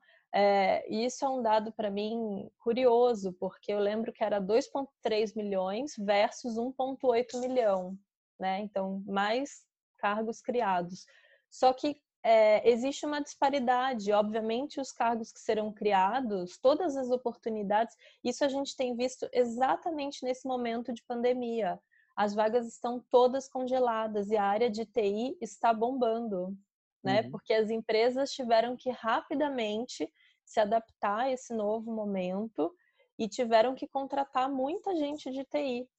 isso 0.89 1.25
é 1.25 1.29
um 1.29 1.41
dado 1.41 1.71
para 1.71 1.89
mim 1.89 2.49
curioso, 2.59 3.33
porque 3.39 3.71
eu 3.71 3.79
lembro 3.79 4.13
que 4.13 4.23
era 4.23 4.41
2,3 4.41 5.35
milhões 5.35 5.93
versus 5.97 6.55
1,8 6.55 7.39
milhão 7.39 7.97
né? 8.39 8.59
Então, 8.61 9.03
mais 9.05 9.63
cargos 9.97 10.41
criados. 10.41 11.05
Só 11.49 11.73
que 11.73 11.97
é, 12.23 12.67
existe 12.69 13.05
uma 13.05 13.21
disparidade. 13.21 14.11
Obviamente, 14.11 14.79
os 14.79 14.91
cargos 14.91 15.31
que 15.31 15.39
serão 15.39 15.71
criados, 15.71 16.57
todas 16.57 16.95
as 16.97 17.09
oportunidades, 17.09 17.95
isso 18.23 18.43
a 18.43 18.49
gente 18.49 18.75
tem 18.75 18.95
visto 18.95 19.27
exatamente 19.31 20.23
nesse 20.23 20.47
momento 20.47 20.93
de 20.93 21.03
pandemia. 21.03 21.79
As 22.15 22.33
vagas 22.33 22.67
estão 22.67 23.03
todas 23.11 23.47
congeladas 23.49 24.29
e 24.29 24.37
a 24.37 24.43
área 24.43 24.69
de 24.69 24.85
TI 24.85 25.37
está 25.41 25.73
bombando, 25.73 26.57
né? 27.03 27.21
Uhum. 27.21 27.31
Porque 27.31 27.53
as 27.53 27.69
empresas 27.69 28.31
tiveram 28.31 28.75
que 28.75 28.89
rapidamente 28.89 30.11
se 30.45 30.59
adaptar 30.59 31.21
a 31.21 31.31
esse 31.31 31.53
novo 31.53 31.91
momento 31.91 32.73
e 33.17 33.27
tiveram 33.27 33.75
que 33.75 33.87
contratar 33.87 34.49
muita 34.49 34.95
gente 34.95 35.31
de 35.31 35.43
TI 35.43 35.89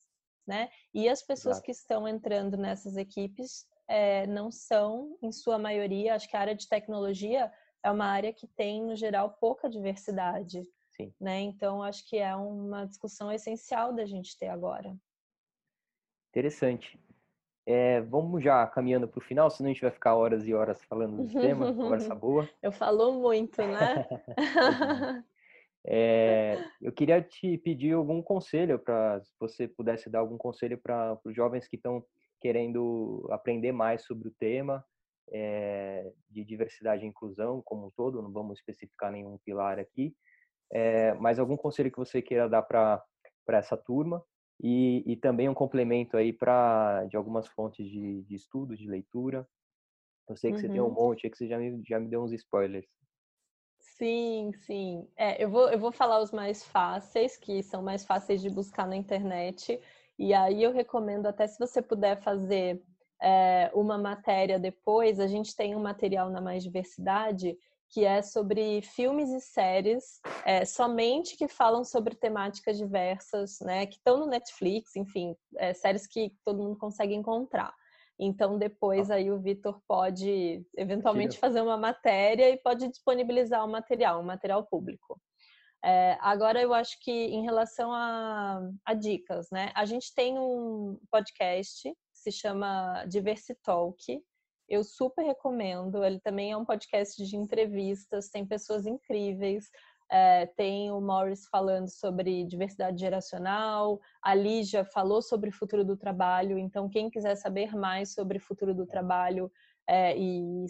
né? 0.47 0.69
E 0.95 1.09
as 1.09 1.23
pessoas 1.23 1.57
Exato. 1.57 1.64
que 1.64 1.73
estão 1.73 2.07
entrando 2.07 2.57
nessas 2.57 2.97
equipes 2.97 3.67
é, 3.89 4.27
não 4.27 4.51
são, 4.51 5.19
em 5.21 5.33
sua 5.33 5.59
maioria, 5.59 6.14
acho 6.14 6.29
que 6.29 6.37
a 6.37 6.41
área 6.41 6.55
de 6.55 6.69
tecnologia 6.69 7.53
é 7.83 7.91
uma 7.91 8.07
área 8.07 8.33
que 8.33 8.47
tem, 8.47 8.83
no 8.83 8.95
geral, 8.95 9.37
pouca 9.41 9.69
diversidade. 9.69 10.62
Né? 11.21 11.41
Então, 11.41 11.83
acho 11.83 12.09
que 12.09 12.17
é 12.17 12.35
uma 12.35 12.87
discussão 12.87 13.31
essencial 13.31 13.93
da 13.93 14.07
gente 14.07 14.39
ter 14.39 14.49
agora. 14.49 14.97
Interessante. 16.37 17.01
É, 17.64 18.03
vamos 18.03 18.45
já 18.45 18.66
caminhando 18.66 19.09
para 19.09 19.18
o 19.18 19.22
final, 19.22 19.49
senão 19.49 19.70
a 19.70 19.72
gente 19.72 19.80
vai 19.80 19.91
ficar 19.91 20.14
horas 20.14 20.47
e 20.47 20.53
horas 20.53 20.84
falando 20.84 21.22
desse 21.22 21.34
tema, 21.34 21.72
conversa 21.72 22.12
boa. 22.14 22.47
Eu 22.62 22.70
falo 22.70 23.18
muito, 23.18 23.57
né? 23.62 24.07
É, 25.82 26.62
eu 26.82 26.93
queria 26.93 27.22
te 27.22 27.57
pedir 27.57 27.95
algum 27.95 28.20
conselho 28.20 28.78
para, 28.78 29.18
se 29.22 29.32
você 29.41 29.66
pudesse 29.66 30.11
dar 30.11 30.18
algum 30.18 30.37
conselho 30.37 30.76
para 30.76 31.18
os 31.24 31.34
jovens 31.34 31.66
que 31.66 31.76
estão 31.76 32.05
querendo 32.39 33.26
aprender 33.30 33.72
mais 33.72 34.03
sobre 34.03 34.28
o 34.28 34.34
tema 34.39 34.84
é, 35.32 36.12
de 36.28 36.45
diversidade 36.45 37.03
e 37.03 37.09
inclusão 37.09 37.62
como 37.62 37.87
um 37.87 37.91
todo, 37.97 38.20
não 38.20 38.30
vamos 38.30 38.59
especificar 38.59 39.11
nenhum 39.11 39.39
pilar 39.39 39.78
aqui, 39.78 40.14
é, 40.70 41.14
mas 41.14 41.39
algum 41.39 41.57
conselho 41.57 41.91
que 41.91 41.99
você 41.99 42.20
queira 42.20 42.47
dar 42.47 42.61
para 42.61 43.03
essa 43.49 43.74
turma 43.74 44.22
e, 44.61 45.03
e, 45.07 45.17
também 45.17 45.49
um 45.49 45.55
complemento 45.55 46.17
aí 46.17 46.33
para 46.33 47.05
de 47.07 47.17
algumas 47.17 47.47
fontes 47.49 47.87
de, 47.89 48.23
de 48.23 48.35
estudo, 48.35 48.77
de 48.77 48.89
leitura. 48.89 49.47
Eu 50.29 50.37
sei 50.37 50.51
que 50.51 50.57
uhum. 50.57 50.61
você 50.61 50.69
tem 50.69 50.81
um 50.81 50.91
monte, 50.91 51.27
é 51.27 51.31
que 51.31 51.37
você 51.37 51.47
já 51.47 51.59
me, 51.59 51.83
já 51.87 52.01
me 52.01 52.09
deu 52.09 52.23
uns 52.23 52.33
spoilers. 52.33 52.87
Sim, 53.79 54.53
sim. 54.67 55.09
É, 55.17 55.43
eu 55.43 55.51
vou, 55.51 55.71
eu 55.71 55.79
vou 55.79 55.93
falar 55.93 56.21
os 56.21 56.33
mais 56.33 56.65
fáceis, 56.65 57.37
que 57.37 57.63
são 57.63 57.83
mais 57.83 58.05
fáceis 58.05 58.43
de 58.43 58.51
buscar 58.51 58.87
na 58.87 58.97
internet. 58.97 59.81
E 60.19 60.35
aí 60.35 60.63
eu 60.63 60.73
recomendo, 60.73 61.27
até 61.27 61.47
se 61.47 61.59
você 61.59 61.81
puder 61.81 62.21
fazer 62.23 62.83
é, 63.21 63.71
uma 63.75 63.97
matéria 63.97 64.59
depois, 64.59 65.21
a 65.21 65.27
gente 65.27 65.55
tem 65.55 65.75
um 65.75 65.83
material 65.83 66.31
na 66.31 66.41
Mais 66.41 66.63
Diversidade 66.63 67.57
que 67.89 68.05
é 68.05 68.20
sobre 68.22 68.82
filmes 68.82 69.30
e 69.30 69.41
séries 69.41 70.20
é, 70.45 70.64
somente 70.64 71.37
que 71.37 71.49
falam 71.49 71.84
sobre 71.84 72.14
temáticas 72.14 72.76
diversas, 72.76 73.59
né? 73.61 73.87
Que 73.87 73.97
estão 73.97 74.18
no 74.18 74.26
Netflix, 74.26 74.97
enfim, 74.97 75.34
é, 75.57 75.72
séries 75.72 76.07
que 76.07 76.32
todo 76.45 76.62
mundo 76.62 76.76
consegue 76.76 77.14
encontrar. 77.14 77.74
Então, 78.18 78.59
depois 78.59 79.11
aí 79.11 79.30
o 79.30 79.39
Vitor 79.39 79.80
pode 79.87 80.64
eventualmente 80.76 81.39
fazer 81.39 81.61
uma 81.61 81.76
matéria 81.76 82.51
e 82.51 82.57
pode 82.57 82.89
disponibilizar 82.89 83.64
o 83.64 83.70
material, 83.70 84.20
um 84.20 84.24
material 84.24 84.64
público. 84.64 85.20
É, 85.84 86.16
agora, 86.20 86.61
eu 86.61 86.72
acho 86.72 86.99
que 87.01 87.12
em 87.12 87.45
relação 87.45 87.93
a, 87.93 88.61
a, 88.84 88.95
dicas, 88.95 89.49
né? 89.53 89.70
A 89.74 89.84
gente 89.84 90.12
tem 90.14 90.39
um 90.39 90.99
podcast 91.11 91.82
que 91.82 91.97
se 92.12 92.32
chama 92.32 93.05
Diversitalk. 93.07 94.20
Eu 94.69 94.83
super 94.83 95.23
recomendo. 95.23 96.05
Ele 96.05 96.21
também 96.21 96.53
é 96.53 96.57
um 96.57 96.64
podcast 96.64 97.25
de 97.25 97.37
entrevistas, 97.37 98.29
tem 98.29 98.47
pessoas 98.47 98.87
incríveis. 98.87 99.71
É, 100.11 100.47
tem 100.47 100.91
o 100.93 101.01
Morris 101.01 101.47
falando 101.47 101.89
sobre 101.89 102.45
diversidade 102.45 103.01
geracional, 103.01 104.01
a 104.23 104.37
Lígia 104.37 104.85
falou 104.85 105.21
sobre 105.21 105.51
o 105.51 105.53
futuro 105.53 105.85
do 105.85 105.97
trabalho, 105.97 106.57
então 106.59 106.89
quem 106.89 107.11
quiser 107.11 107.35
saber 107.35 107.75
mais 107.75 108.14
sobre 108.14 108.39
o 108.39 108.41
futuro 108.41 108.73
do 108.73 108.87
trabalho 108.87 109.51
é, 109.89 110.17
e, 110.17 110.67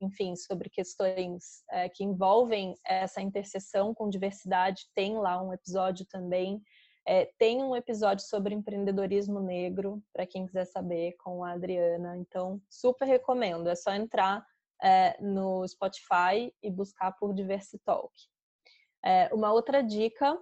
enfim, 0.00 0.34
sobre 0.36 0.68
questões 0.68 1.64
é, 1.70 1.88
que 1.88 2.04
envolvem 2.04 2.74
essa 2.84 3.20
interseção 3.20 3.94
com 3.94 4.08
diversidade, 4.08 4.88
tem 4.94 5.16
lá 5.18 5.42
um 5.42 5.52
episódio 5.52 6.06
também. 6.06 6.60
É, 7.12 7.28
tem 7.38 7.60
um 7.60 7.74
episódio 7.74 8.24
sobre 8.24 8.54
empreendedorismo 8.54 9.40
negro, 9.40 10.00
para 10.12 10.24
quem 10.24 10.46
quiser 10.46 10.64
saber, 10.64 11.16
com 11.18 11.42
a 11.42 11.54
Adriana. 11.54 12.16
Então, 12.16 12.62
super 12.70 13.04
recomendo. 13.04 13.68
É 13.68 13.74
só 13.74 13.92
entrar 13.92 14.46
é, 14.80 15.20
no 15.20 15.66
Spotify 15.66 16.54
e 16.62 16.70
buscar 16.70 17.10
por 17.18 17.34
Diversitalk. 17.34 18.14
É, 19.04 19.28
uma 19.34 19.52
outra 19.52 19.82
dica, 19.82 20.38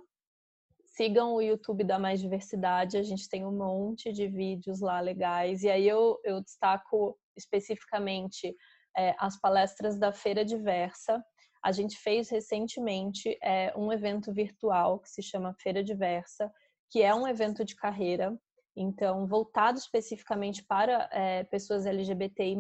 sigam 0.85 1.33
o 1.33 1.41
YouTube 1.41 1.85
da 1.85 1.99
Mais 1.99 2.21
Diversidade, 2.21 2.99
a 2.99 3.03
gente 3.03 3.31
tem 3.31 3.47
um 3.47 3.57
monte 3.57 4.13
de 4.13 4.29
vídeos 4.29 4.81
lá 4.83 5.01
legais, 5.01 5.63
e 5.63 5.71
aí 5.71 5.89
eu, 5.89 6.21
eu 6.23 6.43
destaco 6.43 7.19
especificamente 7.35 8.55
é, 8.95 9.15
as 9.19 9.41
palestras 9.41 9.99
da 9.99 10.13
Feira 10.13 10.45
Diversa. 10.45 11.25
A 11.63 11.73
gente 11.73 11.99
fez 11.99 12.29
recentemente 12.29 13.37
é, 13.43 13.73
um 13.77 13.93
evento 13.93 14.33
virtual 14.33 14.99
que 15.01 15.09
se 15.09 15.23
chama 15.23 15.57
Feira 15.61 15.83
Diversa, 15.83 16.53
que 16.91 17.03
é 17.03 17.15
um 17.15 17.27
evento 17.27 17.65
de 17.65 17.75
carreira, 17.75 18.39
então 18.77 19.27
voltado 19.27 19.79
especificamente 19.79 20.65
para 20.65 21.09
é, 21.13 21.45
pessoas 21.45 21.85
LGBTI+, 21.85 22.57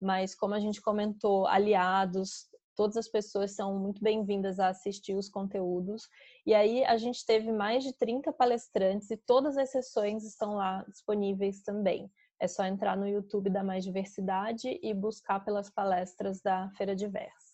mas 0.00 0.34
como 0.34 0.54
a 0.54 0.60
gente 0.60 0.80
comentou, 0.80 1.46
aliados, 1.46 2.48
todas 2.76 2.96
as 2.96 3.08
pessoas 3.08 3.56
são 3.56 3.78
muito 3.78 4.02
bem-vindas 4.02 4.60
a 4.60 4.68
assistir 4.68 5.14
os 5.14 5.28
conteúdos. 5.28 6.08
E 6.44 6.54
aí 6.54 6.84
a 6.84 6.96
gente 6.96 7.24
teve 7.24 7.50
mais 7.50 7.82
de 7.82 7.92
30 7.94 8.32
palestrantes 8.32 9.10
e 9.10 9.16
todas 9.16 9.56
as 9.56 9.70
sessões 9.70 10.24
estão 10.24 10.54
lá 10.54 10.84
disponíveis 10.88 11.62
também. 11.62 12.10
É 12.38 12.46
só 12.46 12.64
entrar 12.64 12.96
no 12.96 13.08
YouTube 13.08 13.48
da 13.48 13.64
Mais 13.64 13.82
Diversidade 13.82 14.78
e 14.82 14.92
buscar 14.92 15.40
pelas 15.40 15.70
palestras 15.70 16.42
da 16.42 16.70
Feira 16.76 16.94
Diversa. 16.94 17.45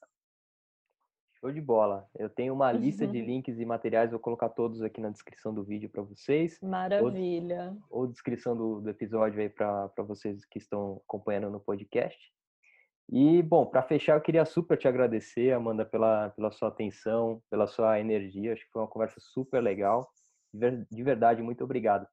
Show 1.42 1.50
de 1.50 1.60
bola. 1.60 2.08
Eu 2.16 2.30
tenho 2.30 2.54
uma 2.54 2.70
lista 2.70 3.04
de 3.04 3.18
links 3.20 3.58
e 3.58 3.64
materiais, 3.66 4.12
vou 4.12 4.20
colocar 4.20 4.48
todos 4.48 4.80
aqui 4.80 5.00
na 5.00 5.10
descrição 5.10 5.52
do 5.52 5.64
vídeo 5.64 5.90
para 5.90 6.00
vocês. 6.00 6.60
Maravilha. 6.62 7.76
Ou, 7.90 8.02
ou 8.02 8.06
descrição 8.06 8.56
do, 8.56 8.80
do 8.80 8.88
episódio 8.88 9.40
aí 9.40 9.48
para 9.48 9.90
vocês 10.06 10.44
que 10.44 10.58
estão 10.58 11.02
acompanhando 11.04 11.50
no 11.50 11.58
podcast. 11.58 12.32
E, 13.10 13.42
bom, 13.42 13.66
para 13.66 13.82
fechar, 13.82 14.16
eu 14.16 14.20
queria 14.20 14.44
super 14.44 14.78
te 14.78 14.86
agradecer, 14.86 15.52
Amanda, 15.52 15.84
pela, 15.84 16.30
pela 16.30 16.52
sua 16.52 16.68
atenção, 16.68 17.42
pela 17.50 17.66
sua 17.66 17.98
energia. 17.98 18.52
Acho 18.52 18.64
que 18.64 18.70
foi 18.70 18.80
uma 18.80 18.88
conversa 18.88 19.18
super 19.18 19.60
legal. 19.60 20.08
De 20.54 21.02
verdade, 21.02 21.42
muito 21.42 21.64
obrigado. 21.64 22.06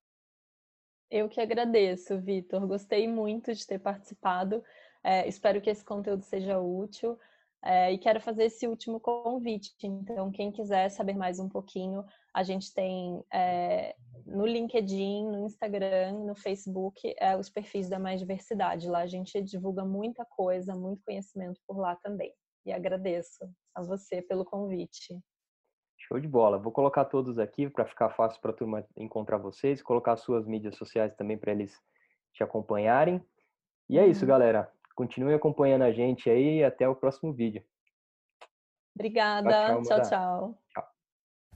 Eu 1.12 1.30
que 1.30 1.40
agradeço, 1.40 2.20
Vitor. 2.20 2.66
Gostei 2.66 3.08
muito 3.08 3.54
de 3.54 3.68
ter 3.68 3.78
participado. 3.78 4.64
É, 5.04 5.28
espero 5.28 5.62
que 5.62 5.70
esse 5.70 5.86
conteúdo 5.86 6.24
seja 6.24 6.60
útil. 6.60 7.16
É, 7.64 7.92
e 7.92 7.98
quero 7.98 8.22
fazer 8.22 8.46
esse 8.46 8.68
último 8.68 9.00
convite. 9.00 9.74
Então, 9.84 10.32
quem 10.32 10.52
quiser 10.52 10.90
saber 10.90 11.16
mais 11.16 11.40
um 11.40 11.50
pouquinho, 11.50 12.06
a 12.34 12.42
gente 12.42 12.74
tem 12.74 13.22
é, 13.34 13.96
no 14.26 14.46
LinkedIn, 14.46 15.26
no 15.26 15.46
Instagram, 15.46 16.14
no 16.26 16.36
Facebook, 16.36 17.14
é, 17.18 17.36
os 17.36 17.50
perfis 17.50 17.90
da 17.90 18.00
Mais 18.00 18.20
Diversidade. 18.20 18.88
Lá 18.88 19.00
a 19.00 19.08
gente 19.08 19.42
divulga 19.42 19.84
muita 19.84 20.26
coisa, 20.26 20.76
muito 20.76 21.04
conhecimento 21.04 21.60
por 21.68 21.78
lá 21.78 21.96
também. 21.98 22.34
E 22.66 22.72
agradeço 22.72 23.50
a 23.76 23.82
você 23.82 24.22
pelo 24.22 24.46
convite. 24.46 25.20
Show 25.98 26.20
de 26.20 26.28
bola. 26.28 26.58
Vou 26.58 26.72
colocar 26.72 27.06
todos 27.06 27.38
aqui 27.38 27.70
para 27.70 27.86
ficar 27.86 28.10
fácil 28.12 28.40
para 28.40 28.52
a 28.52 28.54
turma 28.54 28.88
encontrar 28.96 29.38
vocês, 29.38 29.82
colocar 29.82 30.16
suas 30.16 30.48
mídias 30.48 30.76
sociais 30.76 31.14
também 31.16 31.38
para 31.38 31.52
eles 31.52 31.78
te 32.34 32.42
acompanharem. 32.42 33.22
E 33.90 33.98
é 34.00 34.08
isso, 34.08 34.22
uhum. 34.22 34.30
galera. 34.30 34.72
Continue 35.00 35.34
acompanhando 35.34 35.84
a 35.84 35.94
gente 35.94 36.30
aí 36.30 36.58
e 36.58 36.64
até 36.66 36.86
o 36.86 36.94
próximo 36.94 37.32
vídeo. 37.32 37.64
Obrigada. 38.94 39.50
tchau. 39.50 39.84
tchau. 39.84 40.10
tchau. 40.10 40.62